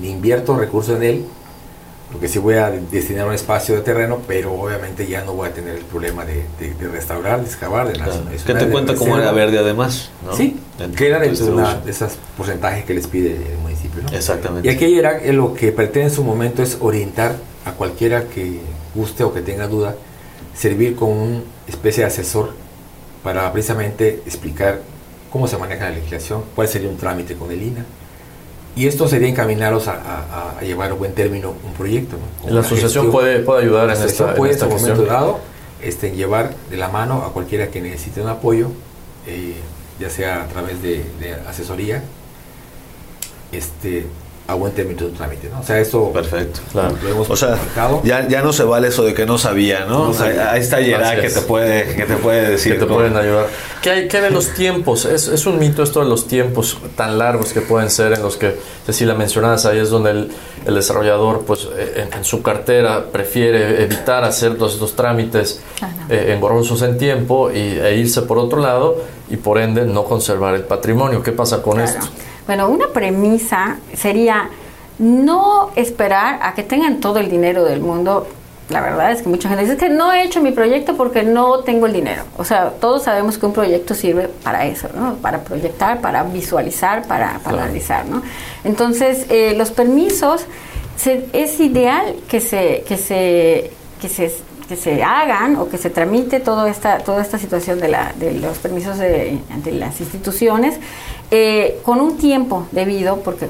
Ni 0.00 0.10
invierto 0.10 0.58
recursos 0.58 0.96
en 0.96 1.04
él, 1.04 1.26
porque 2.12 2.26
sí 2.28 2.38
voy 2.38 2.54
a 2.54 2.70
destinar 2.70 3.26
un 3.28 3.34
espacio 3.34 3.74
de 3.74 3.82
terreno, 3.82 4.18
pero 4.26 4.52
obviamente 4.54 5.06
ya 5.06 5.22
no 5.24 5.34
voy 5.34 5.48
a 5.48 5.52
tener 5.52 5.74
el 5.76 5.84
problema 5.84 6.24
de, 6.24 6.44
de- 6.58 6.72
de 6.74 6.88
restaurar, 6.88 7.40
de 7.40 7.46
excavar, 7.46 7.86
de 7.92 7.98
nada. 7.98 8.12
Claro. 8.12 8.30
Que 8.46 8.52
un 8.52 8.58
te 8.58 8.68
cuenta 8.68 8.94
cómo 8.94 9.18
era 9.18 9.30
verde 9.32 9.58
además, 9.58 10.10
¿no? 10.24 10.34
Sí, 10.34 10.58
En- 10.78 10.92
queda 10.94 11.18
dentro 11.18 11.54
de, 11.84 11.90
esos 11.90 12.12
porcentajes 12.36 12.84
que 12.86 12.94
les 12.94 13.06
pide 13.06 13.36
el 13.52 13.58
municipio. 13.58 14.02
¿no? 14.02 14.08
Exactamente. 14.16 14.66
Y 14.66 14.70
aquí 14.74 14.98
era 14.98 15.18
eh, 15.18 15.32
lo 15.34 15.52
que 15.52 15.70
pretende 15.72 16.08
en 16.08 16.14
su 16.14 16.24
momento 16.24 16.62
es 16.62 16.78
orientar 16.80 17.36
a 17.66 17.72
cualquiera 17.72 18.24
que 18.24 18.60
guste 18.94 19.22
o 19.24 19.34
que 19.34 19.42
tenga 19.42 19.66
duda, 19.68 19.94
servir 20.54 20.96
como 20.96 21.22
una 21.24 21.40
especie 21.68 22.04
de 22.04 22.08
asesor 22.08 22.52
para 23.22 23.52
precisamente 23.52 24.22
explicar 24.24 24.80
cómo 25.30 25.46
se 25.46 25.58
maneja 25.58 25.84
la 25.84 25.96
legislación, 25.96 26.42
cuál 26.54 26.68
sería 26.68 26.88
un 26.88 26.96
trámite 26.96 27.34
con 27.34 27.50
el 27.50 27.62
INA. 27.62 27.84
Y 28.78 28.86
esto 28.86 29.08
sería 29.08 29.26
encaminarlos 29.28 29.88
a, 29.88 29.94
a- 29.94 30.58
a 30.58 30.62
llevar 30.62 30.90
a 30.92 30.94
buen 30.94 31.12
término 31.12 31.52
un 31.66 31.72
proyecto. 31.72 32.16
La 32.48 32.60
asociación 32.60 33.06
gestión. 33.06 33.10
puede, 33.10 33.40
puede 33.40 33.62
ayudar 33.64 33.86
La 33.88 33.94
en 33.94 33.98
asociación 33.98 34.28
esta, 34.28 34.30
en 34.30 34.36
puede 34.38 34.50
en 34.52 34.54
esta 34.54 34.66
su 34.66 34.70
momento 34.72 35.00
gestión. 35.02 35.08
dado 35.20 35.40
este, 35.82 36.10
llevar 36.12 36.54
de 36.70 36.76
la 36.76 36.88
mano 36.88 37.24
a 37.24 37.32
cualquiera 37.32 37.68
que 37.68 37.80
necesite 37.80 38.20
un 38.22 38.28
apoyo, 38.28 38.70
eh, 39.26 39.54
ya 39.98 40.08
sea 40.10 40.44
a 40.44 40.46
través 40.46 40.80
de, 40.80 41.04
de 41.18 41.34
asesoría, 41.48 42.04
este, 43.50 44.06
a 44.48 44.54
buen 44.54 44.72
término 44.72 45.00
de 45.00 45.06
un 45.08 45.12
trámite. 45.14 45.50
¿no? 45.50 45.60
O 45.60 45.62
sea, 45.62 45.78
eso 45.78 46.10
Perfecto. 46.10 46.60
Claro. 46.72 46.96
lo 47.02 47.08
hemos 47.10 47.28
O 47.28 47.36
sea, 47.36 47.50
marcado. 47.50 48.00
ya, 48.02 48.26
ya 48.28 48.40
no 48.40 48.52
se 48.54 48.64
vale 48.64 48.88
eso 48.88 49.04
de 49.04 49.12
que 49.12 49.26
no 49.26 49.36
sabía, 49.36 49.84
¿no? 49.84 50.06
No 50.06 50.14
sabía. 50.14 50.50
Ahí 50.52 50.60
está 50.62 50.78
Gerard 50.78 51.20
que 51.20 51.28
te 51.28 51.40
puede, 51.42 51.94
que 51.94 52.04
te 52.04 52.16
puede 52.16 52.50
decir. 52.52 52.72
que 52.72 52.78
te 52.78 52.86
¿no? 52.86 52.94
pueden 52.94 53.14
ayudar. 53.14 53.46
¿Qué 53.82 53.90
hay, 53.90 54.08
qué 54.08 54.22
de 54.22 54.30
los 54.30 54.48
tiempos? 54.54 55.04
Es, 55.04 55.28
es 55.28 55.44
un 55.44 55.58
mito 55.58 55.82
esto 55.82 56.00
de 56.02 56.08
los 56.08 56.26
tiempos 56.26 56.78
tan 56.96 57.18
largos 57.18 57.52
que 57.52 57.60
pueden 57.60 57.90
ser 57.90 58.14
en 58.14 58.22
los 58.22 58.36
que, 58.38 58.56
Cecilia, 58.86 59.12
mencionabas, 59.14 59.66
ahí 59.66 59.78
es 59.80 59.90
donde 59.90 60.12
el, 60.12 60.32
el 60.66 60.74
desarrollador, 60.74 61.42
pues 61.46 61.68
eh, 61.76 62.06
en, 62.10 62.16
en 62.18 62.24
su 62.24 62.40
cartera 62.42 63.04
prefiere 63.12 63.82
evitar 63.84 64.24
hacer 64.24 64.56
todos 64.56 64.72
estos 64.72 64.96
trámites 64.96 65.60
eh, 66.08 66.32
engorrosos 66.34 66.80
en 66.82 66.96
tiempo 66.96 67.50
y, 67.50 67.58
e 67.58 67.96
irse 67.96 68.22
por 68.22 68.38
otro 68.38 68.60
lado 68.60 68.96
y 69.28 69.36
por 69.36 69.58
ende 69.58 69.84
no 69.84 70.04
conservar 70.04 70.54
el 70.54 70.62
patrimonio. 70.62 71.22
¿Qué 71.22 71.32
pasa 71.32 71.60
con 71.62 71.74
Claro. 71.74 71.90
esto? 71.90 72.06
Bueno, 72.48 72.68
una 72.70 72.88
premisa 72.88 73.76
sería 73.94 74.48
no 74.98 75.70
esperar 75.76 76.40
a 76.42 76.54
que 76.54 76.62
tengan 76.64 76.98
todo 76.98 77.18
el 77.20 77.30
dinero 77.30 77.62
del 77.62 77.80
mundo. 77.80 78.26
La 78.70 78.80
verdad 78.80 79.12
es 79.12 79.20
que 79.22 79.28
mucha 79.28 79.48
gente 79.50 79.62
dice 79.64 79.74
"Es 79.74 79.78
que 79.78 79.90
no 79.90 80.12
he 80.12 80.22
hecho 80.24 80.40
mi 80.42 80.50
proyecto 80.50 80.96
porque 80.96 81.22
no 81.22 81.60
tengo 81.60 81.84
el 81.86 81.92
dinero. 81.92 82.22
O 82.38 82.44
sea, 82.44 82.70
todos 82.80 83.02
sabemos 83.04 83.36
que 83.38 83.44
un 83.46 83.52
proyecto 83.52 83.94
sirve 83.94 84.28
para 84.42 84.64
eso, 84.66 84.88
¿no? 84.96 85.14
Para 85.16 85.40
proyectar, 85.44 86.00
para 86.00 86.22
visualizar, 86.24 87.06
para, 87.06 87.38
para 87.44 87.62
analizar, 87.64 88.06
¿no? 88.06 88.22
Entonces, 88.64 89.26
eh, 89.28 89.54
los 89.56 89.70
permisos 89.70 90.46
se- 90.96 91.26
es 91.34 91.60
ideal 91.60 92.16
que 92.28 92.40
se 92.40 92.82
que 92.88 92.96
se 92.96 93.70
que 94.00 94.08
se 94.08 94.32
que 94.68 94.76
se 94.76 95.02
hagan 95.02 95.56
o 95.56 95.68
que 95.70 95.78
se 95.78 95.88
tramite 95.88 96.40
toda 96.40 96.68
esta 96.70 96.98
toda 96.98 97.22
esta 97.22 97.38
situación 97.38 97.80
de 97.80 97.88
la 97.88 98.12
de 98.18 98.32
los 98.34 98.58
permisos 98.58 98.98
de, 98.98 99.38
ante 99.50 99.72
las 99.72 99.98
instituciones 100.00 100.78
eh, 101.30 101.80
con 101.84 102.00
un 102.00 102.16
tiempo 102.16 102.66
debido 102.72 103.16
porque 103.18 103.48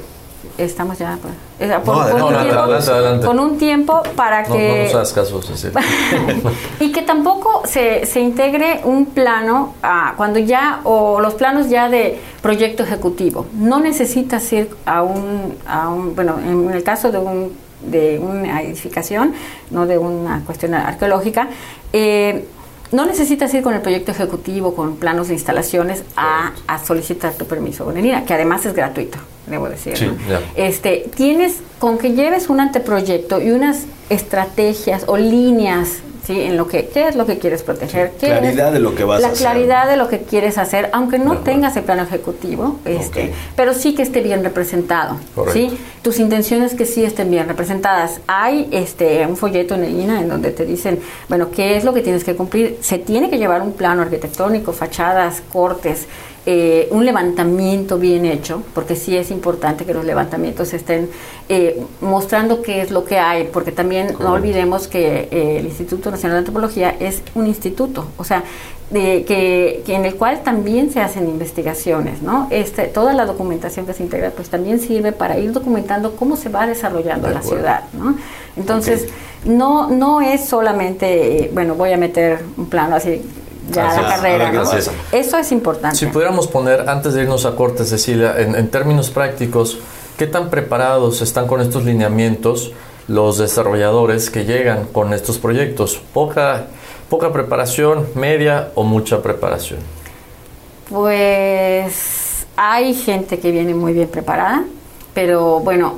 estamos 0.57 0.99
ya 0.99 1.19
pues, 1.23 1.35
eh, 1.61 1.73
por- 1.85 1.95
No, 1.97 2.01
un 2.03 2.35
adelante, 2.35 2.43
tiempo- 2.45 2.61
adelante, 2.61 2.91
adelante. 2.91 3.27
con 3.27 3.38
un 3.38 3.59
tiempo 3.59 4.03
para 4.17 4.43
No, 4.43 4.49
no 4.49 4.55
que 4.57 4.91
nos 4.93 5.12
caso, 5.12 5.41
y 6.81 6.91
que 6.93 7.03
tampoco 7.03 7.62
se, 7.64 8.07
se 8.07 8.21
integre 8.21 8.81
un 8.85 9.07
plano 9.07 9.75
ah, 9.83 10.14
cuando 10.17 10.38
ya 10.41 10.81
o 10.85 11.21
los 11.21 11.35
planos 11.35 11.69
ya 11.69 11.88
de 11.88 12.19
proyecto 12.43 12.83
ejecutivo 12.83 13.47
no 13.55 13.79
necesitas 13.81 14.53
ir 14.53 14.71
a 14.85 15.03
un, 15.03 15.55
a 15.67 15.88
un 15.88 16.14
bueno 16.17 16.38
en 16.45 16.71
el 16.71 16.83
caso 16.83 17.11
de 17.12 17.19
un 17.19 17.53
de 17.81 18.19
una 18.19 18.61
edificación 18.62 19.35
no 19.71 19.87
de 19.87 19.99
una 19.99 20.43
cuestión 20.45 20.75
arqueológica 20.75 21.49
eh, 21.93 22.45
no 22.92 23.07
necesitas 23.07 23.53
ir 23.55 23.62
con 23.62 23.74
el 23.74 23.81
proyecto 23.81 24.12
ejecutivo, 24.12 24.74
con 24.74 24.96
planos 24.96 25.29
de 25.29 25.35
instalaciones 25.35 26.03
a, 26.16 26.53
a 26.66 26.85
solicitar 26.85 27.35
tu 27.35 27.46
permiso 27.46 27.90
el 27.90 28.05
INAH, 28.05 28.24
que 28.24 28.35
además 28.35 28.64
es 28.66 28.74
gratuito, 28.74 29.18
debo 29.46 29.68
decir. 29.68 29.96
Sí. 29.96 30.11
Este, 30.57 31.09
tienes 31.14 31.57
con 31.79 31.98
que 31.98 32.12
lleves 32.12 32.48
un 32.48 32.61
anteproyecto 32.61 33.40
y 33.40 33.51
unas 33.51 33.85
estrategias 34.09 35.05
o 35.07 35.16
líneas 35.16 35.98
¿sí? 36.29 36.43
En 36.43 36.59
lo 36.59 36.69
que, 36.69 36.88
¿qué 36.88 37.09
es 37.09 37.17
lo 37.17 37.25
que 37.25 37.38
quieres 37.38 37.62
proteger? 37.62 38.12
¿Qué 38.21 38.27
Claridad 38.27 38.69
es 38.69 38.75
de 38.75 38.81
lo 38.81 38.95
que 38.95 39.03
vas 39.05 39.23
la 39.23 39.29
a 39.29 39.31
hacer. 39.33 39.47
claridad 39.47 39.88
de 39.88 39.97
lo 39.97 40.09
que 40.09 40.21
quieres 40.21 40.59
hacer, 40.59 40.91
aunque 40.93 41.19
no 41.19 41.38
tengas 41.38 41.75
el 41.79 41.85
plano 41.85 42.03
ejecutivo, 42.03 42.79
este, 42.85 43.33
pero 43.57 43.73
sí 43.73 43.95
que 43.95 44.03
esté 44.03 44.21
bien 44.21 44.45
representado, 44.45 45.17
Correcto. 45.35 45.59
¿sí? 45.59 45.79
Tus 46.03 46.19
intenciones 46.19 46.75
que 46.75 46.85
sí 46.85 47.03
estén 47.03 47.31
bien 47.31 47.49
representadas. 47.49 48.21
Hay 48.27 48.69
este 48.71 49.27
un 49.27 49.37
folleto 49.38 49.75
en 49.75 49.85
el 49.85 49.99
INA 49.99 50.21
en 50.21 50.29
donde 50.29 50.51
te 50.51 50.67
dicen, 50.67 51.01
bueno, 51.29 51.51
qué 51.51 51.77
es 51.79 51.85
lo 51.85 51.95
que 51.95 52.03
tienes 52.03 52.25
que 52.25 52.37
cumplir. 52.37 52.77
Se 52.83 52.99
tiene 52.99 53.31
que 53.31 53.38
llevar 53.38 53.62
un 53.62 53.73
plano 53.73 54.03
arquitectónico, 54.03 54.73
fachadas, 54.73 55.43
cortes, 55.51 56.07
eh, 56.51 56.89
un 56.93 57.05
levantamiento 57.05 57.99
bien 57.99 58.25
hecho, 58.25 58.63
porque 58.75 58.97
sí 58.97 59.15
es 59.15 59.31
importante 59.31 59.85
que 59.85 59.93
los 59.93 60.07
levantamientos 60.07 60.73
estén 60.73 61.11
eh, 61.51 61.79
mostrando 62.01 62.63
qué 62.63 62.81
es 62.81 62.91
lo 62.91 63.05
que 63.05 63.19
hay, 63.19 63.51
porque 63.53 63.71
también 63.71 64.17
no 64.19 64.33
olvidemos 64.33 64.89
que 64.89 65.29
eh, 65.31 65.59
el 65.59 65.67
Instituto 65.67 66.11
Nacional 66.11 66.37
de 66.37 66.39
Antropología 66.39 66.97
es 67.01 67.21
un 67.35 67.49
instituto, 67.49 68.09
o 68.17 68.25
sea, 68.25 68.45
de, 68.89 69.27
que, 69.27 69.83
que 69.85 69.95
en 69.95 70.07
el 70.07 70.15
cual 70.15 70.41
también 70.43 70.91
se 70.91 71.03
hacen 71.03 71.29
investigaciones, 71.29 72.23
¿no? 72.23 72.49
Este, 72.51 72.85
toda 72.85 73.13
la 73.13 73.27
documentación 73.27 73.85
que 73.85 73.93
se 73.93 74.03
integra, 74.03 74.31
pues 74.31 74.49
también 74.49 74.81
sirve 74.81 75.13
para 75.13 75.39
ir 75.39 75.53
documentando 75.53 76.17
cómo 76.17 76.35
se 76.39 76.49
va 76.49 76.67
desarrollando 76.67 77.29
De 77.29 77.35
la 77.35 77.43
ciudad, 77.43 77.83
¿no? 77.93 78.17
Entonces, 78.57 79.07
no, 79.45 79.91
no 79.91 80.23
es 80.23 80.47
solamente, 80.47 81.45
eh, 81.45 81.51
bueno, 81.53 81.75
voy 81.75 81.93
a 81.93 81.99
meter 81.99 82.41
un 82.57 82.71
plano 82.71 82.97
así, 82.97 83.23
ya 83.71 83.89
Así 83.89 84.01
la 84.01 84.09
es, 84.09 84.21
carrera, 84.21 84.53
¿no? 84.53 84.63
Eso 85.13 85.39
es 85.39 85.53
importante. 85.53 85.97
Si 85.97 86.07
pudiéramos 86.07 86.49
poner, 86.49 86.89
antes 86.89 87.15
de 87.15 87.23
irnos 87.23 87.45
a 87.45 87.55
corte, 87.57 87.85
Cecilia, 87.85 88.35
en, 88.39 88.55
en 88.55 88.71
términos 88.71 89.11
prácticos, 89.11 89.79
¿qué 90.17 90.27
tan 90.27 90.51
preparados 90.51 91.21
están 91.21 91.47
con 91.47 91.61
estos 91.61 91.85
lineamientos 91.85 92.73
los 93.09 93.39
desarrolladores 93.39 94.31
que 94.31 94.45
llegan 94.45 94.87
con 94.87 95.13
estos 95.13 95.39
proyectos? 95.39 96.01
¿Poca, 96.13 96.67
poca 97.09 97.33
preparación, 97.33 98.07
media 98.15 98.69
o 98.75 98.85
mucha 98.85 99.23
preparación? 99.23 99.81
Pues 100.89 102.47
hay 102.57 102.95
gente 102.95 103.39
que 103.39 103.51
viene 103.51 103.75
muy 103.75 103.93
bien 103.93 104.09
preparada, 104.09 104.65
pero 105.15 105.61
bueno, 105.61 105.95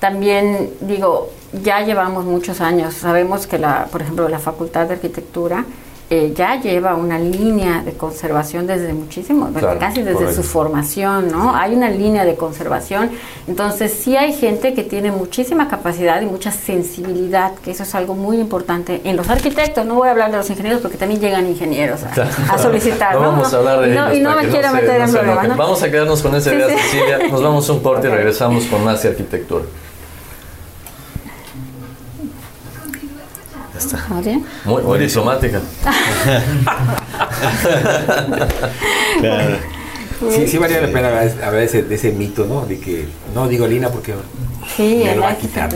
también 0.00 0.74
digo, 0.80 1.30
ya 1.62 1.80
llevamos 1.80 2.24
muchos 2.24 2.60
años, 2.60 2.94
sabemos 2.94 3.46
que 3.46 3.58
la, 3.58 3.86
por 3.90 4.02
ejemplo, 4.02 4.28
la 4.28 4.38
Facultad 4.38 4.86
de 4.86 4.94
Arquitectura 4.94 5.64
eh, 6.10 6.34
ya 6.36 6.60
lleva 6.60 6.94
una 6.94 7.18
línea 7.18 7.82
de 7.82 7.92
conservación 7.94 8.66
desde 8.66 8.92
muchísimo, 8.92 9.48
Claro, 9.58 9.78
casi 9.80 10.02
desde 10.02 10.14
correcto. 10.14 10.42
su 10.42 10.48
formación, 10.48 11.30
¿no? 11.30 11.56
Hay 11.56 11.74
una 11.74 11.88
línea 11.88 12.24
de 12.26 12.34
conservación, 12.36 13.10
entonces 13.48 13.92
sí 13.92 14.14
hay 14.16 14.34
gente 14.34 14.74
que 14.74 14.82
tiene 14.84 15.10
muchísima 15.10 15.66
capacidad 15.68 16.20
y 16.20 16.26
mucha 16.26 16.50
sensibilidad, 16.52 17.52
que 17.64 17.70
eso 17.70 17.84
es 17.84 17.94
algo 17.94 18.14
muy 18.14 18.36
importante 18.38 19.00
en 19.04 19.16
los 19.16 19.28
arquitectos, 19.30 19.86
no 19.86 19.94
voy 19.94 20.08
a 20.08 20.10
hablar 20.10 20.30
de 20.30 20.36
los 20.36 20.50
ingenieros 20.50 20.82
porque 20.82 20.98
también 20.98 21.20
llegan 21.20 21.46
ingenieros 21.46 22.00
a, 22.04 22.10
a 22.52 22.58
solicitar, 22.58 23.14
no, 23.14 23.20
¿no? 23.22 23.26
vamos 23.32 23.54
a 23.54 23.56
hablar 23.56 23.80
de 23.80 23.88
no, 23.94 24.06
ellos 24.08 24.18
y 24.18 24.20
no 24.20 24.36
me 24.36 24.48
quiero 24.48 24.72
meter 24.72 25.00
en 25.00 25.08
se 25.08 25.18
problemas. 25.18 25.48
¿no? 25.48 25.56
Vamos 25.56 25.82
a 25.82 25.90
quedarnos 25.90 26.20
con 26.22 26.34
esa 26.34 26.54
idea, 26.54 26.68
sí. 26.68 26.74
Cecilia. 26.76 27.18
Nos 27.30 27.42
vamos 27.42 27.68
a 27.68 27.72
un 27.72 27.80
corte 27.80 28.08
y 28.08 28.10
regresamos 28.10 28.64
con 28.66 28.84
más 28.84 29.04
arquitectura. 29.04 29.64
Está. 33.86 34.04
¿Muy 34.08 34.22
bien? 34.24 34.44
Muy, 34.64 34.82
muy 34.82 34.98
diplomática. 34.98 35.60
Claro. 39.20 39.56
Sí, 40.30 40.46
sí 40.46 40.58
valía 40.58 40.80
la 40.80 40.86
pena 40.88 41.08
hablar 41.08 41.52
de 41.54 41.64
ese, 41.64 41.82
de 41.82 41.94
ese 41.94 42.12
mito, 42.12 42.46
¿no? 42.46 42.64
De 42.66 42.78
que 42.78 43.06
no 43.34 43.48
digo 43.48 43.66
Lina 43.66 43.88
porque 43.90 44.14
Sí, 44.76 45.02
me 45.04 45.14
lo 45.16 45.22
va 45.22 45.30
a 45.30 45.36
quitar. 45.36 45.68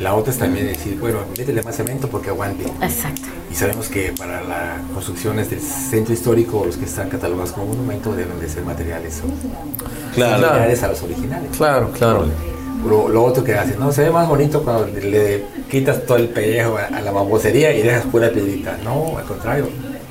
La 0.00 0.14
otra 0.14 0.32
es 0.32 0.38
también 0.38 0.66
decir, 0.66 0.98
bueno, 0.98 1.18
métele 1.38 1.62
más 1.62 1.76
cemento 1.76 2.08
porque 2.08 2.30
aguante. 2.30 2.64
Exacto. 2.82 3.22
Y 3.50 3.54
sabemos 3.54 3.88
que 3.88 4.12
para 4.18 4.42
las 4.42 4.80
construcciones 4.92 5.48
del 5.50 5.60
centro 5.60 6.12
histórico, 6.12 6.64
los 6.66 6.76
que 6.76 6.86
están 6.86 7.08
catalogados 7.08 7.52
como 7.52 7.66
monumento 7.66 8.14
deben 8.14 8.40
de 8.40 8.48
ser 8.48 8.64
materiales 8.64 9.20
o 9.20 10.14
Claro. 10.14 10.36
similares 10.46 10.82
a 10.82 10.88
los 10.88 11.02
originales. 11.02 11.50
Claro, 11.56 11.90
claro. 11.92 12.26
Lo, 12.84 13.08
lo 13.08 13.24
otro 13.24 13.44
que 13.44 13.54
hacen, 13.54 13.78
¿no? 13.78 13.92
Se 13.92 14.02
ve 14.02 14.10
más 14.10 14.28
bonito 14.28 14.62
cuando 14.62 14.86
le, 14.86 15.10
le 15.10 15.44
quitas 15.70 16.04
todo 16.04 16.18
el 16.18 16.28
pellejo 16.28 16.76
a, 16.76 16.86
a 16.86 17.00
la 17.00 17.12
babosería 17.12 17.72
y 17.74 17.82
dejas 17.82 18.04
pura 18.06 18.30
piedrita. 18.30 18.76
No, 18.84 19.16
al 19.16 19.24
contrario, 19.24 19.68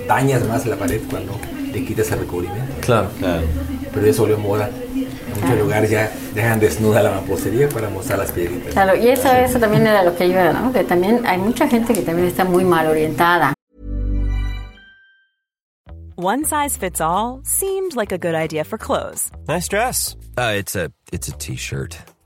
dañas 0.08 0.46
más 0.48 0.66
la 0.66 0.76
pared 0.76 1.02
cuando 1.10 1.34
le 1.72 1.86
quitas 1.86 2.12
el 2.12 2.20
recubrimiento. 2.20 2.74
Claro. 2.82 3.10
Claro. 3.20 3.44
Pero 3.94 4.06
eso 4.06 4.22
volvió 4.22 4.38
moda. 4.38 4.70
En 4.96 5.42
muchos 5.42 5.60
lugares 5.60 5.90
ya 5.90 6.12
dejan 6.34 6.60
desnuda 6.60 7.02
la 7.02 7.12
mampostería 7.12 7.70
para 7.70 7.90
mostrar 7.90 8.20
las 8.20 8.32
piedritas. 8.32 8.74
Claro, 8.74 8.96
y 8.96 9.08
eso, 9.08 9.32
eso 9.32 9.60
también 9.60 9.88
era 9.88 10.04
lo 10.04 10.16
que 10.16 10.28
iba, 10.28 10.52
¿no? 10.52 10.74
Que 10.74 10.84
también 10.84 11.26
hay 11.26 11.38
mucha 11.38 11.68
gente 11.68 11.94
que 11.94 12.02
también 12.02 12.28
está 12.28 12.44
muy 12.44 12.64
mal 12.64 12.88
orientada. 12.88 13.54
One 16.18 16.44
size 16.44 16.78
fits 16.78 17.02
all 17.02 17.42
seemed 17.44 17.96
like 17.96 18.12
a 18.12 18.18
good 18.18 18.36
idea 18.36 18.64
for 18.64 18.78
clothes 18.78 19.32
Nice 19.48 19.68
dress. 19.68 20.16
Uh, 20.38 20.54
it's 20.56 20.76
a 20.76 20.92
it's 21.12 21.28
a 21.28 21.32
t-shirt. 21.32 21.98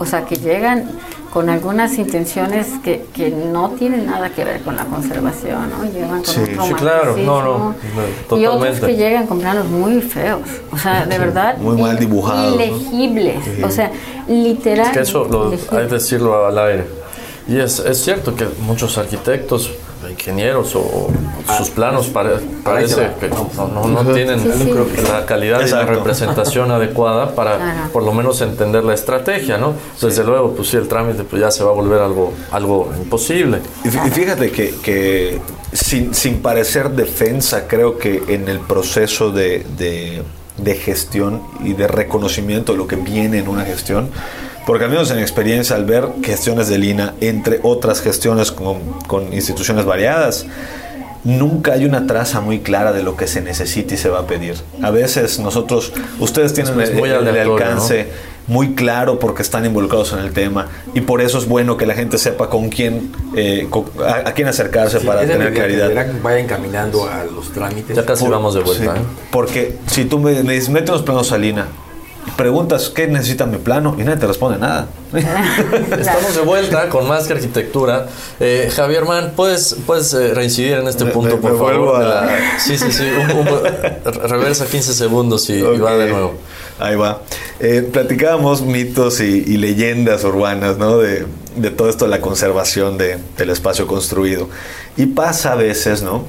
O 0.00 0.06
sea, 0.06 0.24
que 0.24 0.36
llegan 0.36 0.88
con 1.30 1.50
algunas 1.50 1.98
intenciones 1.98 2.68
que, 2.82 3.04
que 3.12 3.28
no 3.28 3.68
tienen 3.72 4.06
nada 4.06 4.30
que 4.30 4.42
ver 4.42 4.62
con 4.62 4.76
la 4.76 4.84
conservación, 4.86 5.68
¿no? 5.68 5.84
Llegan 5.84 6.22
con 6.22 6.24
Sí, 6.24 6.40
un 6.40 6.64
sí, 6.68 6.72
claro, 6.74 7.14
no, 7.18 7.22
no, 7.24 7.42
romanticismo. 7.42 8.02
no, 8.30 8.36
Y 8.38 8.46
otros 8.46 8.80
que 8.80 8.96
llegan 8.96 9.26
con 9.26 9.40
planos 9.40 9.66
muy 9.66 10.00
feos, 10.00 10.40
o 10.72 10.78
sea, 10.78 11.04
de 11.04 11.18
verdad. 11.18 11.58
muy 11.58 11.76
mal 11.76 11.98
dibujados, 11.98 12.56
¿no? 12.56 12.62
Ilegibles, 12.64 13.44
Sí. 13.44 13.62
o 13.62 13.70
sea, 13.70 13.90
literal. 14.26 14.86
Es 14.86 14.92
que 14.92 15.00
eso 15.00 15.24
lo, 15.30 15.50
hay 15.50 15.86
que 15.86 15.94
decirlo 15.94 16.46
al 16.46 16.58
aire. 16.58 16.86
Y 17.46 17.58
es, 17.58 17.78
es 17.80 18.02
cierto 18.02 18.34
que 18.34 18.46
muchos 18.62 18.96
arquitectos, 18.96 19.70
ingenieros 20.10 20.74
o 20.76 21.08
sus 21.58 21.70
planos 21.70 22.06
pare- 22.08 22.36
parece 22.62 23.08
que 23.20 23.28
no, 23.28 23.50
no- 23.72 24.02
no 24.02 24.12
tienen 24.14 24.40
Sí, 24.40 24.50
sí. 24.62 25.02
la 25.10 25.26
calidad 25.26 25.58
y 25.58 25.62
la 25.62 25.66
Exacto. 25.82 25.92
representación 25.94 26.70
adecuada 26.72 27.34
para 27.34 27.56
Claro. 27.56 27.92
por 27.92 28.02
lo 28.02 28.12
menos 28.12 28.40
entender 28.40 28.84
la 28.84 28.94
estrategia, 28.94 29.58
¿no? 29.58 29.74
Desde 30.00 30.24
luego, 30.24 30.52
pues 30.54 30.68
sí, 30.68 30.76
el 30.76 30.88
trámite 30.88 31.24
pues 31.24 31.40
ya 31.42 31.50
se 31.50 31.62
va 31.64 31.70
a 31.70 31.74
volver 31.74 32.00
algo, 32.00 32.32
algo 32.50 32.92
imposible. 32.98 33.58
Y 33.84 33.88
fíjate 34.10 34.50
que, 34.50 34.74
que 34.82 35.38
sin, 35.72 36.14
sin 36.14 36.40
parecer 36.40 36.90
defensa, 36.90 37.66
creo 37.68 37.98
que 37.98 38.22
en 38.28 38.48
el 38.48 38.60
proceso 38.60 39.30
de, 39.30 39.64
de- 39.76 40.22
de 40.56 40.74
gestión 40.76 41.42
y 41.64 41.72
de 41.72 41.88
reconocimiento 41.88 42.72
de 42.72 42.78
lo 42.78 42.86
que 42.86 42.94
viene 42.94 43.38
en 43.40 43.48
una 43.48 43.64
gestión, 43.64 44.08
porque 44.66 44.84
al 44.84 44.90
menos 44.90 45.10
en 45.10 45.18
experiencia, 45.18 45.76
al 45.76 45.84
ver 45.84 46.08
gestiones 46.22 46.68
de 46.68 46.78
Lina, 46.78 47.14
entre 47.20 47.60
otras 47.62 48.00
gestiones 48.00 48.50
con, 48.52 48.80
con 49.06 49.32
instituciones 49.32 49.84
variadas, 49.84 50.46
nunca 51.24 51.72
hay 51.72 51.84
una 51.84 52.06
traza 52.06 52.40
muy 52.40 52.60
clara 52.60 52.92
de 52.92 53.02
lo 53.02 53.16
que 53.16 53.26
se 53.26 53.40
necesita 53.40 53.94
y 53.94 53.96
se 53.96 54.08
va 54.08 54.20
a 54.20 54.26
pedir. 54.26 54.56
A 54.82 54.90
veces 54.90 55.38
nosotros, 55.38 55.92
ustedes 56.18 56.52
tienen 56.54 56.78
Es 56.80 56.90
el, 56.90 56.96
muy 56.96 57.08
el 57.08 57.16
aleatorio, 57.16 57.54
alcance 57.54 58.08
muy 58.46 58.74
claro 58.74 59.18
porque 59.18 59.40
están 59.40 59.64
involucrados 59.64 60.12
en 60.12 60.18
el 60.18 60.32
tema 60.34 60.68
y 60.92 61.00
por 61.00 61.22
eso 61.22 61.38
es 61.38 61.46
bueno 61.48 61.78
que 61.78 61.86
la 61.86 61.94
gente 61.94 62.18
sepa 62.18 62.50
con 62.50 62.68
quién 62.68 63.10
eh, 63.34 63.66
con- 63.70 63.86
a, 64.06 64.28
a 64.28 64.32
quién 64.34 64.48
acercarse 64.48 65.00
Sí, 65.00 65.06
para 65.06 65.22
tener 65.22 65.48
que 65.48 65.54
claridad. 65.54 65.88
Verán 65.88 66.20
vaya 66.22 66.40
encaminando 66.40 67.08
a 67.08 67.24
los 67.24 67.50
trámites. 67.52 67.96
Ya 67.96 68.04
casi 68.04 68.22
Por- 68.24 68.32
vamos 68.32 68.52
de 68.54 68.60
vuelta. 68.60 68.94
sí, 68.96 69.00
¿eh? 69.00 69.04
Porque 69.30 69.78
si 69.86 70.04
tú 70.04 70.18
me, 70.18 70.42
me 70.42 70.52
dices, 70.52 70.68
mete 70.68 70.90
unos 70.90 71.02
planos 71.04 71.32
a 71.32 71.38
Lina, 71.38 71.68
preguntas 72.36 72.90
qué 72.90 73.06
necesita 73.06 73.46
mi 73.46 73.58
plano 73.58 73.96
y 73.98 74.02
nadie 74.04 74.18
te 74.18 74.26
responde 74.26 74.58
nada. 74.58 74.88
Estamos 75.12 76.34
de 76.34 76.40
vuelta 76.42 76.88
con 76.88 77.06
más 77.08 77.26
que 77.26 77.34
arquitectura. 77.34 78.06
Eh, 78.40 78.70
Javier 78.74 79.04
Man, 79.04 79.32
¿puedes, 79.36 79.76
puedes 79.86 80.12
eh, 80.14 80.34
reincidir 80.34 80.74
en 80.78 80.88
este 80.88 81.04
Me- 81.04 81.10
punto, 81.12 81.36
me- 81.36 81.42
por 81.42 81.52
me 81.52 81.58
favor? 81.58 81.76
vuelvo 81.78 81.96
a- 81.96 82.00
de 82.00 82.06
la- 82.06 82.58
Sí, 82.58 82.76
sí, 82.78 82.90
sí. 82.92 83.04
un- 83.04 83.38
un- 83.38 84.28
reversa 84.28 84.66
15 84.66 84.94
segundos 84.94 85.48
y, 85.50 85.54
y 85.54 85.78
va 85.78 85.96
de 85.96 86.10
nuevo. 86.10 86.34
Ahí 86.80 86.96
va. 86.96 87.22
Eh, 87.60 87.88
platicábamos 87.92 88.62
mitos 88.62 89.20
y, 89.20 89.44
y 89.46 89.56
leyendas 89.58 90.24
urbanas, 90.24 90.76
¿no? 90.76 90.98
De, 90.98 91.26
de 91.56 91.70
todo 91.70 91.88
esto 91.88 92.04
de 92.06 92.10
la 92.10 92.20
conservación 92.20 92.98
de- 92.98 93.18
del 93.38 93.50
espacio 93.50 93.86
construido. 93.86 94.48
Y 94.96 95.06
pasa 95.06 95.52
a 95.52 95.54
veces, 95.54 96.02
¿no? 96.02 96.24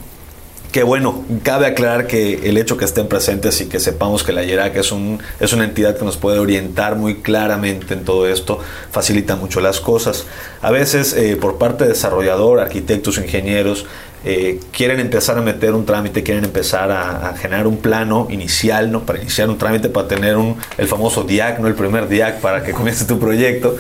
Que 0.76 0.84
bueno, 0.84 1.24
cabe 1.44 1.68
aclarar 1.68 2.06
que 2.06 2.50
el 2.50 2.58
hecho 2.58 2.76
que 2.76 2.84
estén 2.84 3.08
presentes 3.08 3.62
y 3.62 3.70
que 3.70 3.80
sepamos 3.80 4.26
que 4.26 4.34
la 4.34 4.44
IERAC 4.44 4.76
es, 4.76 4.92
un, 4.92 5.24
es 5.40 5.54
una 5.54 5.64
entidad 5.64 5.98
que 5.98 6.04
nos 6.04 6.18
puede 6.18 6.38
orientar 6.38 6.98
muy 6.98 7.22
claramente 7.22 7.94
en 7.94 8.04
todo 8.04 8.28
esto, 8.28 8.60
facilita 8.92 9.38
mucho 9.38 9.62
las 9.62 9.80
cosas. 9.80 10.26
A 10.62 10.72
veces, 10.72 11.14
eh, 11.14 11.38
por 11.38 11.58
parte 11.58 11.86
de 11.86 11.92
desarrollador, 11.92 12.60
arquitectos, 12.60 13.18
ingenieros, 13.18 13.86
eh, 14.28 14.60
quieren 14.72 15.00
empezar 15.00 15.38
a 15.38 15.42
meter 15.42 15.76
un 15.76 15.86
trámite, 15.86 16.24
quieren 16.24 16.44
empezar 16.44 16.92
a, 16.92 17.36
generar 17.38 17.68
un 17.68 17.78
plano 17.78 18.28
inicial, 18.32 18.92
¿no? 18.92 19.06
Para 19.06 19.22
iniciar 19.22 19.50
un 19.50 19.60
trámite, 19.60 19.88
para 19.88 20.08
tener 20.08 20.36
un, 20.36 20.58
el 20.80 20.88
famoso 20.88 21.24
DIAC, 21.24 21.60
¿no? 21.60 21.68
El 21.68 21.76
primer 21.76 22.08
DIAC 22.08 22.42
para 22.42 22.64
que 22.64 22.72
comience 22.72 23.06
tu 23.06 23.20
proyecto. 23.20 23.78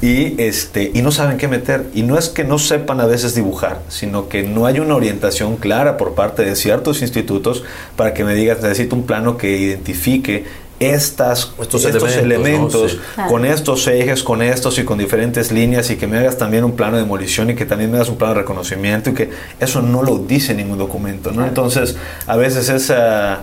Y, 0.00 0.40
este, 0.40 0.92
y 0.94 1.02
no 1.02 1.10
saben 1.10 1.38
qué 1.38 1.48
meter. 1.48 1.86
Y 1.92 2.04
no 2.04 2.16
es 2.16 2.28
que 2.28 2.44
no 2.44 2.58
sepan 2.58 3.00
a 3.00 3.06
veces 3.06 3.34
dibujar, 3.34 3.82
sino 3.88 4.28
que 4.28 4.44
no 4.44 4.66
hay 4.66 4.78
una 4.78 4.94
orientación 4.94 5.56
clara 5.56 5.96
por 5.96 6.14
parte 6.14 6.44
de 6.44 6.54
ciertos 6.54 7.02
institutos 7.02 7.64
para 7.96 8.14
que 8.14 8.22
me 8.22 8.34
digas, 8.34 8.62
necesito 8.62 8.94
un 8.94 9.06
plano 9.06 9.36
que 9.36 9.58
identifique 9.58 10.44
estas, 10.80 11.52
Estos 11.60 11.84
estos, 11.84 12.16
elementos, 12.16 12.18
elementos, 12.18 12.82
¿no? 12.82 12.88
Sí. 12.88 12.98
Claro. 13.14 13.30
con 13.30 13.44
estos 13.44 13.86
ejes, 13.86 14.22
con 14.22 14.40
estos 14.40 14.78
y 14.78 14.84
con 14.84 14.98
diferentes 14.98 15.52
líneas 15.52 15.90
y 15.90 15.96
que 15.96 16.06
me 16.06 16.18
hagas 16.18 16.38
también 16.38 16.64
un 16.64 16.72
plano 16.72 16.96
de 16.96 17.02
demolición 17.02 17.50
y 17.50 17.54
que 17.54 17.66
también 17.66 17.90
me 17.90 17.98
hagas 17.98 18.08
un 18.08 18.16
plano 18.16 18.34
de 18.34 18.40
reconocimiento 18.40 19.10
y 19.10 19.14
que 19.14 19.30
eso 19.60 19.82
no 19.82 20.02
lo 20.02 20.18
dice 20.18 20.54
ningún 20.54 20.78
documento, 20.78 21.32
¿no? 21.32 21.46
Entonces, 21.46 21.96
a 22.26 22.36
veces 22.36 22.70
esa, 22.70 23.42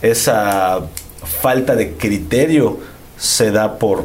esa 0.00 0.80
falta 1.42 1.74
de 1.74 1.94
criterio 1.94 2.78
se 3.18 3.50
da 3.50 3.78
por, 3.78 4.04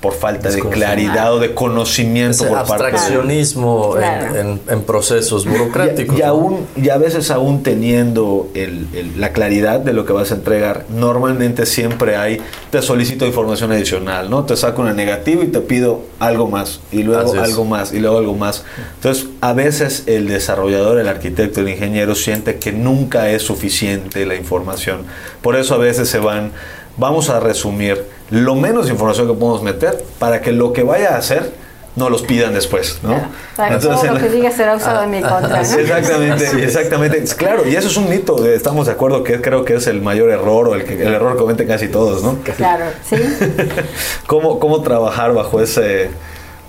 por 0.00 0.14
falta 0.14 0.48
de 0.50 0.60
claridad 0.62 1.34
o 1.34 1.38
de 1.40 1.52
conocimiento 1.54 2.44
Ese 2.44 2.46
por 2.46 2.66
parte 2.66 2.84
de 2.84 2.90
abstraccionismo 2.90 3.96
en- 3.96 4.00
Claro. 4.00 4.36
en, 4.36 4.60
en 4.68 4.82
procesos 4.82 5.44
burocráticos. 5.44 6.16
y, 6.16 6.20
y 6.20 6.22
¿no? 6.22 6.28
aún, 6.28 6.66
y 6.74 6.88
a 6.88 6.96
veces 6.96 7.30
aún 7.30 7.62
teniendo 7.62 8.48
el- 8.54 8.86
el- 8.94 9.20
la 9.20 9.32
claridad 9.32 9.78
de 9.80 9.92
lo 9.92 10.06
que 10.06 10.14
vas 10.14 10.30
a 10.32 10.36
entregar, 10.36 10.86
normalmente 10.88 11.66
siempre 11.66 12.16
hay, 12.16 12.40
te 12.70 12.80
solicito 12.80 13.26
información 13.26 13.72
adicional, 13.72 14.30
¿no? 14.30 14.44
Te 14.44 14.56
saco 14.56 14.80
una 14.80 14.94
negativa 14.94 15.44
y 15.44 15.48
te 15.48 15.60
pido 15.60 16.00
algo 16.18 16.46
más, 16.48 16.80
y 16.90 17.02
luego 17.02 17.28
Así 17.28 17.36
es. 17.36 17.42
algo 17.44 17.64
más, 17.66 17.92
y 17.92 17.98
luego 18.00 18.16
algo 18.18 18.34
más. 18.34 18.64
Entonces, 18.94 19.26
a 19.42 19.52
veces 19.52 20.04
el 20.06 20.28
desarrollador, 20.28 20.98
el 20.98 21.08
arquitecto, 21.08 21.60
el 21.60 21.68
ingeniero 21.68 22.14
siente 22.14 22.56
que 22.56 22.72
nunca 22.72 23.28
es 23.28 23.42
suficiente 23.42 24.24
la 24.24 24.34
información. 24.34 25.04
Por 25.42 25.56
eso 25.56 25.74
a 25.74 25.78
veces 25.78 26.08
se 26.08 26.18
van, 26.20 26.52
vamos 26.96 27.28
a 27.28 27.38
resumir 27.40 28.02
lo 28.30 28.54
menos 28.54 28.88
información 28.90 29.26
que 29.26 29.34
podemos 29.34 29.62
meter 29.62 30.04
para 30.18 30.40
que 30.40 30.52
lo 30.52 30.72
que 30.72 30.82
vaya 30.82 31.14
a 31.14 31.18
hacer 31.18 31.52
no 31.96 32.08
los 32.08 32.22
pidan 32.22 32.54
después, 32.54 33.00
¿no? 33.02 33.20
Para 33.56 33.76
que 33.76 33.82
todo 33.82 33.92
Entonces, 33.94 34.12
lo 34.12 34.18
que 34.28 34.34
diga 34.34 34.50
será 34.52 34.76
usado 34.76 35.02
en 35.02 35.10
mi 35.10 35.20
contra. 35.20 35.48
¿no? 35.48 35.60
Exactamente, 35.60 36.64
exactamente. 36.64 37.18
Es 37.18 37.34
Claro, 37.34 37.68
y 37.68 37.74
eso 37.74 37.88
es 37.88 37.96
un 37.96 38.08
mito. 38.08 38.46
eh, 38.46 38.54
Estamos 38.54 38.86
de 38.86 38.92
acuerdo 38.92 39.24
que 39.24 39.40
creo 39.40 39.64
que 39.64 39.74
es 39.74 39.86
el 39.88 40.00
mayor 40.00 40.30
error 40.30 40.68
o 40.68 40.74
el, 40.76 40.84
que, 40.84 40.94
el 41.02 41.12
error 41.14 41.32
que 41.32 41.38
cometen 41.40 41.66
casi 41.66 41.88
todos, 41.88 42.22
¿no? 42.22 42.38
Claro, 42.56 42.84
sí. 43.04 43.16
¿Cómo, 44.26 44.58
cómo 44.60 44.82
trabajar 44.82 45.34
bajo 45.34 45.60
ese 45.60 46.10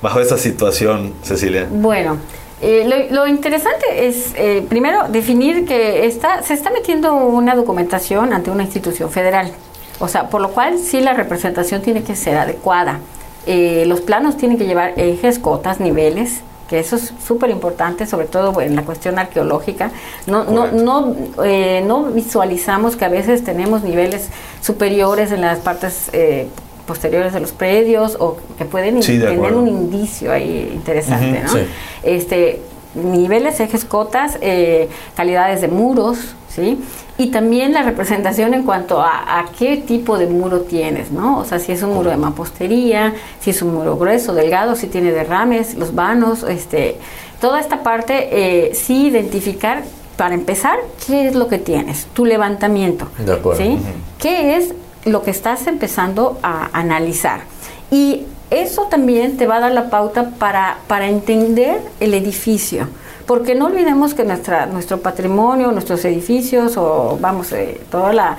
bajo 0.01 0.19
esa 0.19 0.37
situación, 0.37 1.13
Cecilia? 1.21 1.67
Bueno, 1.69 2.17
eh, 2.59 2.85
lo, 3.11 3.15
lo 3.15 3.27
interesante 3.27 4.07
es, 4.07 4.33
eh, 4.35 4.65
primero, 4.67 5.03
definir 5.09 5.65
que 5.67 6.05
está, 6.07 6.41
se 6.41 6.55
está 6.55 6.71
metiendo 6.71 7.13
una 7.13 7.55
documentación 7.55 8.33
ante 8.33 8.49
una 8.49 8.63
institución 8.63 9.11
federal. 9.11 9.51
O 10.01 10.07
sea, 10.07 10.29
por 10.29 10.41
lo 10.41 10.49
cual 10.49 10.77
sí 10.79 10.99
la 10.99 11.13
representación 11.13 11.81
tiene 11.81 12.03
que 12.03 12.15
ser 12.15 12.37
adecuada. 12.37 12.99
Eh, 13.45 13.85
los 13.87 14.01
planos 14.01 14.35
tienen 14.35 14.57
que 14.57 14.65
llevar 14.65 14.93
ejes, 14.97 15.39
cotas, 15.39 15.79
niveles, 15.79 16.41
que 16.69 16.79
eso 16.79 16.95
es 16.95 17.13
súper 17.25 17.49
importante, 17.49 18.05
sobre 18.07 18.25
todo 18.27 18.59
en 18.61 18.75
la 18.75 18.83
cuestión 18.83 19.19
arqueológica. 19.19 19.91
No, 20.27 20.43
no, 20.45 20.61
Correcto. 20.69 20.83
no, 20.83 21.15
eh, 21.45 21.83
no 21.85 22.03
visualizamos 22.05 22.95
que 22.95 23.05
a 23.05 23.09
veces 23.09 23.43
tenemos 23.43 23.83
niveles 23.83 24.29
superiores 24.61 25.31
en 25.31 25.41
las 25.41 25.59
partes 25.59 26.09
eh, 26.13 26.47
posteriores 26.87 27.33
de 27.33 27.39
los 27.39 27.51
predios 27.51 28.17
o 28.19 28.37
que 28.57 28.65
pueden 28.65 29.01
Sí, 29.03 29.19
tener 29.19 29.53
un 29.53 29.67
indicio 29.67 30.31
ahí 30.31 30.71
interesante, 30.73 31.41
¿no? 31.43 31.49
sí. 31.51 31.59
Este, 32.03 32.61
niveles, 32.95 33.59
ejes, 33.59 33.85
cotas, 33.85 34.37
eh, 34.41 34.89
calidades 35.15 35.61
de 35.61 35.67
muros, 35.67 36.17
¿sí? 36.49 36.79
Y 37.17 37.27
también 37.27 37.73
la 37.73 37.83
representación 37.83 38.53
en 38.53 38.63
cuanto 38.63 39.01
a, 39.01 39.39
a 39.39 39.45
qué 39.57 39.77
tipo 39.77 40.17
de 40.17 40.27
muro 40.27 40.61
tienes, 40.61 41.11
¿no? 41.11 41.39
O 41.39 41.45
sea, 41.45 41.59
si 41.59 41.71
es 41.71 41.83
un 41.83 41.93
muro 41.93 42.09
de 42.09 42.17
mampostería, 42.17 43.13
si 43.39 43.51
es 43.51 43.61
un 43.61 43.73
muro 43.73 43.97
grueso, 43.97 44.33
delgado, 44.33 44.75
si 44.75 44.87
tiene 44.87 45.11
derrames, 45.11 45.75
los 45.75 45.93
vanos, 45.95 46.43
este, 46.43 46.97
toda 47.39 47.59
esta 47.59 47.83
parte, 47.83 48.29
eh, 48.31 48.75
sí 48.75 49.07
identificar, 49.07 49.83
para 50.17 50.35
empezar, 50.35 50.77
qué 51.07 51.27
es 51.27 51.35
lo 51.35 51.47
que 51.47 51.57
tienes, 51.57 52.05
tu 52.13 52.25
levantamiento, 52.25 53.07
De 53.17 53.33
acuerdo. 53.33 53.61
¿sí? 53.63 53.79
¿Qué 54.19 54.55
es 54.57 54.73
lo 55.05 55.23
que 55.23 55.31
estás 55.31 55.65
empezando 55.65 56.37
a 56.43 56.69
analizar? 56.73 57.41
Y 57.89 58.25
eso 58.51 58.83
también 58.83 59.37
te 59.37 59.47
va 59.47 59.55
a 59.55 59.59
dar 59.61 59.71
la 59.71 59.89
pauta 59.89 60.31
para, 60.37 60.77
para 60.87 61.07
entender 61.07 61.81
el 61.99 62.13
edificio. 62.13 62.87
Porque 63.25 63.55
no 63.55 63.67
olvidemos 63.67 64.13
que 64.13 64.25
nuestra, 64.25 64.65
nuestro 64.65 64.99
patrimonio, 64.99 65.71
nuestros 65.71 66.03
edificios 66.03 66.75
o 66.75 67.17
vamos, 67.21 67.53
eh, 67.53 67.79
todo 67.89 68.11
la, 68.11 68.37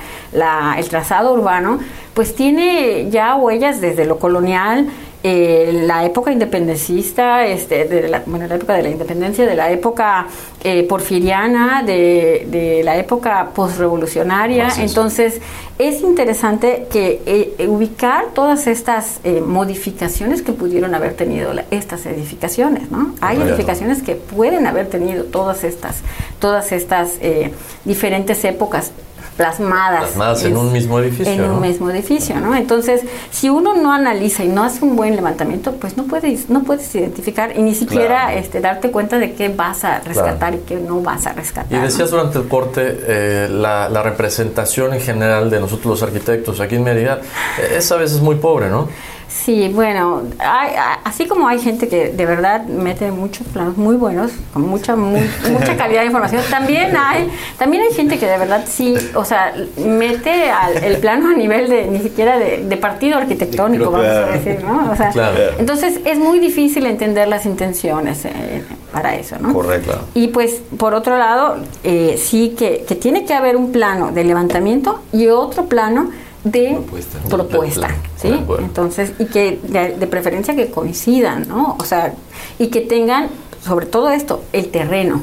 el 0.76 0.88
trazado 0.90 1.32
urbano, 1.32 1.78
pues 2.12 2.34
tiene 2.34 3.08
ya 3.10 3.34
huellas 3.36 3.80
desde 3.80 4.04
lo 4.04 4.18
colonial, 4.18 4.88
eh, 5.22 5.82
la 5.86 6.04
época 6.04 6.32
independentista, 6.32 7.46
este, 7.46 7.84
de 7.84 8.08
la, 8.08 8.22
bueno, 8.26 8.46
la 8.46 8.56
época 8.56 8.74
de 8.74 8.82
la 8.82 8.88
independencia, 8.90 9.46
de 9.46 9.54
la 9.54 9.70
época 9.70 10.26
eh, 10.64 10.82
porfiriana, 10.84 11.82
de, 11.84 12.46
de 12.50 12.82
la 12.82 12.96
época 12.96 13.50
postrevolucionaria. 13.54 14.68
Entonces, 14.82 15.40
es 15.78 16.00
interesante 16.02 16.86
que 16.90 17.22
eh, 17.58 17.66
ubicar 17.68 18.26
todas 18.34 18.66
estas 18.66 19.20
eh, 19.24 19.40
modificaciones 19.40 20.42
que 20.42 20.52
pudieron 20.52 20.94
haber 20.94 21.14
tenido 21.14 21.52
la- 21.52 21.64
estas 21.70 22.04
edificaciones, 22.06 22.90
¿no? 22.90 23.14
Hay 23.20 23.36
edificaciones 23.50 24.02
que 24.02 24.14
pueden 24.16 24.66
haber 24.66 24.88
tenido 24.88 25.24
todas 25.24 25.64
estas, 25.64 26.02
todas 26.38 26.72
estas 26.72 27.12
eh, 27.20 27.52
diferentes 27.84 28.44
épocas 28.44 28.92
plasmadas, 29.36 30.00
Plasmadas 30.04 30.44
en 30.44 30.56
un 30.56 30.72
mismo 30.72 30.98
edificio, 30.98 31.32
en 31.32 31.42
¿no? 31.42 31.54
un 31.54 31.60
mismo 31.60 31.90
edificio, 31.90 32.38
¿no? 32.40 32.54
Entonces, 32.54 33.02
si 33.30 33.48
uno 33.48 33.74
no 33.74 33.92
analiza 33.92 34.44
y 34.44 34.48
no 34.48 34.62
hace 34.62 34.84
un 34.84 34.94
buen 34.96 35.16
levantamiento, 35.16 35.72
pues 35.72 35.96
no 35.96 36.04
puedes, 36.04 36.50
no 36.50 36.62
puedes 36.62 36.94
identificar 36.94 37.56
y 37.56 37.62
ni 37.62 37.74
siquiera 37.74 38.26
Claro. 38.26 38.38
este, 38.38 38.60
darte 38.60 38.90
cuenta 38.90 39.18
de 39.18 39.32
qué 39.32 39.48
vas 39.48 39.84
a 39.84 40.00
rescatar 40.00 40.54
y 40.54 40.58
qué 40.58 40.76
no 40.76 41.00
vas 41.00 41.26
a 41.26 41.32
rescatar. 41.32 41.72
Y 41.72 41.76
¿no? 41.76 41.82
decías 41.82 42.10
durante 42.10 42.38
el 42.38 42.46
corte 42.48 42.82
eh, 43.06 43.48
la, 43.50 43.88
la 43.88 44.02
representación 44.02 44.92
en 44.94 45.00
general 45.00 45.50
de 45.50 45.60
nosotros 45.60 45.86
los 45.86 46.02
arquitectos 46.02 46.60
aquí 46.60 46.76
en 46.76 46.84
Mérida 46.84 47.20
eh, 47.60 47.76
es 47.78 47.90
a 47.92 47.96
veces 47.96 48.20
muy 48.20 48.36
pobre, 48.36 48.68
¿no? 48.68 48.88
Sí, 49.32 49.70
bueno, 49.74 50.22
hay- 50.38 50.72
así 51.04 51.26
como 51.26 51.48
hay 51.48 51.58
gente 51.58 51.88
que 51.88 52.10
de 52.10 52.26
verdad 52.26 52.64
mete 52.66 53.10
muchos 53.10 53.46
planos 53.48 53.76
muy 53.76 53.96
buenos, 53.96 54.30
con 54.52 54.62
mucha 54.68 54.94
muy- 54.94 55.28
mucha 55.50 55.74
calidad 55.76 56.00
de 56.02 56.06
información, 56.06 56.42
también 56.50 56.94
hay 56.96 57.28
también 57.58 57.82
hay 57.82 57.92
gente 57.94 58.18
que 58.18 58.26
de 58.26 58.36
verdad 58.38 58.64
sí, 58.68 58.94
o 59.14 59.24
sea, 59.24 59.54
mete 59.78 60.50
al- 60.50 60.84
el 60.84 60.98
plano 60.98 61.30
a 61.30 61.34
nivel 61.34 61.68
de 61.68 61.86
ni 61.86 62.00
siquiera 62.00 62.38
de, 62.38 62.58
de 62.64 62.76
partido 62.76 63.16
arquitectónico, 63.18 63.90
vamos 63.90 64.06
a 64.06 64.26
decir, 64.26 64.62
¿no? 64.64 64.90
O 64.92 64.96
sea, 64.96 65.08
Claro. 65.10 65.36
entonces 65.58 65.98
es 66.04 66.18
muy 66.18 66.38
difícil 66.38 66.86
entender 66.86 67.26
las 67.26 67.46
intenciones 67.46 68.24
eh, 68.26 68.62
para 68.92 69.16
eso, 69.16 69.36
¿no? 69.40 69.52
Correcto. 69.54 69.98
Y 70.14 70.28
pues, 70.28 70.60
por 70.76 70.94
otro 70.94 71.16
lado, 71.18 71.56
eh, 71.82 72.20
sí 72.22 72.54
que, 72.56 72.84
que 72.86 72.94
tiene 72.94 73.24
que 73.24 73.32
haber 73.34 73.56
un 73.56 73.72
plano 73.72 74.12
de 74.12 74.24
levantamiento 74.24 75.00
y 75.12 75.28
otro 75.28 75.64
plano 75.64 76.10
de 76.44 76.70
Propuesta. 76.74 77.18
propuesta, 77.28 77.88
¿sí? 78.20 78.28
Entonces, 78.58 79.12
y 79.18 79.26
que 79.26 79.60
de, 79.62 79.96
de 79.96 80.06
preferencia 80.06 80.54
que 80.56 80.70
coincidan, 80.70 81.46
¿no? 81.48 81.76
O 81.78 81.84
sea, 81.84 82.14
y 82.58 82.66
que 82.68 82.80
tengan, 82.80 83.28
sobre 83.64 83.86
todo 83.86 84.10
esto, 84.10 84.42
el 84.52 84.68
terreno, 84.70 85.22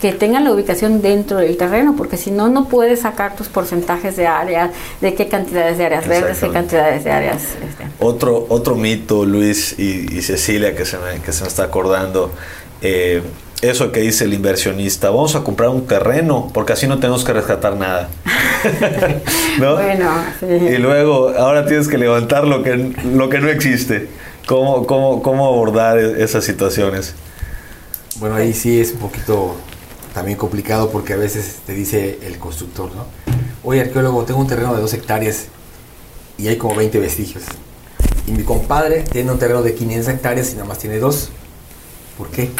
que 0.00 0.12
tengan 0.12 0.44
la 0.44 0.52
ubicación 0.52 1.02
dentro 1.02 1.38
del 1.38 1.56
terreno, 1.56 1.94
porque 1.96 2.16
si 2.16 2.30
no, 2.30 2.48
no 2.48 2.66
puedes 2.68 3.00
sacar 3.00 3.34
tus 3.34 3.48
porcentajes 3.48 4.16
de 4.16 4.26
áreas, 4.28 4.70
de 5.00 5.14
qué 5.14 5.26
cantidades 5.26 5.76
de 5.78 5.86
áreas 5.86 6.06
verdes, 6.06 6.38
qué 6.38 6.50
cantidades 6.50 7.02
de 7.02 7.10
áreas... 7.10 7.42
este, 7.68 7.84
Otro, 7.98 8.46
otro 8.48 8.76
mito, 8.76 9.24
Luis 9.24 9.74
y, 9.78 10.16
y 10.16 10.22
Cecilia, 10.22 10.76
que 10.76 10.84
se, 10.84 10.98
me, 10.98 11.20
que 11.20 11.32
se 11.32 11.42
me 11.42 11.48
está 11.48 11.64
acordando. 11.64 12.30
eh, 12.82 13.22
eso 13.60 13.90
que 13.90 14.00
dice 14.00 14.24
el 14.24 14.34
inversionista, 14.34 15.10
vamos 15.10 15.34
a 15.34 15.42
comprar 15.42 15.70
un 15.70 15.86
terreno 15.86 16.48
porque 16.54 16.74
así 16.74 16.86
no 16.86 16.98
tenemos 16.98 17.24
que 17.24 17.32
rescatar 17.32 17.76
nada. 17.76 18.08
¿No? 19.58 19.74
Bueno, 19.74 20.10
sí. 20.38 20.46
Y 20.46 20.78
luego, 20.78 21.30
ahora 21.36 21.66
tienes 21.66 21.88
que 21.88 21.98
levantar 21.98 22.44
lo 22.46 22.62
que, 22.62 22.76
lo 22.76 23.28
que 23.28 23.40
no 23.40 23.48
existe. 23.48 24.08
¿Cómo, 24.46 24.86
cómo, 24.86 25.22
cómo 25.22 25.46
abordar 25.46 25.98
e- 25.98 26.22
esas 26.22 26.44
situaciones? 26.44 27.14
Bueno, 28.20 28.36
ahí 28.36 28.52
sí 28.52 28.80
es 28.80 28.92
un 28.92 28.98
poquito 28.98 29.56
también 30.14 30.38
complicado 30.38 30.90
porque 30.90 31.12
a 31.12 31.16
veces 31.16 31.56
te 31.66 31.74
dice 31.74 32.18
el 32.22 32.38
constructor, 32.38 32.90
¿no? 32.94 33.06
Oye, 33.64 33.80
arqueólogo, 33.80 34.24
tengo 34.24 34.40
un 34.40 34.46
terreno 34.46 34.74
de 34.74 34.80
dos 34.80 34.94
hectáreas 34.94 35.46
y 36.38 36.48
hay 36.48 36.56
como 36.56 36.76
20 36.76 36.98
vestigios. 37.00 37.44
Y 38.26 38.32
mi 38.32 38.44
compadre 38.44 39.02
tiene 39.02 39.32
un 39.32 39.38
terreno 39.38 39.62
de 39.62 39.74
500 39.74 40.14
hectáreas 40.14 40.50
y 40.50 40.54
nada 40.54 40.66
más 40.66 40.78
tiene 40.78 40.98
dos. 40.98 41.30
¿Por 42.16 42.28
qué? 42.28 42.50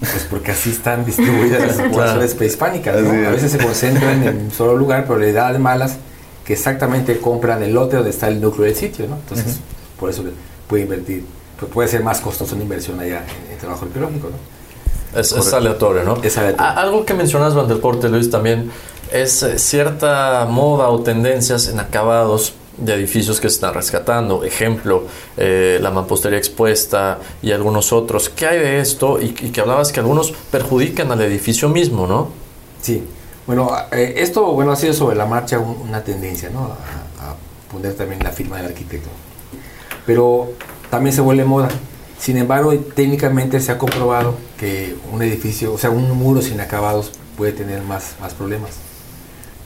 Pues 0.00 0.26
porque 0.30 0.52
así 0.52 0.70
están 0.70 1.04
distribuidas 1.04 1.76
las 1.76 1.88
poblaciones 1.88 2.34
prehispánicas. 2.34 3.00
¿no? 3.00 3.10
A 3.28 3.30
veces 3.30 3.52
se 3.52 3.58
concentran 3.58 4.22
en 4.22 4.36
un 4.46 4.50
solo 4.52 4.76
lugar, 4.76 5.04
pero 5.06 5.18
le 5.18 5.32
da 5.32 5.52
de 5.52 5.58
malas 5.58 5.96
que 6.44 6.52
exactamente 6.52 7.18
compran 7.18 7.62
el 7.62 7.72
lote 7.74 7.96
donde 7.96 8.10
está 8.10 8.28
el 8.28 8.40
núcleo 8.40 8.64
del 8.66 8.76
sitio, 8.76 9.06
¿no? 9.08 9.16
Entonces, 9.16 9.58
por 9.98 10.08
eso 10.10 10.22
puede 10.66 10.84
invertir, 10.84 11.24
pues 11.58 11.70
puede 11.72 11.88
ser 11.88 12.02
más 12.02 12.20
costoso 12.20 12.54
una 12.54 12.62
inversión 12.64 12.98
allá 13.00 13.24
en, 13.46 13.52
en 13.52 13.58
trabajo 13.58 13.84
arqueológico, 13.84 14.28
¿no? 14.30 15.20
Es, 15.20 15.32
es 15.32 15.52
aleatorio, 15.52 16.04
¿no? 16.04 16.22
Es 16.22 16.38
aleatorio. 16.38 16.66
A- 16.66 16.80
algo 16.80 17.04
que 17.04 17.14
mencionas 17.14 17.52
durante 17.54 17.74
el 17.74 17.80
corte, 17.80 18.08
Luis, 18.08 18.30
también 18.30 18.70
es 19.12 19.42
eh, 19.42 19.58
cierta 19.58 20.46
moda 20.48 20.88
o 20.88 21.00
tendencias 21.02 21.68
en 21.68 21.80
acabados 21.80 22.54
de 22.78 22.94
edificios 22.94 23.40
que 23.40 23.48
se 23.48 23.56
están 23.56 23.74
rescatando. 23.74 24.44
Ejemplo, 24.44 25.04
eh, 25.36 25.78
la 25.80 25.90
mampostería 25.90 26.38
expuesta 26.38 27.18
y 27.42 27.52
algunos 27.52 27.92
otros. 27.92 28.28
¿Qué 28.28 28.46
hay 28.46 28.58
de 28.58 28.80
esto? 28.80 29.20
Y, 29.20 29.30
que 29.32 29.60
hablabas 29.60 29.92
que 29.92 30.00
algunos 30.00 30.32
perjudican 30.50 31.10
al 31.12 31.20
edificio 31.22 31.68
mismo, 31.68 32.06
¿no? 32.06 32.28
Sí, 32.82 33.02
bueno, 33.46 33.70
eh, 33.92 34.14
esto 34.18 34.52
bueno, 34.52 34.72
ha 34.72 34.76
sido 34.76 34.92
sobre 34.94 35.16
la 35.16 35.26
marcha 35.26 35.58
un- 35.58 35.88
una 35.88 36.02
tendencia, 36.04 36.50
¿no? 36.50 36.64
A, 36.66 37.30
a 37.30 37.34
poner 37.72 37.94
también 37.94 38.22
la 38.22 38.30
firma 38.30 38.56
del 38.58 38.66
arquitecto. 38.66 39.08
Pero 40.06 40.50
también 40.90 41.14
se 41.14 41.20
vuelve 41.20 41.44
moda. 41.44 41.68
Sin 42.18 42.36
embargo, 42.36 42.74
técnicamente 42.76 43.60
se 43.60 43.70
ha 43.72 43.78
comprobado 43.78 44.34
que 44.58 44.96
un 45.12 45.22
edificio, 45.22 45.72
o 45.72 45.78
sea, 45.78 45.90
un 45.90 46.10
muro 46.12 46.42
sin 46.42 46.60
acabados 46.60 47.12
puede 47.36 47.52
tener 47.52 47.82
más, 47.82 48.14
más 48.20 48.34
problemas. 48.34 48.70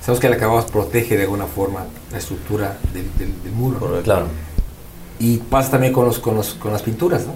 Sabemos 0.02 0.20
que 0.20 0.26
el 0.26 0.32
acabado 0.34 0.66
protege 0.66 1.16
de 1.16 1.22
alguna 1.22 1.46
forma 1.46 1.84
la 2.10 2.18
estructura 2.18 2.76
del, 2.92 3.04
del- 3.18 3.42
del 3.42 3.52
muro. 3.52 3.78
¿no? 3.88 4.02
Claro. 4.02 4.26
Y 5.20 5.38
pasa 5.38 5.70
también 5.72 5.92
con, 5.92 6.04
los, 6.06 6.18
con, 6.18 6.34
los- 6.34 6.54
con 6.54 6.72
las 6.72 6.82
pinturas, 6.82 7.24
¿no? 7.26 7.34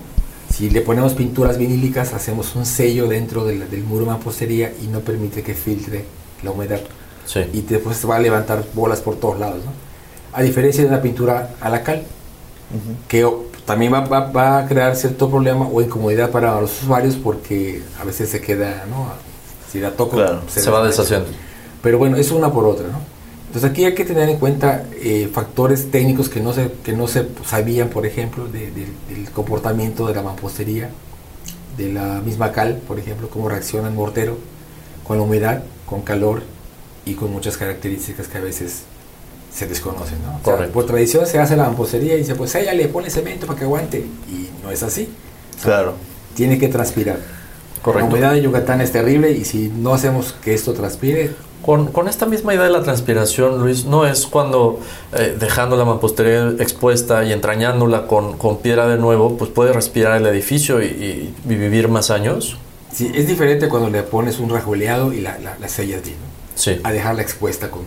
Si 0.52 0.70
le 0.70 0.80
ponemos 0.80 1.12
pinturas 1.14 1.58
vinílicas, 1.58 2.12
hacemos 2.12 2.54
un 2.56 2.66
sello 2.66 3.06
dentro 3.08 3.44
del, 3.44 3.70
del 3.70 3.84
muro 3.84 4.04
de 4.04 4.10
mampostería 4.10 4.72
y 4.82 4.86
no 4.86 5.00
permite 5.00 5.42
que 5.42 5.54
filtre 5.54 6.04
la 6.42 6.50
humedad. 6.50 6.80
Sí. 7.26 7.40
Y 7.52 7.60
después 7.62 7.96
se 7.96 8.06
va 8.06 8.16
a 8.16 8.20
levantar 8.20 8.64
bolas 8.74 9.00
por 9.00 9.16
todos 9.16 9.38
lados, 9.38 9.64
¿no? 9.64 9.72
A 10.32 10.42
diferencia 10.42 10.82
de 10.82 10.88
una 10.88 11.00
pintura 11.02 11.50
a 11.60 11.68
la 11.68 11.82
cal, 11.82 12.02
que 13.08 13.26
también 13.64 13.92
va, 13.92 14.00
va- 14.00 14.30
va 14.30 14.58
a 14.58 14.66
crear 14.66 14.94
cierto 14.96 15.28
problema 15.30 15.66
o 15.66 15.80
incomodidad 15.82 16.30
para 16.30 16.60
los 16.60 16.82
usuarios 16.82 17.14
porque 17.16 17.82
a 18.00 18.04
veces 18.04 18.28
se 18.30 18.40
queda, 18.40 18.84
¿no? 18.90 19.06
Si 19.70 19.78
la 19.80 19.90
toco, 19.92 20.16
Claro, 20.16 20.42
Se 20.48 20.68
va 20.70 20.84
deshaciendo. 20.86 21.28
Pero 21.86 21.98
bueno, 21.98 22.16
es 22.16 22.32
una 22.32 22.52
por 22.52 22.64
otra, 22.64 22.88
¿no? 22.88 22.98
Entonces 23.46 23.70
aquí 23.70 23.84
hay 23.84 23.94
que 23.94 24.04
tener 24.04 24.28
en 24.28 24.38
cuenta 24.38 24.86
eh, 25.00 25.30
factores 25.32 25.88
técnicos 25.92 26.28
que 26.28 26.40
no 26.40 26.52
se, 26.52 26.72
que 26.82 26.92
no 26.94 27.06
se 27.06 27.28
sabían, 27.48 27.90
por 27.90 28.04
ejemplo, 28.06 28.48
de- 28.48 28.72
de- 28.72 28.88
del 29.14 29.30
comportamiento 29.32 30.04
de 30.08 30.14
la 30.16 30.22
mampostería, 30.22 30.90
de 31.78 31.92
la 31.92 32.20
misma 32.22 32.50
cal, 32.50 32.78
por 32.88 32.98
ejemplo, 32.98 33.30
cómo 33.30 33.48
reacciona 33.48 33.86
el 33.86 33.94
mortero 33.94 34.36
con 35.06 35.18
la 35.18 35.22
humedad, 35.22 35.62
con 35.88 36.02
calor 36.02 36.42
y 37.04 37.14
con 37.14 37.30
muchas 37.32 37.56
características 37.56 38.26
que 38.26 38.38
a 38.38 38.40
veces 38.40 38.82
se 39.54 39.68
desconocen, 39.68 40.18
¿no? 40.24 40.30
O 40.30 40.32
sea, 40.32 40.42
Correcto. 40.42 40.72
por 40.72 40.86
tradición 40.86 41.24
se 41.24 41.38
hace 41.38 41.54
la 41.54 41.66
mampostería 41.66 42.14
y 42.16 42.18
dice, 42.18 42.34
pues 42.34 42.52
ella 42.56 42.74
le 42.74 42.88
pone 42.88 43.10
cemento 43.10 43.46
para 43.46 43.60
que 43.60 43.64
aguante. 43.64 43.98
Y 44.28 44.48
no 44.64 44.72
es 44.72 44.82
así. 44.82 45.08
Claro. 45.62 45.94
Tiene 46.34 46.58
que 46.58 46.66
transpirar. 46.66 47.20
Correcto. 47.80 48.08
La 48.08 48.12
humedad 48.12 48.32
de 48.32 48.42
Yucatán 48.42 48.80
es 48.80 48.90
terrible 48.90 49.30
y 49.30 49.44
si 49.44 49.68
no 49.68 49.94
hacemos 49.94 50.32
que 50.42 50.52
esto 50.52 50.72
transpire, 50.72 51.30
Con, 51.66 51.88
con 51.88 52.06
esta 52.08 52.26
misma 52.26 52.54
idea 52.54 52.64
de 52.64 52.70
la 52.70 52.82
transpiración, 52.82 53.58
Luis, 53.58 53.84
¿no 53.86 54.06
es 54.06 54.26
cuando 54.26 54.78
eh, 55.12 55.36
dejando 55.38 55.76
la 55.76 55.84
mampostería 55.84 56.50
expuesta 56.60 57.24
y 57.24 57.32
entrañándola 57.32 58.06
con, 58.06 58.38
con 58.38 58.58
piedra 58.58 58.86
de 58.86 58.96
nuevo, 58.98 59.36
pues 59.36 59.50
puede 59.50 59.72
respirar 59.72 60.16
el 60.16 60.26
edificio 60.28 60.80
y, 60.80 60.86
y- 60.86 61.34
y 61.44 61.54
vivir 61.56 61.88
más 61.88 62.10
años? 62.10 62.56
Sí, 62.92 63.10
es 63.14 63.26
diferente 63.26 63.68
cuando 63.68 63.90
le 63.90 64.02
pones 64.04 64.38
un 64.38 64.48
rajueleado 64.48 65.12
y 65.12 65.20
la, 65.20 65.38
la, 65.40 65.58
la 65.58 65.68
sellas 65.68 66.02
bien, 66.04 66.16
¿no? 66.16 66.36
Sí. 66.54 66.80
a 66.84 66.92
dejarla 66.92 67.20
expuesta 67.22 67.68
con, 67.70 67.82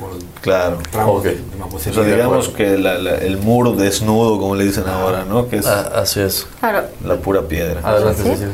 con 0.00 0.18
Claro. 0.42 0.78
tramos 0.90 1.18
Ok. 1.20 1.24
de, 1.24 1.30
de 1.36 1.40
O 1.54 1.58
mampostería. 1.60 2.02
sea, 2.02 2.12
digamos 2.16 2.48
que 2.48 2.76
la- 2.76 2.98
la- 2.98 3.14
el 3.16 3.38
muro 3.38 3.72
desnudo, 3.72 4.38
como 4.40 4.56
le 4.56 4.64
dicen 4.64 4.84
ahora, 4.88 5.24
¿no? 5.24 5.48
Que 5.48 5.58
es 5.58 5.66
Ah, 5.66 5.92
así 5.94 6.18
es. 6.20 6.46
Claro, 6.60 6.82
la 7.04 7.14
pura 7.16 7.42
piedra. 7.42 7.80
Adelante, 7.84 8.22
Sí. 8.24 8.28
Cecilia. 8.28 8.48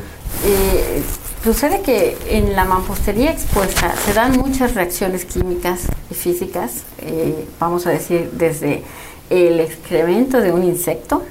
Eh, 0.45 1.03
sucede 1.43 1.81
que 1.83 2.17
en 2.29 2.55
la 2.55 2.65
mampostería 2.65 3.31
expuesta 3.31 3.95
se 3.97 4.13
dan 4.13 4.39
muchas 4.39 4.75
reacciones 4.75 5.25
químicas 5.25 5.81
y 6.11 6.15
físicas, 6.15 6.85
eh, 6.99 7.47
vamos 7.59 7.87
a 7.87 7.91
decir, 7.91 8.31
desde 8.33 8.83
el 9.31 9.61
excremento 9.61 10.41
de 10.41 10.53
un 10.53 10.65
insecto 10.65 11.23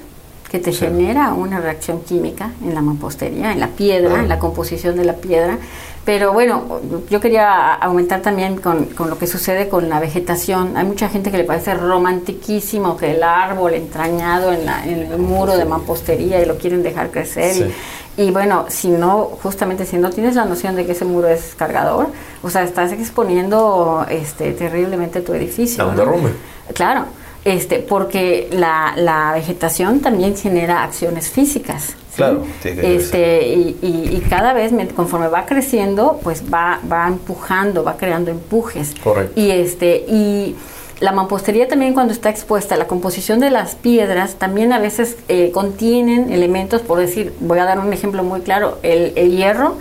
que 0.50 0.58
te 0.58 0.72
genera 0.72 1.32
una 1.32 1.60
reacción 1.60 2.00
química 2.02 2.50
en 2.64 2.74
la 2.74 2.82
mampostería, 2.82 3.52
en 3.52 3.60
la 3.60 3.68
piedra, 3.68 4.16
Ah. 4.16 4.20
en 4.20 4.28
la 4.28 4.38
composición 4.40 4.96
de 4.96 5.04
la 5.04 5.14
piedra. 5.14 5.58
Pero 6.04 6.32
bueno, 6.32 6.80
yo 7.10 7.20
quería 7.20 7.74
aumentar 7.74 8.20
también 8.22 8.56
con, 8.56 8.86
con 8.86 9.10
lo 9.10 9.18
que 9.18 9.26
sucede 9.26 9.68
con 9.68 9.88
la 9.88 10.00
vegetación. 10.00 10.76
Hay 10.76 10.84
mucha 10.84 11.08
gente 11.08 11.30
que 11.30 11.36
le 11.36 11.44
parece 11.44 11.74
romantiquísimo 11.74 12.96
que 12.96 13.12
el 13.12 13.22
árbol 13.22 13.74
entrañado 13.74 14.52
en, 14.52 14.64
la- 14.66 14.84
en 14.86 15.12
el 15.12 15.18
muro 15.18 15.56
de 15.56 15.64
mampostería 15.64 16.40
y 16.42 16.46
lo 16.46 16.56
quieren 16.56 16.82
dejar 16.82 17.10
crecer. 17.10 17.54
y- 17.56 17.60
Sí. 17.60 17.74
y 18.16 18.30
bueno, 18.30 18.66
si 18.68 18.88
no, 18.88 19.24
justamente 19.42 19.84
si 19.86 19.96
no 19.98 20.10
tienes 20.10 20.34
la 20.36 20.44
noción 20.46 20.74
de 20.74 20.84
que 20.86 20.92
ese 20.92 21.04
muro 21.04 21.28
es 21.28 21.54
cargador, 21.56 22.08
o 22.42 22.50
sea, 22.50 22.62
estás 22.62 22.92
exponiendo 22.92 24.04
este, 24.08 24.52
terriblemente 24.52 25.20
tu 25.20 25.32
edificio. 25.34 25.84
A 25.84 25.86
un 25.88 25.96
¿no? 25.96 26.00
derrumbe. 26.04 26.32
Claro, 26.74 27.04
este, 27.44 27.78
porque 27.78 28.48
la, 28.52 28.94
la 28.96 29.32
vegetación 29.32 30.00
también 30.00 30.36
genera 30.36 30.82
acciones 30.82 31.28
físicas. 31.30 31.94
¿Sí? 32.20 32.32
Claro, 32.34 32.44
que 32.62 32.96
este, 32.96 33.48
y, 33.48 33.76
y- 33.82 34.16
y 34.16 34.20
cada 34.28 34.52
vez, 34.52 34.72
conforme 34.94 35.28
va 35.28 35.46
creciendo, 35.46 36.20
pues 36.22 36.42
va, 36.52 36.80
va 36.90 37.08
empujando, 37.08 37.82
va 37.84 37.96
creando 37.96 38.30
empujes. 38.30 38.94
Correcto. 39.02 39.40
Y 39.40 39.50
este, 39.50 40.04
y 40.08 40.56
la 41.00 41.12
mampostería 41.12 41.66
también 41.66 41.94
cuando 41.94 42.12
está 42.12 42.28
expuesta, 42.28 42.76
la 42.76 42.86
composición 42.86 43.40
de 43.40 43.50
las 43.50 43.74
piedras 43.74 44.34
también 44.34 44.72
a 44.72 44.78
veces 44.78 45.16
eh, 45.28 45.50
contienen 45.52 46.30
elementos, 46.32 46.82
por 46.82 46.98
decir, 46.98 47.32
voy 47.40 47.58
a 47.58 47.64
dar 47.64 47.78
un 47.78 47.92
ejemplo 47.92 48.22
muy 48.22 48.40
claro, 48.42 48.78
el, 48.82 49.12
el 49.16 49.30
hierro, 49.36 49.76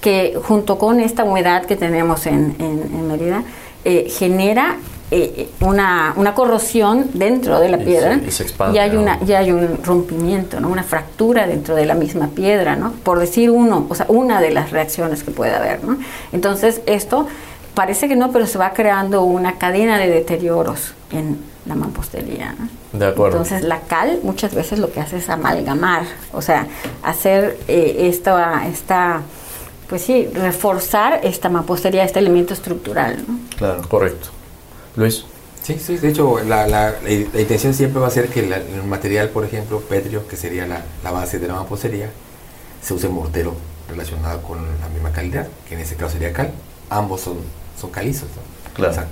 que 0.00 0.38
junto 0.42 0.78
con 0.78 1.00
esta 1.00 1.24
humedad 1.24 1.66
que 1.66 1.76
tenemos 1.76 2.26
en, 2.26 2.54
en- 2.60 2.82
en 2.94 3.08
Mérida, 3.08 3.42
eh, 3.84 4.06
genera 4.16 4.76
eh, 5.12 5.48
una, 5.60 6.12
una 6.16 6.34
corrosión 6.34 7.06
dentro 7.14 7.58
de 7.60 7.68
la 7.68 7.78
Y 7.80 7.84
piedra 7.84 8.18
se- 8.20 8.26
y 8.26 8.30
se 8.30 8.42
expande, 8.44 8.76
y 8.76 8.80
hay 8.80 8.90
¿no? 8.92 9.02
una 9.02 9.18
y 9.26 9.32
hay 9.32 9.50
un 9.50 9.82
rompimiento, 9.84 10.60
¿no? 10.60 10.68
una 10.68 10.82
fractura 10.84 11.46
dentro 11.46 11.74
de 11.74 11.86
la 11.86 11.94
misma 11.94 12.28
piedra, 12.28 12.76
¿no? 12.76 12.92
por 13.02 13.18
decir 13.18 13.50
uno, 13.50 13.86
o 13.88 13.94
sea, 13.94 14.06
una 14.08 14.40
de 14.40 14.50
las 14.52 14.70
reacciones 14.70 15.22
que 15.24 15.30
puede 15.32 15.54
haber. 15.54 15.82
¿no? 15.84 15.98
Entonces, 16.32 16.80
esto 16.86 17.26
parece 17.74 18.08
que 18.08 18.16
no, 18.16 18.30
pero 18.32 18.46
se 18.46 18.58
va 18.58 18.72
creando 18.72 19.22
una 19.24 19.58
cadena 19.58 19.98
de 19.98 20.08
deterioros 20.08 20.92
en 21.12 21.38
la 21.66 21.74
mampostería. 21.74 22.54
¿no? 22.58 22.98
De 22.98 23.06
acuerdo. 23.06 23.36
Entonces, 23.38 23.62
la 23.66 23.80
cal 23.80 24.20
muchas 24.22 24.54
veces 24.54 24.78
lo 24.78 24.92
que 24.92 25.00
hace 25.00 25.18
es 25.18 25.28
amalgamar, 25.28 26.02
o 26.32 26.42
sea, 26.42 26.66
hacer 27.02 27.58
eh, 27.68 28.08
esta, 28.08 28.66
esta, 28.68 29.22
pues 29.88 30.02
sí, 30.02 30.26
reforzar 30.34 31.20
esta 31.22 31.48
mampostería, 31.48 32.04
este 32.04 32.18
elemento 32.18 32.54
estructural. 32.54 33.16
¿no? 33.26 33.38
Claro. 33.56 33.82
Correcto. 33.88 34.28
Luis. 34.96 35.24
Sí, 35.62 35.78
sí, 35.78 35.98
de 35.98 36.08
hecho 36.08 36.40
la, 36.42 36.66
la- 36.66 36.90
la- 36.92 36.98
la 37.02 37.40
intención 37.40 37.74
siempre 37.74 38.00
va 38.00 38.08
a 38.08 38.10
ser 38.10 38.28
que 38.28 38.42
la- 38.46 38.56
el 38.56 38.82
material, 38.84 39.28
por 39.28 39.44
ejemplo, 39.44 39.80
petrio, 39.80 40.26
que 40.26 40.36
sería 40.36 40.66
la, 40.66 40.82
la 41.04 41.10
base 41.10 41.38
de 41.38 41.46
la 41.48 41.54
mampostería, 41.54 42.10
se 42.82 42.94
use 42.94 43.08
mortero 43.08 43.54
relacionado 43.88 44.42
con 44.42 44.58
la 44.80 44.88
misma 44.88 45.12
calidad, 45.12 45.48
que 45.68 45.74
en 45.74 45.80
este 45.80 45.96
caso 45.96 46.12
sería 46.12 46.32
cal. 46.32 46.50
Ambos 46.88 47.20
son, 47.20 47.38
son 47.78 47.90
calizos, 47.90 48.28
¿no? 48.34 48.72
Claro. 48.74 48.92
O 48.92 48.94
sea, 48.94 49.06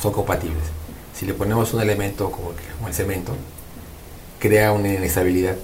son 0.00 0.12
compatibles. 0.12 0.62
Si 1.14 1.26
le 1.26 1.34
ponemos 1.34 1.72
un 1.74 1.82
elemento 1.82 2.30
como, 2.30 2.52
el 2.88 2.94
cemento, 2.94 3.32
crea 4.40 4.72
una 4.72 4.88
inestabilidad 4.88 5.56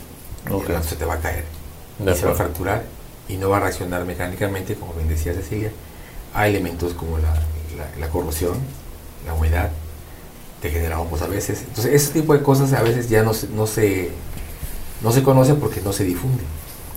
y 0.48 0.52
Ok. 0.52 0.64
entonces 0.66 0.90
se 0.90 0.96
te 0.96 1.04
va 1.04 1.14
a 1.14 1.18
caer. 1.20 1.44
Y 2.00 2.14
se 2.14 2.26
va 2.26 2.32
a 2.32 2.34
fracturar 2.36 2.84
y 3.28 3.38
no 3.38 3.48
va 3.50 3.56
a 3.56 3.60
reaccionar 3.60 4.04
mecánicamente, 4.04 4.74
como 4.74 4.92
bien 4.92 5.08
decía 5.08 5.32
Cecilia, 5.34 5.72
a 6.34 6.46
elementos 6.46 6.92
como 6.94 7.18
la 7.18 8.08
corrosión, 8.08 8.58
la 9.26 9.34
humedad, 9.34 9.70
te 10.62 10.70
genera 10.70 10.98
hongos 11.00 11.22
a 11.22 11.26
veces. 11.26 11.60
Entonces, 11.66 11.92
ese 11.94 12.12
tipo 12.12 12.32
de 12.34 12.42
cosas 12.42 12.72
a 12.72 12.82
veces 12.82 13.08
ya 13.08 13.22
no 13.22 13.32
se, 13.34 13.48
no 13.48 13.66
se, 13.66 14.10
no 15.02 15.12
se 15.12 15.22
conocen 15.22 15.56
porque 15.56 15.80
no 15.80 15.92
se 15.92 16.04
difunden. 16.04 16.46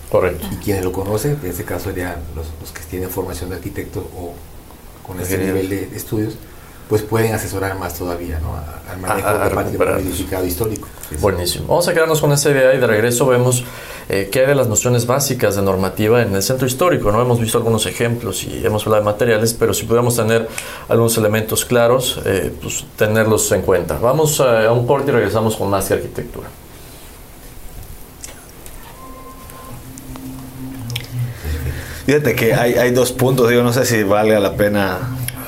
Correcto. 0.09 0.45
Y 0.51 0.55
quienes 0.57 0.83
lo 0.83 0.91
conocen, 0.91 1.37
en 1.43 1.49
este 1.49 1.63
caso 1.63 1.85
serían 1.85 2.15
los, 2.35 2.47
los 2.59 2.71
que 2.71 2.81
tienen 2.89 3.09
formación 3.09 3.49
de 3.49 3.55
arquitecto 3.57 3.99
o 4.17 4.33
con 5.07 5.19
ese 5.21 5.37
nivel 5.37 5.69
de 5.69 5.89
estudios, 5.95 6.35
pues 6.89 7.01
pueden 7.03 7.33
asesorar 7.33 7.77
más 7.79 7.93
todavía 7.93 8.37
¿no? 8.41 8.53
Al 8.91 8.99
manejo 8.99 9.27
A- 9.27 9.31
a 9.43 9.45
del 9.45 9.53
patrimonio 9.55 9.95
edificado 9.97 10.45
histórico. 10.45 10.89
Buenísimo. 11.21 11.67
Vamos 11.67 11.87
a 11.87 11.93
quedarnos 11.93 12.19
con 12.19 12.31
esa 12.33 12.49
idea 12.49 12.73
y 12.73 12.79
de 12.79 12.87
regreso 12.87 13.25
vemos 13.27 13.63
eh, 14.13 14.27
qué 14.29 14.41
hay 14.41 14.47
de 14.47 14.55
las 14.55 14.67
nociones 14.67 15.05
básicas 15.05 15.55
de 15.55 15.61
normativa 15.61 16.21
en 16.21 16.35
el 16.35 16.43
centro 16.43 16.67
histórico. 16.67 17.11
No 17.13 17.21
hemos 17.21 17.39
visto 17.39 17.57
algunos 17.57 17.85
ejemplos 17.85 18.43
y 18.43 18.65
hemos 18.65 18.83
hablado 18.85 19.03
de 19.03 19.05
materiales, 19.05 19.53
pero 19.53 19.73
si 19.73 19.85
pudiéramos 19.85 20.17
tener 20.17 20.49
algunos 20.89 21.17
elementos 21.17 21.63
claros, 21.63 22.19
eh, 22.25 22.51
pues 22.61 22.83
tenerlos 22.97 23.49
en 23.53 23.61
cuenta. 23.61 23.97
Vamos 23.99 24.39
a 24.41 24.69
un 24.71 24.85
corte 24.85 25.11
y 25.11 25.13
regresamos 25.13 25.55
con 25.55 25.69
más 25.69 25.85
que 25.87 25.93
arquitectura. 25.93 26.49
Fíjate 32.05 32.35
que 32.35 32.53
hay, 32.53 32.73
hay 32.73 32.91
dos 32.91 33.11
puntos, 33.11 33.49
digo, 33.49 33.63
no 33.63 33.71
sé 33.71 33.85
si 33.85 34.03
valga 34.03 34.39
la 34.39 34.55
pena 34.55 34.97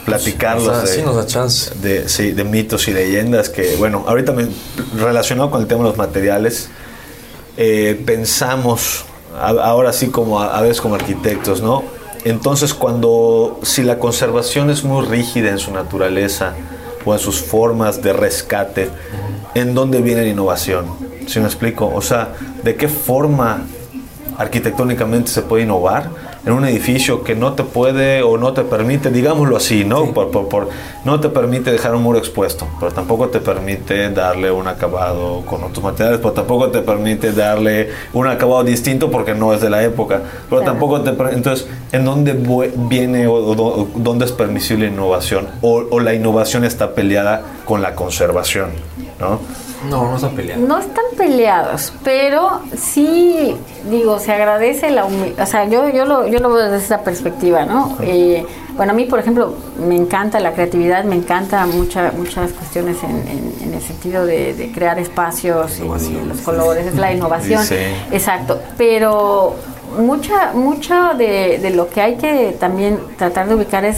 platicarlos. 0.05 0.65
Sea, 0.67 0.81
de- 0.81 0.87
sí 0.87 1.01
nos 1.01 1.15
da 1.15 1.25
chance. 1.25 1.71
de, 1.81 2.07
sí, 2.07 2.31
de 2.31 2.43
mitos 2.43 2.87
y 2.87 2.93
leyendas 2.93 3.49
que, 3.49 3.75
bueno, 3.77 4.05
ahorita 4.07 4.31
me, 4.33 4.47
relacionado 4.97 5.49
con 5.49 5.61
el 5.61 5.67
tema 5.67 5.83
de 5.83 5.89
los 5.89 5.97
materiales, 5.97 6.69
eh, 7.57 8.01
pensamos, 8.05 9.05
ahora 9.39 9.93
sí 9.93 10.07
como 10.07 10.41
a, 10.41 10.57
a 10.57 10.61
veces 10.61 10.81
como 10.81 10.95
arquitectos, 10.95 11.61
¿no? 11.61 11.83
Entonces 12.25 12.73
cuando, 12.73 13.59
si 13.63 13.83
la 13.83 13.99
conservación 13.99 14.69
es 14.69 14.83
muy 14.83 15.05
rígida 15.05 15.49
en 15.49 15.59
su 15.59 15.71
naturaleza 15.71 16.53
o 17.05 17.13
en 17.13 17.19
sus 17.19 17.41
formas 17.41 18.01
de 18.01 18.13
rescate, 18.13 18.89
¿en 19.55 19.73
dónde 19.73 20.01
viene 20.01 20.21
la 20.23 20.29
innovación? 20.29 20.85
¿Sí 21.27 21.39
me 21.39 21.45
explico? 21.45 21.91
O 21.93 22.01
sea, 22.01 22.33
¿de 22.63 22.75
qué 22.75 22.87
forma 22.87 23.61
arquitectónicamente 24.37 25.29
se 25.31 25.41
puede 25.41 25.63
innovar 25.63 26.09
en 26.45 26.51
un 26.53 26.65
edificio 26.65 27.23
que 27.23 27.35
no 27.35 27.53
te 27.53 27.63
puede 27.63 28.21
o 28.21 28.37
no 28.37 28.53
te 28.53 28.63
permite, 28.63 29.09
digámoslo 29.11 29.55
así, 29.57 29.85
¿no? 29.85 30.11
Por, 30.13 30.29
por- 30.31 30.49
por- 30.49 30.69
no 31.05 31.19
te 31.19 31.29
permite 31.29 31.71
dejar 31.71 31.95
un 31.95 32.03
muro 32.03 32.17
expuesto, 32.17 32.67
pero 32.79 32.91
tampoco 32.91 33.29
te 33.29 33.39
permite 33.39 34.09
darle 34.09 34.51
un 34.51 34.67
acabado 34.67 35.41
con 35.45 35.63
otros 35.63 35.83
materiales, 35.83 36.19
pero 36.19 36.33
tampoco 36.33 36.69
te 36.69 36.79
permite 36.79 37.31
darle 37.31 37.89
un 38.13 38.27
acabado 38.27 38.63
distinto 38.63 39.09
porque 39.11 39.33
no 39.35 39.53
es 39.53 39.61
de 39.61 39.69
la 39.69 39.83
época, 39.83 40.21
pero 40.49 40.61
Claro. 40.61 40.65
tampoco 40.65 41.01
te 41.01 41.09
entonces 41.33 41.67
¿en 41.91 42.05
dónde 42.05 42.33
viene 42.89 43.27
o, 43.27 43.33
o 43.35 43.55
dó- 43.55 43.87
dónde 43.95 44.25
es 44.25 44.31
permisible 44.31 44.87
la 44.87 44.93
innovación 44.93 45.47
o, 45.61 45.83
o 45.89 45.99
la 45.99 46.13
innovación 46.13 46.63
está 46.65 46.93
peleada 46.93 47.43
con 47.65 47.81
la 47.81 47.95
conservación, 47.95 48.71
¿no? 49.19 49.39
No, 49.89 50.09
no 50.09 50.15
están 50.15 50.31
peleando. 50.33 50.65
No 50.67 50.79
están 50.79 51.03
peleados, 51.17 51.91
pero 52.05 52.61
sí, 52.77 53.53
digo, 53.89 54.17
se 54.17 54.31
agradece 54.31 54.91
la 54.91 55.03
humildad. 55.03 55.43
O 55.43 55.45
sea, 55.45 55.65
yo, 55.65 55.89
yo, 55.89 56.05
lo, 56.05 56.25
yo 56.27 56.39
lo 56.39 56.49
veo 56.53 56.69
desde 56.71 56.85
esa 56.85 57.01
perspectiva, 57.01 57.65
¿no? 57.65 57.97
Eh, 58.01 58.45
bueno, 58.77 58.93
a 58.93 58.95
mí, 58.95 59.03
por 59.05 59.19
ejemplo, 59.19 59.53
me 59.85 59.95
encanta 59.97 60.39
la 60.39 60.53
creatividad, 60.53 61.03
me 61.03 61.15
encanta 61.15 61.65
mucha, 61.65 62.13
muchas 62.17 62.51
cuestiones 62.53 63.03
en, 63.03 63.09
en- 63.27 63.53
en 63.61 63.73
el 63.73 63.81
sentido 63.81 64.25
de, 64.25 64.53
de 64.53 64.71
crear 64.71 64.97
espacios 64.99 65.77
y, 65.79 65.83
los 66.27 66.39
colores, 66.41 66.87
es 66.87 66.95
la 66.95 67.11
innovación. 67.11 67.61
Sí. 67.65 67.75
Exacto, 68.11 68.59
pero 68.77 69.55
mucha, 69.99 70.53
mucho 70.53 70.95
de, 71.17 71.59
de 71.61 71.69
lo 71.71 71.89
que 71.89 71.99
hay 72.01 72.15
que 72.15 72.55
también 72.57 72.99
tratar 73.17 73.49
de 73.49 73.55
ubicar 73.55 73.83
es 73.83 73.97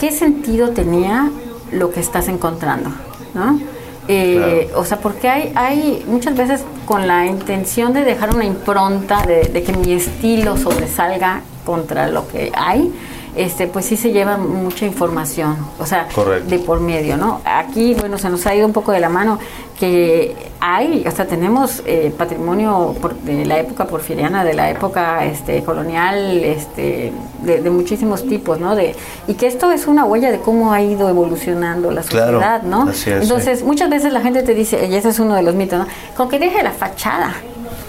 qué 0.00 0.10
sentido 0.10 0.70
tenía 0.70 1.30
lo 1.72 1.90
que 1.90 2.00
estás 2.00 2.28
encontrando, 2.28 2.90
¿no? 3.34 3.60
Eh, 4.08 4.70
O 4.74 4.84
sea, 4.84 4.98
porque 4.98 5.28
hay, 5.28 5.52
hay 5.54 6.04
muchas 6.08 6.36
veces 6.36 6.64
con 6.86 7.06
la 7.06 7.26
intención 7.26 7.92
de 7.92 8.02
dejar 8.02 8.34
una 8.34 8.44
impronta, 8.44 9.22
de, 9.24 9.44
de 9.44 9.62
que 9.62 9.72
mi 9.72 9.92
estilo 9.92 10.56
sobresalga 10.56 11.42
contra 11.64 12.08
lo 12.08 12.26
que 12.26 12.50
hay, 12.54 12.92
este, 13.36 13.66
pues 13.66 13.86
sí 13.86 13.96
se 13.96 14.12
lleva 14.12 14.36
mucha 14.36 14.84
información, 14.86 15.56
o 15.78 15.86
sea, 15.86 16.06
Correcto. 16.14 16.48
de 16.50 16.58
por 16.58 16.80
medio, 16.80 17.16
¿no? 17.16 17.40
Aquí, 17.44 17.94
bueno, 17.94 18.18
se 18.18 18.28
nos 18.28 18.46
ha 18.46 18.54
ido 18.54 18.66
un 18.66 18.72
poco 18.72 18.92
de 18.92 19.00
la 19.00 19.08
mano 19.08 19.38
que 19.80 20.36
hay, 20.60 21.02
hasta 21.06 21.24
tenemos 21.24 21.82
eh, 21.86 22.12
patrimonio 22.16 22.94
por- 23.00 23.14
de 23.16 23.44
la 23.46 23.58
época 23.58 23.86
porfiriana, 23.86 24.44
de 24.44 24.54
la 24.54 24.70
época 24.70 25.24
este, 25.24 25.64
colonial, 25.64 26.44
este, 26.44 27.10
de, 27.42 27.60
de 27.62 27.70
muchísimos 27.70 28.26
tipos, 28.28 28.60
¿no? 28.60 28.76
De, 28.76 28.94
y 29.26 29.34
que 29.34 29.46
esto 29.46 29.72
es 29.72 29.86
una 29.86 30.04
huella 30.04 30.30
de 30.30 30.38
cómo 30.38 30.72
ha 30.72 30.80
ido 30.82 31.08
evolucionando 31.08 31.90
la 31.90 32.02
Claro, 32.02 32.32
sociedad, 32.38 32.62
¿no? 32.62 32.82
así 32.90 33.10
es, 33.10 33.22
Entonces, 33.22 33.64
muchas 33.64 33.90
veces 33.90 34.12
la 34.12 34.20
gente 34.20 34.42
te 34.42 34.54
dice, 34.54 34.86
y 34.88 34.94
ese 34.94 35.08
es 35.08 35.18
uno 35.18 35.34
de 35.34 35.42
los 35.42 35.54
mitos, 35.54 35.78
¿no? 35.80 35.86
Con 36.16 36.28
que 36.28 36.38
deje 36.38 36.62
la 36.62 36.70
fachada. 36.72 37.34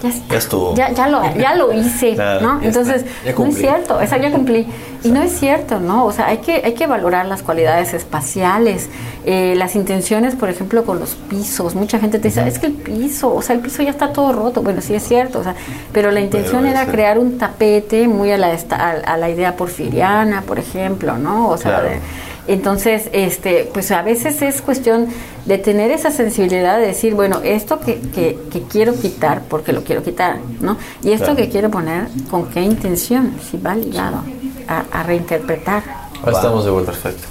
Ya, 0.03 0.09
está, 0.09 0.33
Ya 0.33 0.37
estuvo. 0.37 0.75
Ya, 0.75 0.91
ya 0.91 1.07
lo, 1.07 1.35
ya 1.35 1.55
lo 1.55 1.71
hice, 1.73 2.13
Claro, 2.15 2.41
¿no? 2.41 2.61
ya 2.61 2.67
Entonces, 2.67 3.05
ya 3.25 3.33
no 3.33 3.45
es 3.45 3.55
cierto, 3.57 4.01
esa 4.01 4.17
ya 4.17 4.31
cumplí. 4.31 4.67
Y 5.03 5.09
no 5.11 5.21
es 5.21 5.31
cierto, 5.37 5.79
¿no? 5.79 6.05
O 6.05 6.11
sea, 6.11 6.27
hay 6.27 6.37
que, 6.37 6.61
hay 6.63 6.73
que 6.75 6.87
valorar 6.87 7.25
las 7.25 7.41
cualidades 7.43 7.93
espaciales, 7.93 8.89
eh, 9.25 9.53
las 9.57 9.75
intenciones, 9.75 10.35
por 10.35 10.49
ejemplo, 10.49 10.85
con 10.85 10.99
los 10.99 11.15
pisos. 11.15 11.75
Mucha 11.75 11.99
gente 11.99 12.19
te 12.19 12.27
dice, 12.29 12.47
es 12.47 12.59
que 12.59 12.67
el 12.67 12.73
piso, 12.73 13.33
o 13.33 13.41
sea, 13.41 13.55
el 13.55 13.61
piso 13.61 13.81
ya 13.83 13.89
está 13.89 14.13
todo 14.13 14.31
roto. 14.33 14.61
Bueno, 14.61 14.81
sí 14.81 14.93
es 14.93 15.03
cierto, 15.03 15.39
o 15.39 15.43
sea, 15.43 15.55
pero 15.91 16.11
la 16.11 16.19
intención 16.21 16.63
Pero 16.63 16.73
era 16.73 16.85
crear 16.85 17.17
un 17.19 17.37
tapete 17.37 18.07
muy 18.07 18.31
a 18.31 18.37
la, 18.37 18.47
a, 18.71 18.89
a 18.91 19.17
la 19.17 19.29
idea 19.29 19.55
porfiriana, 19.55 20.41
por 20.41 20.59
ejemplo, 20.59 21.17
¿no? 21.17 21.49
O 21.49 21.57
sea, 21.57 21.71
Claro. 21.79 21.89
de- 21.89 21.99
entonces, 22.47 23.09
este, 23.13 23.69
pues 23.73 23.91
a 23.91 24.01
veces 24.01 24.41
es 24.41 24.61
cuestión 24.61 25.07
de 25.45 25.57
tener 25.57 25.91
esa 25.91 26.11
sensibilidad 26.11 26.77
de 26.79 26.87
decir, 26.87 27.13
bueno, 27.15 27.39
esto 27.43 27.79
que, 27.79 27.99
que, 27.99 28.37
que 28.51 28.63
quiero 28.63 28.93
quitar, 28.95 29.43
porque 29.49 29.73
lo 29.73 29.83
quiero 29.83 30.03
quitar, 30.03 30.39
¿no? 30.61 30.77
Y 31.03 31.11
esto 31.11 31.25
Claro. 31.27 31.37
que 31.37 31.49
quiero 31.49 31.69
poner, 31.71 32.07
¿con 32.29 32.49
qué 32.49 32.61
intención? 32.61 33.35
Si 33.49 33.57
va 33.57 33.75
ligado 33.75 34.23
a, 34.67 34.83
a 34.91 35.03
reinterpretar. 35.03 35.83
Ahí 36.25 36.33
estamos 36.33 36.65
de 36.65 36.71
vuelta, 36.71 36.91
perfecto. 36.91 37.27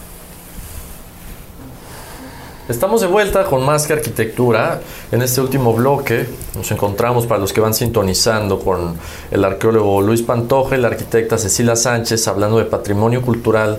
Estamos 2.68 3.00
de 3.00 3.06
vuelta 3.08 3.44
con 3.44 3.64
más 3.66 3.86
que 3.86 3.92
arquitectura. 3.92 4.80
En 5.10 5.20
este 5.20 5.40
último 5.40 5.74
bloque 5.74 6.26
nos 6.54 6.70
encontramos, 6.70 7.26
para 7.26 7.40
los 7.40 7.52
que 7.52 7.60
van 7.60 7.74
sintonizando, 7.74 8.60
con 8.60 8.94
el 9.30 9.44
arqueólogo 9.44 10.00
Luis 10.00 10.22
Pantoja 10.22 10.76
y 10.76 10.80
la 10.80 10.88
arquitecta 10.88 11.36
Cecilia 11.38 11.74
Sánchez 11.76 12.26
hablando 12.28 12.58
de 12.58 12.64
patrimonio 12.66 13.20
cultural 13.20 13.78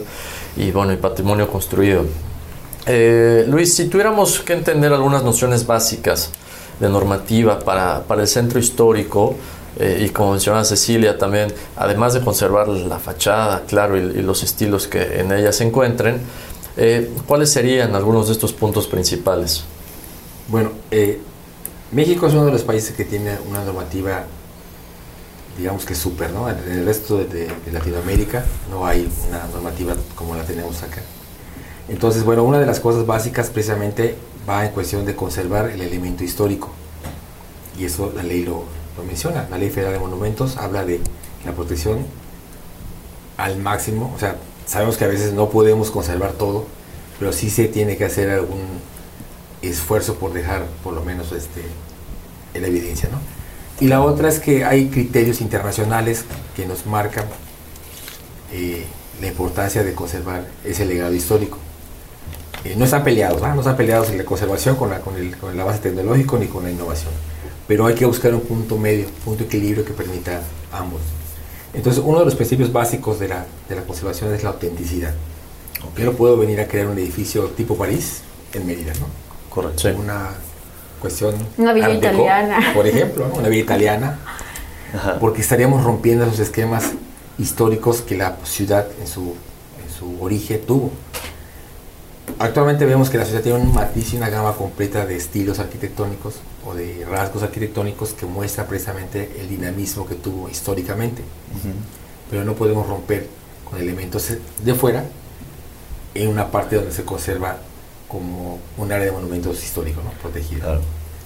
y, 0.58 0.72
bueno, 0.72 0.94
y 0.94 0.98
patrimonio 0.98 1.48
construido. 1.48 2.06
Eh, 2.86 3.46
Luis, 3.48 3.76
si 3.76 3.88
tuviéramos 3.88 4.40
que 4.40 4.54
entender 4.54 4.92
algunas 4.92 5.24
nociones 5.24 5.66
básicas 5.66 6.32
de 6.80 6.90
normativa 6.90 7.60
para, 7.60 8.04
para 8.04 8.22
el 8.22 8.28
centro 8.28 8.60
histórico, 8.60 9.36
eh, 9.80 10.06
y 10.06 10.10
como 10.10 10.32
mencionaba 10.32 10.64
Cecilia 10.66 11.18
también, 11.18 11.52
además 11.76 12.14
de 12.14 12.22
conservar 12.22 12.68
la 12.68 13.00
fachada, 13.00 13.64
claro, 13.68 13.98
y, 13.98 14.02
y 14.02 14.22
los 14.22 14.44
estilos 14.44 14.88
que 14.88 15.20
en 15.20 15.32
ella 15.32 15.52
se 15.52 15.64
encuentren, 15.64 16.22
eh, 16.76 17.12
¿cuáles 17.28 17.52
serían 17.52 17.96
algunos 17.96 18.28
de 18.28 18.34
estos 18.34 18.52
puntos 18.54 18.88
principales? 18.88 19.64
Bueno, 20.48 20.72
eh, 20.92 21.20
México 21.92 22.28
es 22.28 22.34
uno 22.34 22.46
de 22.46 22.52
los 22.52 22.64
países 22.64 22.96
que 22.96 23.06
tiene 23.06 23.38
una 23.50 23.64
normativa, 23.64 24.26
digamos 25.58 25.86
que 25.86 25.96
súper, 25.96 26.32
¿no? 26.32 26.50
En 26.50 26.58
el 26.72 26.86
resto 26.86 27.18
de, 27.18 27.26
de- 27.26 27.72
Latinoamérica 27.72 28.44
no 28.70 28.86
hay 28.86 29.10
una 29.30 29.46
normativa 29.54 29.96
como 30.16 30.36
la 30.36 30.44
tenemos 30.44 30.82
acá. 30.84 31.02
Entonces, 31.90 32.24
bueno, 32.24 32.44
una 32.44 32.60
de 32.60 32.66
las 32.66 32.80
cosas 32.80 33.06
básicas 33.06 33.50
precisamente 33.50 34.16
va 34.50 34.66
en 34.66 34.72
cuestión 34.72 35.06
de 35.06 35.16
conservar 35.16 35.70
el 35.70 35.82
elemento 35.82 36.24
histórico. 36.24 36.70
Y 37.78 37.86
eso 37.86 38.12
la 38.16 38.24
ley 38.24 38.44
lo, 38.44 38.64
lo 38.98 39.04
menciona. 39.06 39.48
La 39.50 39.58
Ley 39.58 39.70
Federal 39.70 39.94
de 39.94 40.00
Monumentos 40.00 40.58
habla 40.58 40.86
de 40.86 41.02
la 41.46 41.52
protección 41.54 42.06
al 43.38 43.58
máximo. 43.58 44.14
O 44.16 44.20
sea, 44.20 44.38
sabemos 44.66 44.98
que 44.98 45.06
a 45.06 45.08
veces 45.08 45.34
no 45.34 45.50
podemos 45.50 45.92
conservar 45.92 46.34
todo, 46.34 46.66
pero 47.20 47.34
sí 47.34 47.50
se 47.50 47.66
tiene 47.68 47.98
que 47.98 48.06
hacer 48.06 48.30
algún 48.30 48.62
esfuerzo 49.62 50.16
por 50.16 50.34
dejar 50.34 50.66
por 50.84 50.94
lo 50.94 51.02
menos 51.04 51.32
este, 51.32 51.64
la 52.60 52.68
evidencia. 52.68 53.10
¿no? 53.12 53.18
Y 53.84 53.90
la 53.90 54.02
otra 54.02 54.30
es 54.30 54.40
que 54.40 54.64
hay 54.64 54.88
criterios 54.88 55.42
internacionales 55.42 56.24
que 56.56 56.66
nos 56.66 56.86
marcan 56.86 57.26
eh, 58.54 58.86
la 59.20 59.28
importancia 59.28 59.84
de 59.84 59.94
conservar 59.94 60.48
ese 60.64 60.86
legado 60.86 61.14
histórico. 61.14 61.58
Eh, 62.64 62.76
no 62.78 62.86
están 62.86 63.04
peleados, 63.04 63.44
¿ah? 63.44 63.54
no 63.54 63.60
están 63.60 63.76
peleados 63.76 64.10
en 64.10 64.20
la 64.20 64.24
conservación 64.24 64.78
con, 64.78 64.90
la, 64.90 65.02
con, 65.02 65.18
el, 65.18 65.36
con 65.36 65.52
el 65.52 65.60
avance 65.60 65.82
tecnológico 65.82 66.38
ni 66.38 66.48
con 66.48 66.64
la 66.64 66.72
innovación, 66.72 67.12
pero 67.68 67.86
hay 67.86 67.94
que 67.94 68.06
buscar 68.06 68.34
un 68.34 68.40
punto 68.40 68.78
medio, 68.78 69.06
un 69.06 69.12
punto 69.26 69.44
equilibrio 69.44 69.84
que 69.84 69.92
permita 69.92 70.40
ambos. 70.72 71.02
Entonces, 71.74 72.02
uno 72.06 72.20
de 72.20 72.26
los 72.26 72.36
principios 72.36 72.72
básicos 72.72 73.20
de 73.20 73.28
la, 73.28 73.46
de 73.68 73.76
la 73.76 73.84
conservación 73.84 74.34
es 74.34 74.44
la 74.44 74.52
autenticidad. 74.52 75.14
Yo 75.98 76.06
no 76.06 76.14
puedo 76.14 76.38
venir 76.38 76.62
a 76.62 76.70
crear 76.70 76.88
un 76.88 76.98
edificio 77.00 77.48
tipo 77.48 77.76
París 77.76 78.22
en 78.54 78.66
Mérida, 78.66 78.94
¿no? 78.94 79.08
Correcto. 79.50 79.90
Una 80.00 80.30
cuestión... 81.04 81.36
Una 81.58 81.74
villa 81.74 81.90
italiana. 81.90 82.72
Por 82.74 82.88
ejemplo, 82.88 83.28
¿no? 83.28 83.36
una 83.36 83.50
villa 83.50 83.64
italiana, 83.64 84.20
Ajá. 84.96 85.20
porque 85.20 85.42
estaríamos 85.42 85.84
rompiendo 85.84 86.26
los 86.26 86.40
esquemas 86.40 86.92
históricos 87.38 88.02
que 88.02 88.16
la 88.16 88.38
ciudad 88.46 88.88
en 89.02 89.06
su, 89.06 89.36
en 89.84 89.94
su 89.94 90.24
origen 90.24 90.62
tuvo. 90.66 90.92
Actualmente 92.40 92.86
vemos 92.86 93.10
que 93.10 93.18
la 93.18 93.26
ciudad 93.26 93.42
tiene 93.42 93.60
un 93.60 93.74
matiz 93.74 94.14
y 94.14 94.18
una 94.18 94.30
gama 94.30 94.54
completa 94.54 95.06
de 95.06 95.18
estilos 95.18 95.60
arquitectónicos 95.60 96.36
o 96.66 96.74
de 96.74 97.06
rasgos 97.06 97.44
arquitectónicos 97.44 98.14
que 98.14 98.26
muestra 98.26 98.66
precisamente 98.66 99.30
el 99.42 99.50
dinamismo 99.50 100.08
que 100.08 100.16
tuvo 100.16 100.48
históricamente. 100.48 101.22
Pero 102.30 102.46
no 102.46 102.54
podemos 102.54 102.88
romper 102.88 103.28
con 103.70 103.78
elementos 103.78 104.32
de 104.64 104.74
fuera 104.74 105.04
en 106.14 106.30
una 106.30 106.50
parte 106.50 106.78
donde 106.78 106.94
se 106.94 107.04
conserva 107.04 107.58
como 108.14 108.60
un 108.78 108.92
área 108.92 109.08
de 109.08 109.12
monumentos 109.12 109.62
históricos 109.64 110.04
¿no? 110.04 110.12
protegida. 110.22 110.80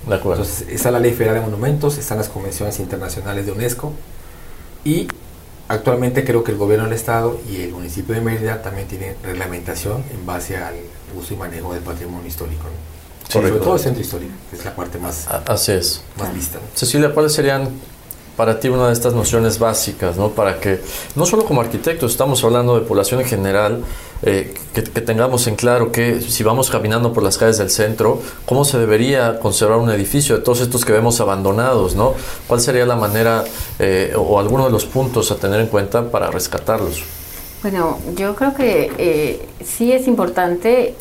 De 0.07 0.15
acuerdo. 0.15 0.41
Entonces, 0.43 0.69
está 0.69 0.89
la 0.89 0.99
Ley 0.99 1.11
Federal 1.13 1.35
de 1.35 1.41
Monumentos, 1.41 1.97
están 1.97 2.17
las 2.17 2.29
convenciones 2.29 2.79
internacionales 2.79 3.45
de 3.45 3.51
UNESCO 3.51 3.91
y 4.85 5.09
actualmente 5.67 6.23
creo 6.23 6.45
que 6.45 6.51
el 6.53 6.57
gobierno 6.57 6.85
del 6.85 6.93
estado 6.93 7.39
y 7.51 7.61
el 7.61 7.71
municipio 7.71 8.15
de 8.15 8.21
Mérida 8.21 8.61
también 8.61 8.87
tienen 8.87 9.17
reglamentación 9.21 10.01
en 10.11 10.25
base 10.25 10.55
al 10.55 10.75
uso 11.19 11.33
y 11.33 11.37
manejo 11.37 11.73
del 11.73 11.83
patrimonio 11.83 12.25
histórico. 12.25 12.63
¿no? 12.63 13.31
Sobre 13.31 13.51
todo 13.51 13.73
el 13.73 13.81
centro 13.81 14.01
histórico, 14.01 14.31
que 14.49 14.55
es 14.55 14.63
la 14.63 14.73
parte 14.73 14.97
más, 14.97 15.27
Así 15.27 15.73
es. 15.73 16.01
más 16.17 16.33
vista. 16.33 16.59
¿no? 16.59 16.63
Cecilia, 16.73 17.13
¿cuáles 17.13 17.33
serían 17.33 17.69
para 18.37 18.59
ti 18.59 18.69
una 18.69 18.87
de 18.87 18.93
estas 18.93 19.13
nociones 19.13 19.57
básicas, 19.57 20.15
¿no? 20.15 20.29
Para 20.29 20.59
que, 20.59 20.79
no 21.15 21.25
solo 21.25 21.43
como 21.43 21.59
arquitectos, 21.59 22.11
estamos 22.11 22.43
hablando 22.43 22.79
de 22.79 22.85
población 22.85 23.19
en 23.19 23.25
general, 23.25 23.83
eh, 24.21 24.53
que, 24.73 24.83
que 24.83 25.01
tengamos 25.01 25.47
en 25.47 25.55
claro 25.55 25.91
que 25.91 26.21
si 26.21 26.43
vamos 26.43 26.69
caminando 26.69 27.13
por 27.13 27.23
las 27.23 27.37
calles 27.39 27.57
del 27.57 27.71
centro, 27.71 28.21
cómo 28.45 28.63
se 28.63 28.77
debería 28.77 29.39
conservar 29.39 29.79
un 29.79 29.89
edificio 29.89 30.37
de 30.37 30.43
todos 30.43 30.61
estos 30.61 30.85
que 30.85 30.93
vemos 30.93 31.19
abandonados, 31.19 31.95
¿no? 31.95 32.13
¿Cuál 32.47 32.61
sería 32.61 32.85
la 32.85 32.95
manera 32.95 33.43
eh, 33.79 34.13
o 34.15 34.39
alguno 34.39 34.65
de 34.65 34.71
los 34.71 34.85
puntos 34.85 35.31
a 35.31 35.35
tener 35.35 35.59
en 35.59 35.67
cuenta 35.67 36.09
para 36.11 36.29
rescatarlos? 36.29 37.03
Bueno, 37.63 37.97
yo 38.15 38.35
creo 38.35 38.53
que 38.53 38.91
eh, 38.99 39.49
sí 39.65 39.91
es 39.91 40.07
importante, 40.07 40.93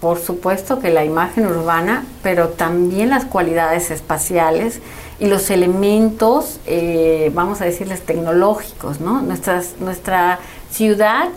por 0.00 0.18
supuesto, 0.18 0.78
que 0.78 0.90
la 0.90 1.04
imagen 1.04 1.46
urbana, 1.46 2.06
pero 2.22 2.48
también 2.48 3.10
las 3.10 3.26
cualidades 3.26 3.90
espaciales 3.90 4.80
y 5.22 5.26
los 5.26 5.50
elementos, 5.50 6.58
eh, 6.66 7.30
vamos 7.32 7.60
a 7.60 7.64
decirles, 7.64 8.00
tecnológicos, 8.00 9.00
¿no? 9.00 9.22
Nuestras, 9.22 9.76
nuestra 9.78 10.40
ciudad 10.72 11.28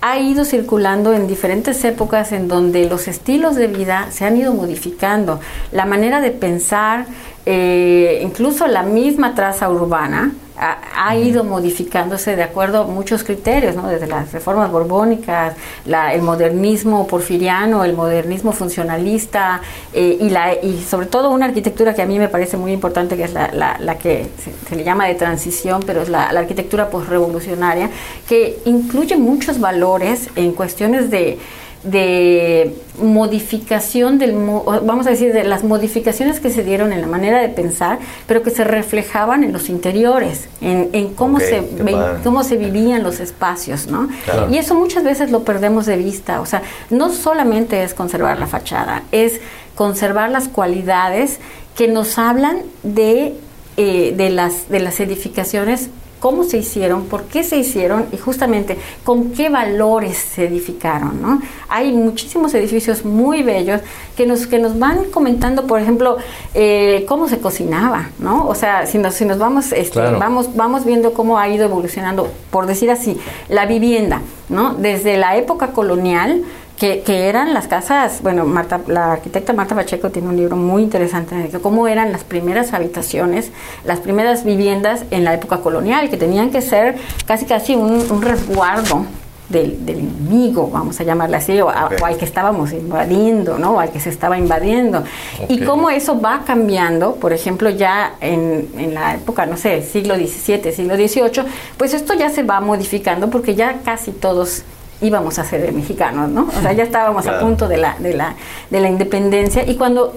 ha 0.00 0.18
ido 0.20 0.44
circulando 0.44 1.12
en 1.12 1.26
diferentes 1.26 1.84
épocas 1.84 2.30
en 2.30 2.46
donde 2.46 2.88
los 2.88 3.08
estilos 3.08 3.56
de 3.56 3.66
vida 3.66 4.06
se 4.12 4.24
han 4.24 4.36
ido 4.36 4.54
modificando, 4.54 5.40
la 5.72 5.86
manera 5.86 6.20
de 6.20 6.30
pensar, 6.30 7.06
eh, 7.44 8.20
incluso 8.22 8.68
la 8.68 8.84
misma 8.84 9.34
traza 9.34 9.68
urbana 9.68 10.32
ha, 10.62 11.08
ha 11.08 11.16
ido 11.16 11.44
modificándose 11.44 12.36
de 12.36 12.42
acuerdo 12.42 12.82
a 12.82 12.86
muchos 12.86 13.24
criterios, 13.24 13.74
¿no? 13.74 13.88
desde 13.88 14.06
las 14.06 14.32
reformas 14.32 14.70
borbónicas, 14.70 15.54
la- 15.86 16.14
el 16.14 16.22
modernismo 16.22 17.06
porfiriano, 17.06 17.84
el 17.84 17.94
modernismo 17.94 18.52
funcionalista 18.52 19.60
eh, 19.92 20.18
y, 20.20 20.30
la, 20.30 20.54
y 20.54 20.80
sobre 20.88 21.06
todo 21.06 21.30
una 21.30 21.46
arquitectura 21.46 21.94
que 21.94 22.02
a 22.02 22.06
mí 22.06 22.18
me 22.18 22.28
parece 22.28 22.56
muy 22.56 22.72
importante, 22.72 23.16
que 23.16 23.24
es 23.24 23.32
la, 23.32 23.50
la- 23.52 23.76
la 23.80 23.98
que 23.98 24.28
se, 24.42 24.52
se 24.68 24.76
le 24.76 24.84
llama 24.84 25.06
de 25.08 25.14
transición, 25.16 25.82
pero 25.86 26.02
es 26.02 26.08
la, 26.08 26.32
la 26.32 26.40
arquitectura 26.40 26.88
posrevolucionaria, 26.90 27.90
que 28.28 28.58
incluye 28.64 29.16
muchos 29.16 29.58
valores 29.60 30.28
en 30.36 30.52
cuestiones 30.52 31.10
de 31.10 31.38
de 31.84 32.74
modificación 33.00 34.18
del 34.18 34.32
vamos 34.34 35.06
a 35.06 35.10
decir 35.10 35.32
de 35.32 35.42
las 35.44 35.64
modificaciones 35.64 36.38
que 36.38 36.50
se 36.50 36.62
dieron 36.62 36.92
en 36.92 37.00
la 37.00 37.06
manera 37.08 37.40
de 37.40 37.48
pensar 37.48 37.98
pero 38.26 38.42
que 38.42 38.50
se 38.50 38.62
reflejaban 38.64 39.42
en 39.42 39.52
los 39.52 39.68
interiores 39.68 40.48
en, 40.60 40.90
en 40.92 41.12
cómo 41.14 41.40
se 41.40 41.60
ve- 41.60 41.96
cómo 42.22 42.44
se 42.44 42.56
vivían 42.56 43.02
los 43.02 43.20
espacios 43.20 43.86
no 43.88 44.08
Claro. 44.24 44.48
y 44.52 44.58
eso 44.58 44.74
muchas 44.74 45.02
veces 45.04 45.30
lo 45.30 45.44
perdemos 45.44 45.86
de 45.86 45.96
vista. 45.96 46.40
O 46.40 46.46
sea 46.46 46.62
no 46.90 47.10
solamente 47.10 47.82
es 47.82 47.94
conservar 47.94 48.38
la 48.38 48.46
fachada 48.46 49.02
es 49.10 49.40
conservar 49.74 50.30
las 50.30 50.48
cualidades 50.48 51.38
que 51.76 51.88
nos 51.88 52.18
hablan 52.18 52.58
de 52.82 53.34
eh, 53.76 54.12
de 54.16 54.30
las 54.30 54.68
de 54.68 54.80
las 54.80 55.00
edificaciones 55.00 55.88
cómo 56.22 56.44
se 56.44 56.56
hicieron, 56.56 57.06
por 57.06 57.24
qué 57.24 57.42
se 57.42 57.56
hicieron 57.56 58.06
y 58.12 58.16
justamente 58.16 58.78
con 59.02 59.32
qué 59.32 59.48
valores 59.48 60.16
se 60.16 60.46
edificaron. 60.46 61.20
¿no? 61.20 61.42
Hay 61.68 61.90
muchísimos 61.90 62.54
edificios 62.54 63.04
muy 63.04 63.42
bellos 63.42 63.80
que 64.16 64.24
nos, 64.24 64.46
que 64.46 64.60
nos 64.60 64.78
van 64.78 65.06
comentando, 65.10 65.66
por 65.66 65.80
ejemplo, 65.80 66.18
eh, 66.54 67.04
cómo 67.08 67.28
se 67.28 67.40
cocinaba, 67.40 68.10
¿no? 68.20 68.46
O 68.46 68.54
sea, 68.54 68.86
si 68.86 68.98
nos, 68.98 69.14
si 69.14 69.24
nos 69.24 69.38
vamos, 69.38 69.72
este, 69.72 69.98
Claro. 69.98 70.20
vamos, 70.20 70.54
vamos 70.54 70.84
viendo 70.84 71.12
cómo 71.12 71.38
ha 71.40 71.48
ido 71.48 71.64
evolucionando, 71.64 72.28
por 72.52 72.66
decir 72.66 72.92
así, 72.92 73.18
la 73.48 73.66
vivienda, 73.66 74.20
¿no? 74.48 74.74
Desde 74.74 75.16
la 75.16 75.36
época 75.36 75.72
colonial, 75.72 76.44
que, 76.82 77.02
que 77.02 77.28
eran 77.28 77.54
las 77.54 77.68
casas, 77.68 78.22
bueno, 78.22 78.44
Marta, 78.44 78.80
la 78.88 79.12
arquitecta 79.12 79.52
Marta 79.52 79.76
Pacheco 79.76 80.10
tiene 80.10 80.26
un 80.30 80.36
libro 80.36 80.56
muy 80.56 80.82
interesante 80.82 81.36
de 81.36 81.60
cómo 81.60 81.86
eran 81.86 82.10
las 82.10 82.24
primeras 82.24 82.72
habitaciones, 82.72 83.52
las 83.84 84.00
primeras 84.00 84.42
viviendas 84.42 85.04
en 85.12 85.22
la 85.22 85.32
época 85.32 85.58
colonial, 85.58 86.10
que 86.10 86.16
tenían 86.16 86.50
que 86.50 86.60
ser 86.60 86.96
casi 87.24 87.44
casi 87.46 87.76
un, 87.76 88.04
un 88.10 88.20
resguardo 88.20 89.06
del, 89.48 89.86
del 89.86 89.98
enemigo, 90.00 90.70
vamos 90.72 90.98
a 90.98 91.04
llamarle 91.04 91.36
así, 91.36 91.60
o, 91.60 91.68
a- 91.70 91.84
Ok. 91.86 91.92
o 92.02 92.06
al 92.06 92.16
que 92.16 92.24
estábamos 92.24 92.72
invadiendo, 92.72 93.58
¿no? 93.58 93.74
O 93.74 93.78
al 93.78 93.90
que 93.92 94.00
se 94.00 94.08
estaba 94.08 94.36
invadiendo. 94.36 95.04
Y 95.48 95.60
cómo 95.60 95.88
eso 95.88 96.20
va 96.20 96.42
cambiando, 96.44 97.14
por 97.14 97.32
ejemplo, 97.32 97.70
ya 97.70 98.14
en, 98.20 98.68
en 98.76 98.92
la 98.94 99.14
época, 99.14 99.46
no 99.46 99.56
sé, 99.56 99.82
siglo 99.82 100.16
XVII, 100.16 100.72
siglo 100.72 100.96
XVIII, 100.96 101.44
pues 101.76 101.94
esto 101.94 102.14
ya 102.14 102.28
se 102.30 102.42
va 102.42 102.60
modificando 102.60 103.30
porque 103.30 103.54
ya 103.54 103.82
casi 103.84 104.10
todos 104.10 104.64
íbamos 105.02 105.38
a 105.38 105.44
ser 105.44 105.72
mexicanos, 105.72 106.30
¿no? 106.30 106.48
O 106.56 106.60
sea, 106.62 106.72
ya 106.72 106.84
estábamos 106.84 107.26
a 107.26 107.40
punto 107.40 107.68
de 107.68 107.76
la, 107.76 107.96
de, 107.98 108.14
la, 108.14 108.34
de 108.70 108.80
la 108.80 108.88
independencia 108.88 109.64
y 109.68 109.76
cuando 109.76 110.14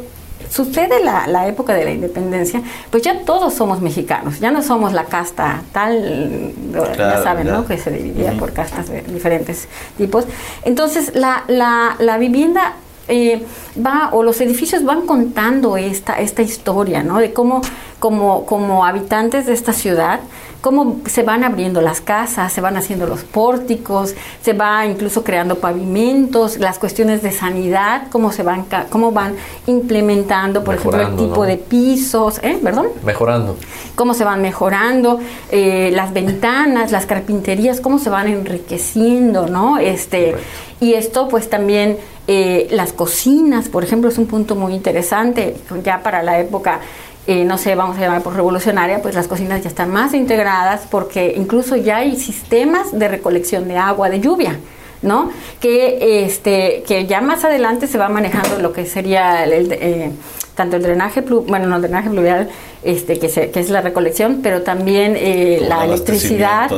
sucede 0.49 1.03
la, 1.03 1.27
la 1.27 1.47
época 1.47 1.73
de 1.73 1.83
la 1.85 1.91
independencia, 1.91 2.61
pues 2.91 3.03
ya 3.03 3.21
todos 3.25 3.53
somos 3.53 3.81
mexicanos, 3.81 4.39
ya 4.39 4.51
no 4.51 4.61
somos 4.61 4.93
la 4.93 5.05
casta 5.05 5.63
tal, 5.71 6.53
ya 6.97 7.21
saben. 7.23 7.47
¿no? 7.47 7.65
Que 7.65 7.77
se 7.77 7.91
dividía 7.91 8.33
por 8.33 8.53
castas 8.53 8.89
de 8.89 9.01
diferentes 9.01 9.67
tipos. 9.97 10.25
Entonces, 10.63 11.15
la, 11.15 11.43
la, 11.47 11.95
la 11.99 12.17
vivienda 12.17 12.73
eh, 13.07 13.43
va, 13.83 14.09
o 14.11 14.23
los 14.23 14.39
edificios 14.41 14.83
van 14.83 15.05
contando 15.05 15.77
esta, 15.77 16.19
esta 16.19 16.41
historia, 16.41 17.03
¿no? 17.03 17.19
De 17.19 17.33
cómo, 17.33 17.61
como, 17.99 18.45
como 18.45 18.85
habitantes 18.85 19.45
de 19.45 19.53
esta 19.53 19.73
ciudad, 19.73 20.19
cómo 20.61 21.01
se 21.05 21.21
van 21.21 21.43
abriendo 21.43 21.81
las 21.81 22.01
casas, 22.01 22.51
se 22.51 22.59
van 22.59 22.75
haciendo 22.75 23.05
los 23.05 23.23
pórticos, 23.23 24.15
se 24.41 24.53
va 24.53 24.85
incluso 24.87 25.23
creando 25.23 25.59
pavimentos, 25.59 26.57
las 26.57 26.79
cuestiones 26.79 27.21
de 27.21 27.31
sanidad, 27.31 28.07
cómo 28.11 28.31
se 28.31 28.41
van, 28.41 28.65
cómo 28.89 29.11
van 29.11 29.35
implementando, 29.67 30.63
por 30.63 30.73
ejemplo, 30.73 31.01
el 31.01 31.15
tipo 31.15 31.35
¿no? 31.35 31.43
de 31.43 31.57
pisos, 31.57 32.39
¿eh? 32.41 32.57
¿Perdón? 32.63 32.87
Mejorando. 33.03 33.57
cómo 33.93 34.15
se 34.15 34.23
van 34.23 34.41
mejorando, 34.41 35.19
eh, 35.51 35.91
las 35.93 36.13
ventanas, 36.13 36.91
las 36.91 37.05
carpinterías, 37.05 37.79
cómo 37.79 37.99
se 37.99 38.09
van 38.09 38.27
enriqueciendo, 38.27 39.45
¿no? 39.45 39.77
Este, 39.77 40.35
y 40.79 40.93
esto 40.93 41.27
pues 41.27 41.47
también 41.47 41.97
eh, 42.27 42.67
las 42.71 42.91
cocinas, 42.91 43.64
por 43.69 43.83
ejemplo, 43.83 44.09
es 44.09 44.17
un 44.17 44.27
punto 44.27 44.55
muy 44.55 44.73
interesante, 44.73 45.55
ya 45.83 46.03
para 46.03 46.23
la 46.23 46.39
época, 46.39 46.79
eh, 47.27 47.43
no 47.43 47.57
sé, 47.57 47.75
vamos 47.75 47.97
a 47.97 48.01
llamar 48.01 48.21
por 48.21 48.35
revolucionaria, 48.35 49.01
pues 49.01 49.15
las 49.15 49.27
cocinas 49.27 49.61
ya 49.63 49.69
están 49.69 49.91
más 49.91 50.13
integradas 50.13 50.87
porque 50.89 51.33
incluso 51.35 51.75
ya 51.75 51.97
hay 51.97 52.15
sistemas 52.17 52.97
de 52.97 53.07
recolección 53.07 53.67
de 53.67 53.77
agua, 53.77 54.09
de 54.09 54.19
lluvia. 54.19 54.59
¿No? 55.05 55.29
Que, 55.61 56.25
este, 56.25 56.83
que 56.85 57.05
ya 57.05 57.21
más 57.21 57.45
adelante 57.45 57.87
se 57.87 57.97
va 57.97 58.09
manejando 58.09 58.59
lo 58.59 58.73
que 58.73 58.85
sería 58.85 59.43
el, 59.45 59.53
el, 59.53 59.71
eh, 59.71 60.11
tanto 60.55 60.75
el 60.75 60.83
drenaje, 60.83 61.21
bueno, 61.21 61.67
no 61.67 61.77
el 61.77 61.81
drenaje 61.83 62.09
pluvial, 62.09 62.49
este, 62.83 63.17
que, 63.19 63.29
se- 63.29 63.51
que 63.51 63.59
es 63.59 63.69
la 63.69 63.81
recolección, 63.81 64.39
pero 64.43 64.61
también 64.63 65.15
eh, 65.17 65.59
la 65.67 65.83
el 65.85 65.91
electricidad 65.91 66.69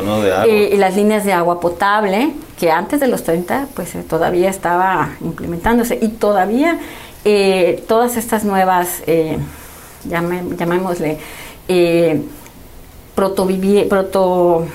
eh, 0.46 0.70
y 0.74 0.78
las 0.78 0.96
líneas 0.96 1.26
de 1.26 1.34
agua 1.34 1.60
potable, 1.60 2.32
que 2.60 2.72
antes 2.72 3.00
de 3.00 3.08
los 3.08 3.24
30 3.24 3.68
pues 3.76 3.94
todavía 4.08 4.50
estaba 4.50 5.10
implementándose. 5.22 5.98
Y 6.02 6.10
todavía 6.10 6.80
todas 7.88 8.16
estas 8.18 8.46
nuevas, 8.46 9.02
llamémosle, 10.06 11.18
proto, 13.16 13.46
proto 13.90 14.66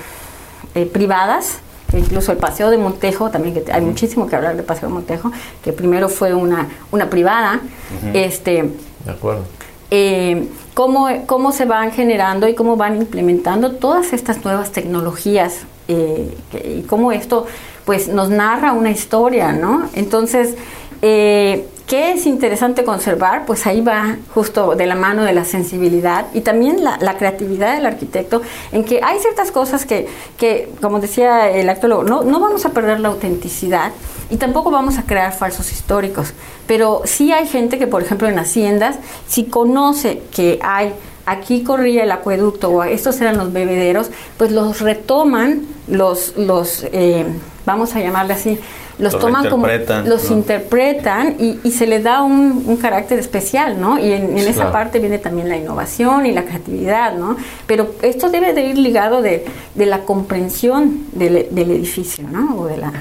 privadas, 0.91 1.59
incluso 1.97 2.31
el 2.31 2.37
Paseo 2.37 2.69
de 2.69 2.77
Montejo, 2.77 3.29
también 3.29 3.53
que 3.55 3.71
hay 3.71 3.81
muchísimo 3.81 4.27
que 4.27 4.35
hablar 4.35 4.55
del 4.55 4.65
Paseo 4.65 4.89
de 4.89 4.93
Montejo, 4.95 5.31
que 5.63 5.73
primero 5.73 6.09
fue 6.09 6.33
una, 6.33 6.67
una 6.91 7.09
privada, 7.09 7.61
este 8.13 8.71
De 9.05 9.11
acuerdo. 9.11 9.43
eh, 9.91 10.47
cómo, 10.73 11.07
cómo 11.25 11.51
se 11.51 11.65
van 11.65 11.91
generando 11.91 12.47
y 12.47 12.55
cómo 12.55 12.75
van 12.77 12.97
implementando 12.97 13.73
todas 13.73 14.13
estas 14.13 14.43
nuevas 14.43 14.71
tecnologías 14.71 15.53
eh, 15.87 16.35
que- 16.51 16.77
y 16.79 16.81
cómo 16.83 17.11
esto 17.11 17.45
pues 17.85 18.07
nos 18.07 18.29
narra 18.29 18.71
una 18.71 18.89
historia, 18.91 19.51
¿no? 19.51 19.89
Entonces, 19.93 20.55
eh, 21.05 21.67
¿Qué 21.85 22.13
es 22.13 22.25
interesante 22.25 22.85
conservar? 22.85 23.45
Pues 23.45 23.67
ahí 23.67 23.81
va 23.81 24.15
justo 24.33 24.73
de 24.73 24.85
la 24.85 24.95
mano 24.95 25.25
de 25.25 25.33
la 25.33 25.43
sensibilidad 25.43 26.27
y 26.33 26.39
también 26.39 26.81
la, 26.81 27.17
creatividad 27.17 27.75
del 27.75 27.85
arquitecto, 27.85 28.41
en 28.71 28.85
que 28.85 29.01
hay 29.03 29.19
ciertas 29.19 29.51
cosas 29.51 29.85
que, 29.85 30.07
que 30.37 30.69
como 30.81 31.01
decía 31.01 31.51
el 31.51 31.67
arqueólogo, 31.67 32.03
no, 32.03 32.23
no 32.23 32.39
vamos 32.39 32.65
a 32.65 32.69
perder 32.69 33.01
la 33.01 33.09
autenticidad 33.09 33.91
y 34.29 34.37
tampoco 34.37 34.71
vamos 34.71 34.97
a 34.97 35.03
crear 35.03 35.33
falsos 35.33 35.73
históricos, 35.73 36.33
pero 36.67 37.01
sí 37.03 37.33
hay 37.33 37.47
gente 37.47 37.77
que, 37.77 37.85
por 37.85 38.01
ejemplo, 38.01 38.29
en 38.29 38.39
haciendas, 38.39 38.95
si 39.27 39.43
conoce 39.43 40.21
que 40.33 40.59
hay 40.63 40.93
aquí 41.25 41.63
corría 41.63 42.03
el 42.03 42.11
acueducto 42.11 42.69
o 42.69 42.83
estos 42.83 43.19
eran 43.21 43.37
los 43.37 43.51
bebederos, 43.53 44.09
pues 44.37 44.51
los 44.51 44.81
retoman, 44.81 45.61
los, 45.87 46.33
los 46.37 46.85
eh, 46.91 47.25
vamos 47.65 47.95
a 47.95 47.99
llamarle 48.01 48.33
así, 48.33 48.59
los, 48.99 49.13
Los 49.13 49.21
toman 49.23 49.49
como, 49.49 49.65
los 50.05 50.29
¿no? 50.29 50.37
interpretan 50.37 51.35
y, 51.39 51.59
y 51.63 51.71
se 51.71 51.87
les 51.87 52.03
da 52.03 52.21
un, 52.21 52.63
un 52.67 52.77
carácter 52.77 53.17
especial, 53.17 53.81
¿no? 53.81 53.97
Y 53.97 54.11
en, 54.11 54.37
en 54.37 54.37
esa 54.37 54.53
Claro. 54.53 54.71
parte 54.71 54.99
viene 54.99 55.17
también 55.17 55.49
la 55.49 55.57
innovación 55.57 56.27
y 56.27 56.31
la 56.31 56.43
creatividad, 56.43 57.15
¿no? 57.15 57.35
Pero 57.65 57.95
esto 58.03 58.29
debe 58.29 58.53
de 58.53 58.61
ir 58.69 58.77
ligado 58.77 59.23
de, 59.23 59.45
de 59.73 59.85
la 59.87 60.01
comprensión 60.01 61.05
del, 61.11 61.47
del 61.49 61.71
edificio, 61.71 62.23
¿no? 62.31 62.55
O, 62.59 62.67
de 62.67 62.77
la, 62.77 62.93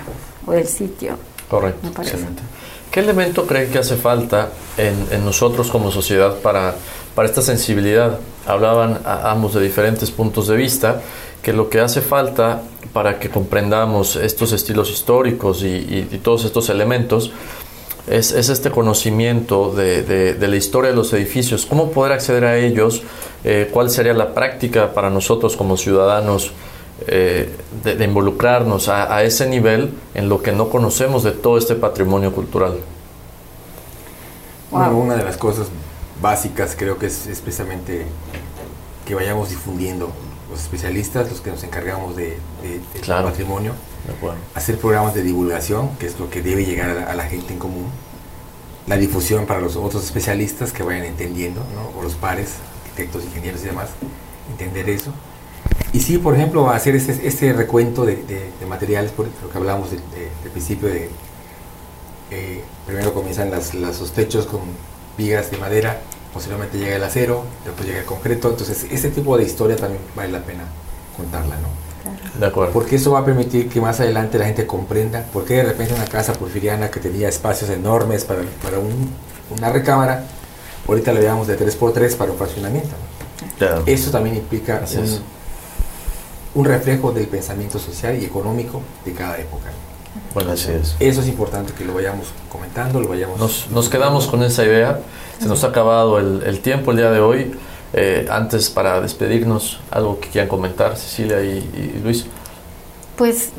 o 0.46 0.52
del 0.52 0.66
sitio, 0.66 1.16
Correcto. 1.50 1.90
parece. 1.94 2.16
¿Qué 2.90 3.00
elemento 3.00 3.46
creen 3.46 3.70
que 3.70 3.78
hace 3.78 3.96
falta 3.96 4.48
en, 4.78 4.94
en 5.10 5.24
nosotros 5.24 5.70
como 5.70 5.90
sociedad 5.90 6.36
para, 6.38 6.74
para 7.14 7.28
esta 7.28 7.42
sensibilidad? 7.42 8.18
Hablaban 8.46 9.00
a- 9.04 9.30
ambos 9.30 9.54
de 9.54 9.60
diferentes 9.62 10.10
puntos 10.10 10.48
de 10.48 10.56
vista, 10.56 11.00
que 11.42 11.52
lo 11.52 11.68
que 11.70 11.80
hace 11.80 12.00
falta 12.00 12.62
para 12.92 13.18
que 13.18 13.28
comprendamos 13.30 14.16
estos 14.16 14.52
estilos 14.52 14.90
históricos 14.90 15.62
y, 15.62 15.66
y- 15.68 16.08
y 16.12 16.18
todos 16.18 16.44
estos 16.44 16.68
elementos 16.68 17.32
es, 18.08 18.32
es 18.32 18.48
este 18.48 18.70
conocimiento 18.70 19.72
de, 19.72 20.02
de- 20.02 20.34
de 20.34 20.48
la 20.48 20.56
historia 20.56 20.90
de 20.90 20.96
los 20.96 21.12
edificios, 21.12 21.66
cómo 21.66 21.90
poder 21.90 22.12
acceder 22.12 22.44
a 22.44 22.56
ellos, 22.58 23.02
Eh, 23.44 23.68
cuál 23.72 23.90
sería 23.90 24.14
la 24.14 24.34
práctica 24.34 24.92
para 24.94 25.10
nosotros 25.10 25.56
como 25.56 25.76
ciudadanos 25.76 26.52
eh, 27.08 27.50
de, 27.82 27.96
de 27.96 28.04
involucrarnos 28.04 28.86
a, 28.88 29.12
a 29.16 29.24
ese 29.24 29.48
nivel 29.48 29.90
en 30.14 30.28
lo 30.28 30.40
que 30.44 30.52
no 30.52 30.68
conocemos 30.68 31.24
de 31.24 31.32
todo 31.32 31.58
este 31.58 31.74
patrimonio 31.74 32.30
cultural. 32.32 32.74
Bueno, 34.70 34.96
una 34.96 35.16
de 35.16 35.24
las 35.24 35.36
cosas 35.36 35.66
básicas 36.22 36.74
creo 36.78 36.98
que 36.98 37.06
es, 37.06 37.26
es 37.26 37.40
precisamente 37.40 38.06
que 39.06 39.14
vayamos 39.14 39.50
difundiendo 39.50 40.10
los 40.50 40.60
especialistas, 40.60 41.28
los 41.30 41.40
que 41.40 41.50
nos 41.50 41.62
encargamos 41.64 42.14
de, 42.16 42.38
de- 42.62 43.00
Claro. 43.00 43.28
patrimonio, 43.28 43.72
De 44.06 44.14
hacer 44.54 44.78
programas 44.78 45.14
de 45.14 45.22
divulgación, 45.22 45.96
que 45.98 46.06
es 46.06 46.18
lo 46.18 46.30
que 46.30 46.40
debe 46.42 46.64
llegar 46.64 46.90
a 46.90 46.94
la, 46.94 47.04
a 47.10 47.14
la 47.14 47.24
gente 47.24 47.52
en 47.52 47.58
común, 47.58 47.86
la 48.86 48.96
difusión 48.96 49.46
para 49.46 49.60
los 49.60 49.76
otros 49.76 50.04
especialistas 50.04 50.72
que 50.72 50.82
vayan 50.82 51.04
entendiendo, 51.04 51.60
¿no? 51.74 51.98
o 51.98 52.02
los 52.02 52.14
pares, 52.14 52.54
arquitectos, 52.84 53.24
ingenieros 53.24 53.62
y 53.62 53.66
demás, 53.66 53.88
entender 54.50 54.88
eso. 54.90 55.12
Y 55.92 56.00
sí, 56.00 56.18
por 56.18 56.34
ejemplo, 56.34 56.68
hacer 56.70 56.94
este, 56.96 57.26
este 57.26 57.52
recuento 57.52 58.04
de, 58.04 58.16
de- 58.16 58.50
materiales, 58.68 59.10
por 59.12 59.26
lo 59.26 59.50
que 59.50 59.58
hablamos 59.58 59.90
del 59.90 60.00
de, 60.10 60.28
del 60.42 60.50
principio 60.52 60.88
de... 60.88 61.10
eh, 62.30 62.62
primero 62.86 63.12
comienzan 63.12 63.50
las, 63.50 63.74
las- 63.74 64.00
los 64.00 64.12
techos 64.12 64.46
con 64.46 64.60
vigas 65.18 65.50
de 65.50 65.58
madera, 65.58 66.00
posiblemente 66.32 66.78
llega 66.78 66.96
el 66.96 67.04
acero, 67.04 67.44
después 67.64 67.86
llega 67.86 68.00
el 68.00 68.06
concreto, 68.06 68.50
entonces 68.50 68.86
ese 68.90 69.10
tipo 69.10 69.36
de 69.36 69.44
historia 69.44 69.76
también 69.76 70.00
vale 70.16 70.32
la 70.32 70.40
pena 70.40 70.64
contarla, 71.16 71.56
¿no? 71.56 71.82
De 72.40 72.46
acuerdo. 72.46 72.72
Porque 72.72 72.96
eso 72.96 73.12
va 73.12 73.20
a 73.20 73.24
permitir 73.24 73.68
que 73.68 73.80
más 73.80 74.00
adelante 74.00 74.38
la 74.38 74.46
gente 74.46 74.66
comprenda 74.66 75.24
por 75.32 75.44
qué 75.44 75.54
de 75.54 75.64
repente 75.64 75.92
una 75.94 76.06
casa 76.06 76.32
porfiriana 76.32 76.90
que 76.90 76.98
tenía 77.00 77.28
espacios 77.28 77.70
enormes 77.70 78.24
para, 78.24 78.40
para 78.62 78.78
un- 78.78 79.10
una 79.56 79.70
recámara, 79.70 80.24
ahorita 80.88 81.12
le 81.12 81.20
veamos 81.20 81.46
de 81.46 81.56
3x3 81.58 82.16
para 82.16 82.32
un 82.32 82.38
fraccionamiento. 82.38 82.88
¿no? 82.90 83.66
Ya. 83.66 83.82
Eso 83.86 84.10
también 84.10 84.36
implica 84.36 84.78
un, 84.96 85.04
es. 85.04 85.20
un 86.54 86.64
reflejo 86.64 87.12
del 87.12 87.26
pensamiento 87.28 87.78
social 87.78 88.20
y 88.20 88.24
económico 88.24 88.80
de 89.04 89.12
cada 89.12 89.38
época. 89.38 89.70
Bueno, 90.34 90.52
así 90.52 90.70
es. 90.72 90.94
Eso 91.00 91.20
es 91.22 91.28
importante 91.28 91.72
que 91.72 91.84
lo 91.84 91.94
vayamos 91.94 92.26
comentando, 92.50 93.00
lo 93.00 93.08
vayamos... 93.08 93.38
Nos, 93.38 93.70
nos 93.70 93.88
quedamos 93.88 94.26
con 94.26 94.42
esa 94.42 94.64
idea. 94.64 95.00
Se 95.42 95.48
nos 95.48 95.64
ha 95.64 95.68
acabado 95.68 96.20
el, 96.20 96.42
el 96.46 96.60
tiempo 96.60 96.92
el 96.92 96.98
día 96.98 97.10
de 97.10 97.20
hoy. 97.20 97.52
Eh, 97.94 98.26
antes, 98.30 98.70
para 98.70 99.00
despedirnos, 99.00 99.80
algo 99.90 100.18
que 100.18 100.28
quieran 100.28 100.48
comentar, 100.48 100.96
Cecilia 100.96 101.42
y, 101.42 102.00
Luis. 102.02 102.26
Pues 103.16 103.50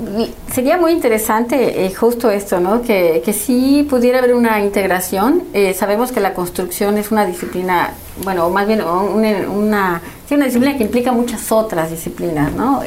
sería 0.51 0.77
muy 0.77 0.91
interesante 0.91 1.85
eh, 1.85 1.93
justo 1.93 2.31
esto, 2.31 2.59
¿no? 2.59 2.81
Que, 2.81 3.21
que 3.23 3.33
sí 3.33 3.85
pudiera 3.87 4.19
haber 4.19 4.33
una 4.33 4.61
integración. 4.63 5.43
Eh, 5.53 5.75
sabemos 5.75 6.11
que 6.11 6.19
la 6.19 6.33
construcción 6.33 6.97
es 6.97 7.11
una 7.11 7.25
disciplina, 7.25 7.93
bueno, 8.23 8.49
más 8.49 8.65
bien 8.65 8.81
una, 8.81 9.47
una, 9.47 10.01
una 10.31 10.45
disciplina 10.45 10.75
que 10.77 10.83
implica 10.83 11.11
muchas 11.11 11.51
otras 11.51 11.91
disciplinas, 11.91 12.51
¿no? 12.53 12.81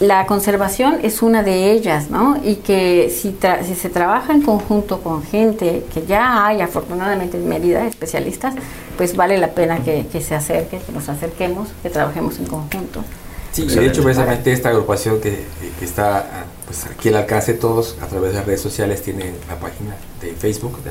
La 0.00 0.26
conservación 0.26 0.98
es 1.02 1.22
una 1.22 1.42
de 1.42 1.70
ellas, 1.70 2.10
¿no? 2.10 2.36
Y 2.42 2.56
que 2.56 3.14
si, 3.16 3.30
tra- 3.30 3.62
si 3.64 3.74
se 3.74 3.88
trabaja 3.88 4.32
en 4.32 4.42
conjunto 4.42 5.00
con 5.00 5.22
gente 5.22 5.84
que 5.94 6.04
ya 6.04 6.46
hay, 6.46 6.60
afortunadamente 6.60 7.36
en 7.36 7.48
Mérida, 7.48 7.86
especialistas, 7.86 8.54
pues 8.96 9.14
vale 9.14 9.38
la 9.38 9.48
pena 9.52 9.82
que, 9.84 10.06
que 10.06 10.20
se 10.20 10.34
acerquen, 10.34 10.80
que 10.80 10.92
nos 10.92 11.08
acerquemos, 11.08 11.68
que 11.82 11.90
trabajemos 11.90 12.38
en 12.38 12.46
conjunto. 12.46 13.04
Sí, 13.52 13.62
y 13.62 13.66
de 13.74 13.86
hecho 13.86 14.02
precisamente 14.02 14.52
esta 14.52 14.70
agrupación 14.70 15.20
que, 15.20 15.44
que 15.78 15.84
está 15.84 16.18
ah, 16.18 16.44
pues, 16.66 16.86
aquí 16.86 17.10
al 17.10 17.16
alcance 17.16 17.52
de 17.52 17.58
todos 17.60 17.96
a 18.02 18.06
través 18.06 18.32
de 18.32 18.38
las 18.38 18.46
redes 18.46 18.60
sociales 18.60 19.00
tiene 19.00 19.32
la 19.48 19.54
página 19.60 19.94
de 20.20 20.32
Facebook, 20.32 20.82
de 20.82 20.90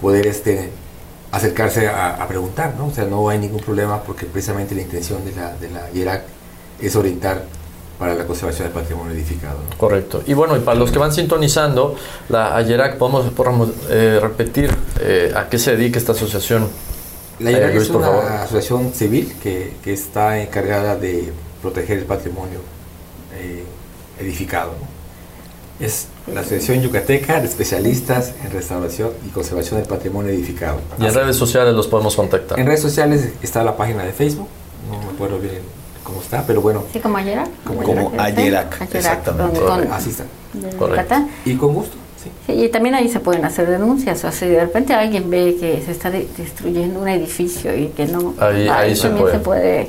poder 0.00 0.26
este, 0.26 0.70
acercarse 1.32 1.86
a, 1.88 2.14
a 2.14 2.26
preguntar, 2.28 2.74
¿no? 2.78 2.86
O 2.86 2.90
sea, 2.94 3.04
no 3.04 3.28
hay 3.28 3.38
ningún 3.38 3.60
problema 3.60 4.02
porque 4.02 4.24
precisamente 4.24 4.74
la 4.74 4.80
intención 4.80 5.22
de 5.22 5.32
la, 5.32 5.54
de 5.54 5.68
la 5.68 5.90
IERAC 5.92 6.22
es 6.80 6.96
orientar 6.96 7.44
para 7.98 8.14
la 8.14 8.26
conservación 8.26 8.68
del 8.68 8.74
patrimonio 8.74 9.12
edificado. 9.14 9.58
¿no? 9.70 9.76
Correcto. 9.78 10.22
Y 10.26 10.34
bueno, 10.34 10.56
y 10.56 10.60
para 10.60 10.78
los 10.78 10.90
que 10.90 10.98
van 10.98 11.12
sintonizando, 11.12 11.94
la 12.28 12.56
AYERAC, 12.56 12.96
podemos, 12.98 13.30
podemos, 13.32 13.70
eh, 13.88 14.18
repetir 14.20 14.74
eh, 15.00 15.32
a 15.36 15.48
qué 15.48 15.58
se 15.58 15.76
dedica 15.76 15.98
esta 15.98 16.12
asociación. 16.12 16.68
La 17.38 17.50
Eh, 17.50 17.52
IERAC 17.54 17.70
Luis, 17.74 17.82
es 17.84 17.88
por 17.90 17.96
una 18.02 18.06
favor. 18.10 18.24
asociación 18.32 18.92
civil 18.92 19.34
que, 19.42 19.74
que 19.82 19.92
está 19.92 20.40
encargada 20.42 20.96
de 20.96 21.32
proteger 21.62 21.98
el 21.98 22.04
patrimonio 22.04 22.58
eh, 23.36 23.64
edificado. 24.20 24.72
¿no? 24.72 25.84
Es 25.84 26.06
la 26.32 26.40
Asociación 26.40 26.80
Yucateca 26.82 27.40
de 27.40 27.46
Especialistas 27.46 28.32
en 28.44 28.50
Restauración 28.52 29.10
y 29.26 29.30
Conservación 29.30 29.80
del 29.80 29.88
Patrimonio 29.88 30.30
Edificado. 30.32 30.78
Y 30.98 31.04
en 31.06 31.12
redes 31.14 31.36
sociales 31.36 31.74
los 31.74 31.88
podemos 31.88 32.14
contactar. 32.14 32.58
En 32.60 32.66
redes 32.66 32.80
sociales 32.80 33.30
está 33.42 33.64
la 33.64 33.76
página 33.76 34.04
de 34.04 34.12
Facebook, 34.12 34.48
no 34.90 34.98
me 35.00 35.12
acuerdo 35.12 35.38
bien 35.38 35.83
cómo 36.04 36.20
está, 36.20 36.44
pero 36.46 36.60
bueno, 36.60 36.84
Sí, 36.92 37.00
como 37.00 37.16
ayer. 37.16 37.40
Como 37.66 37.82
Como 37.82 38.12
Ayerac, 38.18 38.80
exactamente. 38.94 39.60
así 39.90 40.10
está. 40.10 40.24
Correcto. 40.78 41.14
Y 41.44 41.56
con 41.56 41.74
gusto, 41.74 41.96
sí. 42.22 42.30
Sí, 42.46 42.52
y 42.64 42.68
también 42.68 42.94
ahí 42.94 43.08
se 43.08 43.18
pueden 43.20 43.44
hacer 43.44 43.68
denuncias. 43.68 44.18
O 44.18 44.20
sea, 44.20 44.32
si 44.32 44.46
de 44.46 44.60
repente 44.60 44.94
alguien 44.94 45.28
ve 45.30 45.56
que 45.58 45.82
se 45.84 45.90
está 45.90 46.10
de- 46.10 46.28
destruyendo 46.36 47.00
un 47.00 47.08
edificio 47.08 47.74
y 47.76 47.88
que 47.88 48.06
no. 48.06 48.34
Ahí- 48.38 48.68
ahí 48.68 48.94
se 48.94 49.02
también 49.08 49.22
puede. 49.24 49.32
se 49.34 49.40
puede. 49.40 49.80
eh, 49.82 49.88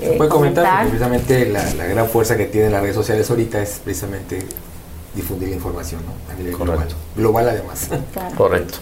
Se 0.00 0.12
puede 0.12 0.30
comentar, 0.30 0.64
comentar. 0.64 0.72
porque 0.84 0.88
precisamente 0.98 1.46
la, 1.50 1.74
la 1.74 1.84
gran 1.86 2.08
fuerza 2.08 2.36
que 2.36 2.46
tienen 2.46 2.72
las 2.72 2.80
redes 2.82 2.96
sociales 2.96 3.28
ahorita 3.30 3.60
es 3.62 3.80
precisamente 3.84 4.42
difundir 5.14 5.50
la 5.50 5.56
información, 5.56 6.00
¿no? 6.06 6.32
A 6.32 6.36
nivel 6.36 6.54
global. 6.56 6.74
Correcto. 6.76 6.94
Global 7.16 7.48
además. 7.50 7.88
Claro. 8.12 8.34
Correcto. 8.36 8.78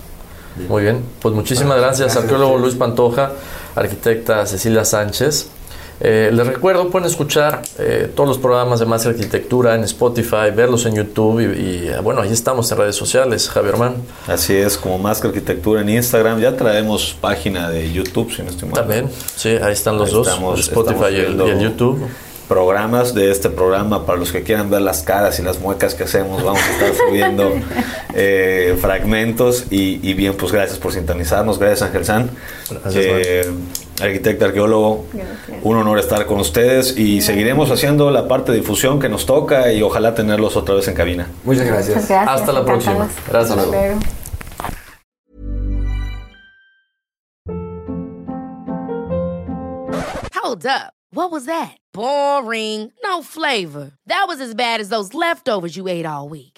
Muy 0.68 0.82
bien, 0.82 1.04
pues 1.20 1.34
muchísimas 1.34 1.68
Bueno, 1.74 1.82
gracias, 1.82 2.06
gracias 2.06 2.24
arqueólogo. 2.24 2.58
Luis 2.58 2.74
Pantoja, 2.74 3.32
arquitecta 3.76 4.44
Cecilia 4.46 4.84
Sánchez. 4.84 5.48
Eh, 6.00 6.30
les 6.32 6.46
recuerdo, 6.46 6.90
pueden 6.90 7.08
escuchar 7.08 7.62
eh, 7.78 8.08
todos 8.14 8.28
los 8.28 8.38
programas 8.38 8.78
de 8.78 8.86
Más 8.86 9.04
Arquitectura 9.06 9.74
en 9.74 9.82
Spotify, 9.84 10.50
verlos 10.54 10.86
en 10.86 10.94
YouTube 10.94 11.40
y, 11.40 11.44
y, 11.60 11.88
eh, 11.88 11.98
bueno, 12.02 12.20
ahí 12.20 12.32
estamos 12.32 12.70
en 12.70 12.78
redes 12.78 12.94
sociales, 12.94 13.48
Javier 13.48 13.76
Man. 13.76 13.96
Así 14.28 14.54
es, 14.54 14.76
como 14.78 14.98
más 14.98 15.20
que 15.20 15.26
arquitectura 15.26 15.80
en 15.80 15.88
Instagram. 15.88 16.38
Ya 16.40 16.56
traemos 16.56 17.16
página 17.20 17.68
de 17.68 17.90
YouTube, 17.92 18.32
si 18.32 18.42
no 18.42 18.50
estoy 18.50 18.68
mal. 18.68 18.80
También, 18.80 19.10
sí, 19.34 19.48
ahí 19.60 19.72
están 19.72 19.98
los 19.98 20.08
Ahí 20.10 20.14
dos, 20.14 20.28
estamos- 20.28 20.54
el 20.54 20.60
Spotify 20.60 20.94
estamos 20.94 21.12
y 21.12 21.16
el, 21.16 21.24
viendo 21.26 21.48
y 21.48 21.50
el 21.50 21.58
YouTube. 21.60 22.06
Programas 22.48 23.12
de 23.12 23.30
este 23.30 23.50
programa 23.50 24.06
para 24.06 24.18
los 24.18 24.32
que 24.32 24.42
quieran 24.42 24.70
ver 24.70 24.80
las 24.80 25.02
caras 25.02 25.38
y 25.38 25.42
las 25.42 25.58
muecas 25.60 25.94
que 25.94 26.04
hacemos. 26.04 26.42
Vamos 26.42 26.62
a 26.62 26.72
estar 26.72 27.06
subiendo 27.06 27.52
eh, 28.14 28.74
fragmentos. 28.80 29.64
Y, 29.70 30.00
y 30.08 30.14
bien, 30.14 30.34
pues 30.34 30.50
gracias 30.52 30.78
por 30.78 30.92
sintonizarnos. 30.94 31.58
Gracias, 31.58 31.82
Ángel 31.82 32.04
San. 32.06 32.30
Gracias, 32.70 32.94
Eh, 33.04 33.50
arquitecta, 34.00 34.46
arqueólogo. 34.46 35.06
Gracias. 35.12 35.58
Un 35.62 35.76
honor 35.76 35.98
estar 35.98 36.26
con 36.26 36.40
ustedes 36.40 36.96
y 36.96 37.20
seguiremos 37.20 37.70
haciendo 37.70 38.10
la 38.10 38.28
parte 38.28 38.52
de 38.52 38.58
difusión 38.58 39.00
que 39.00 39.08
nos 39.08 39.26
toca 39.26 39.72
y 39.72 39.82
ojalá 39.82 40.14
tenerlos 40.14 40.56
otra 40.56 40.74
vez 40.74 40.88
en 40.88 40.94
cabina. 40.94 41.28
Muchas 41.44 41.66
gracias. 41.66 41.96
Muchas 41.96 42.08
gracias. 42.08 42.40
Hasta 42.40 42.52
la 42.52 42.64
próxima. 42.64 43.08
Gracias. 43.28 43.58
Hasta 43.58 43.70
luego. 43.70 44.00
Hold 50.34 50.66
up. 50.66 50.94
What 51.10 51.30
was 51.30 51.46
that? 51.46 51.76
Boring. 51.92 52.92
No 53.02 53.22
flavor. 53.22 53.92
That 54.06 54.26
was 54.28 54.40
as 54.40 54.54
bad 54.54 54.80
as 54.80 54.88
those 54.88 55.14
leftovers 55.14 55.76
you 55.76 55.88
ate 55.88 56.06
all 56.06 56.28
week. 56.28 56.57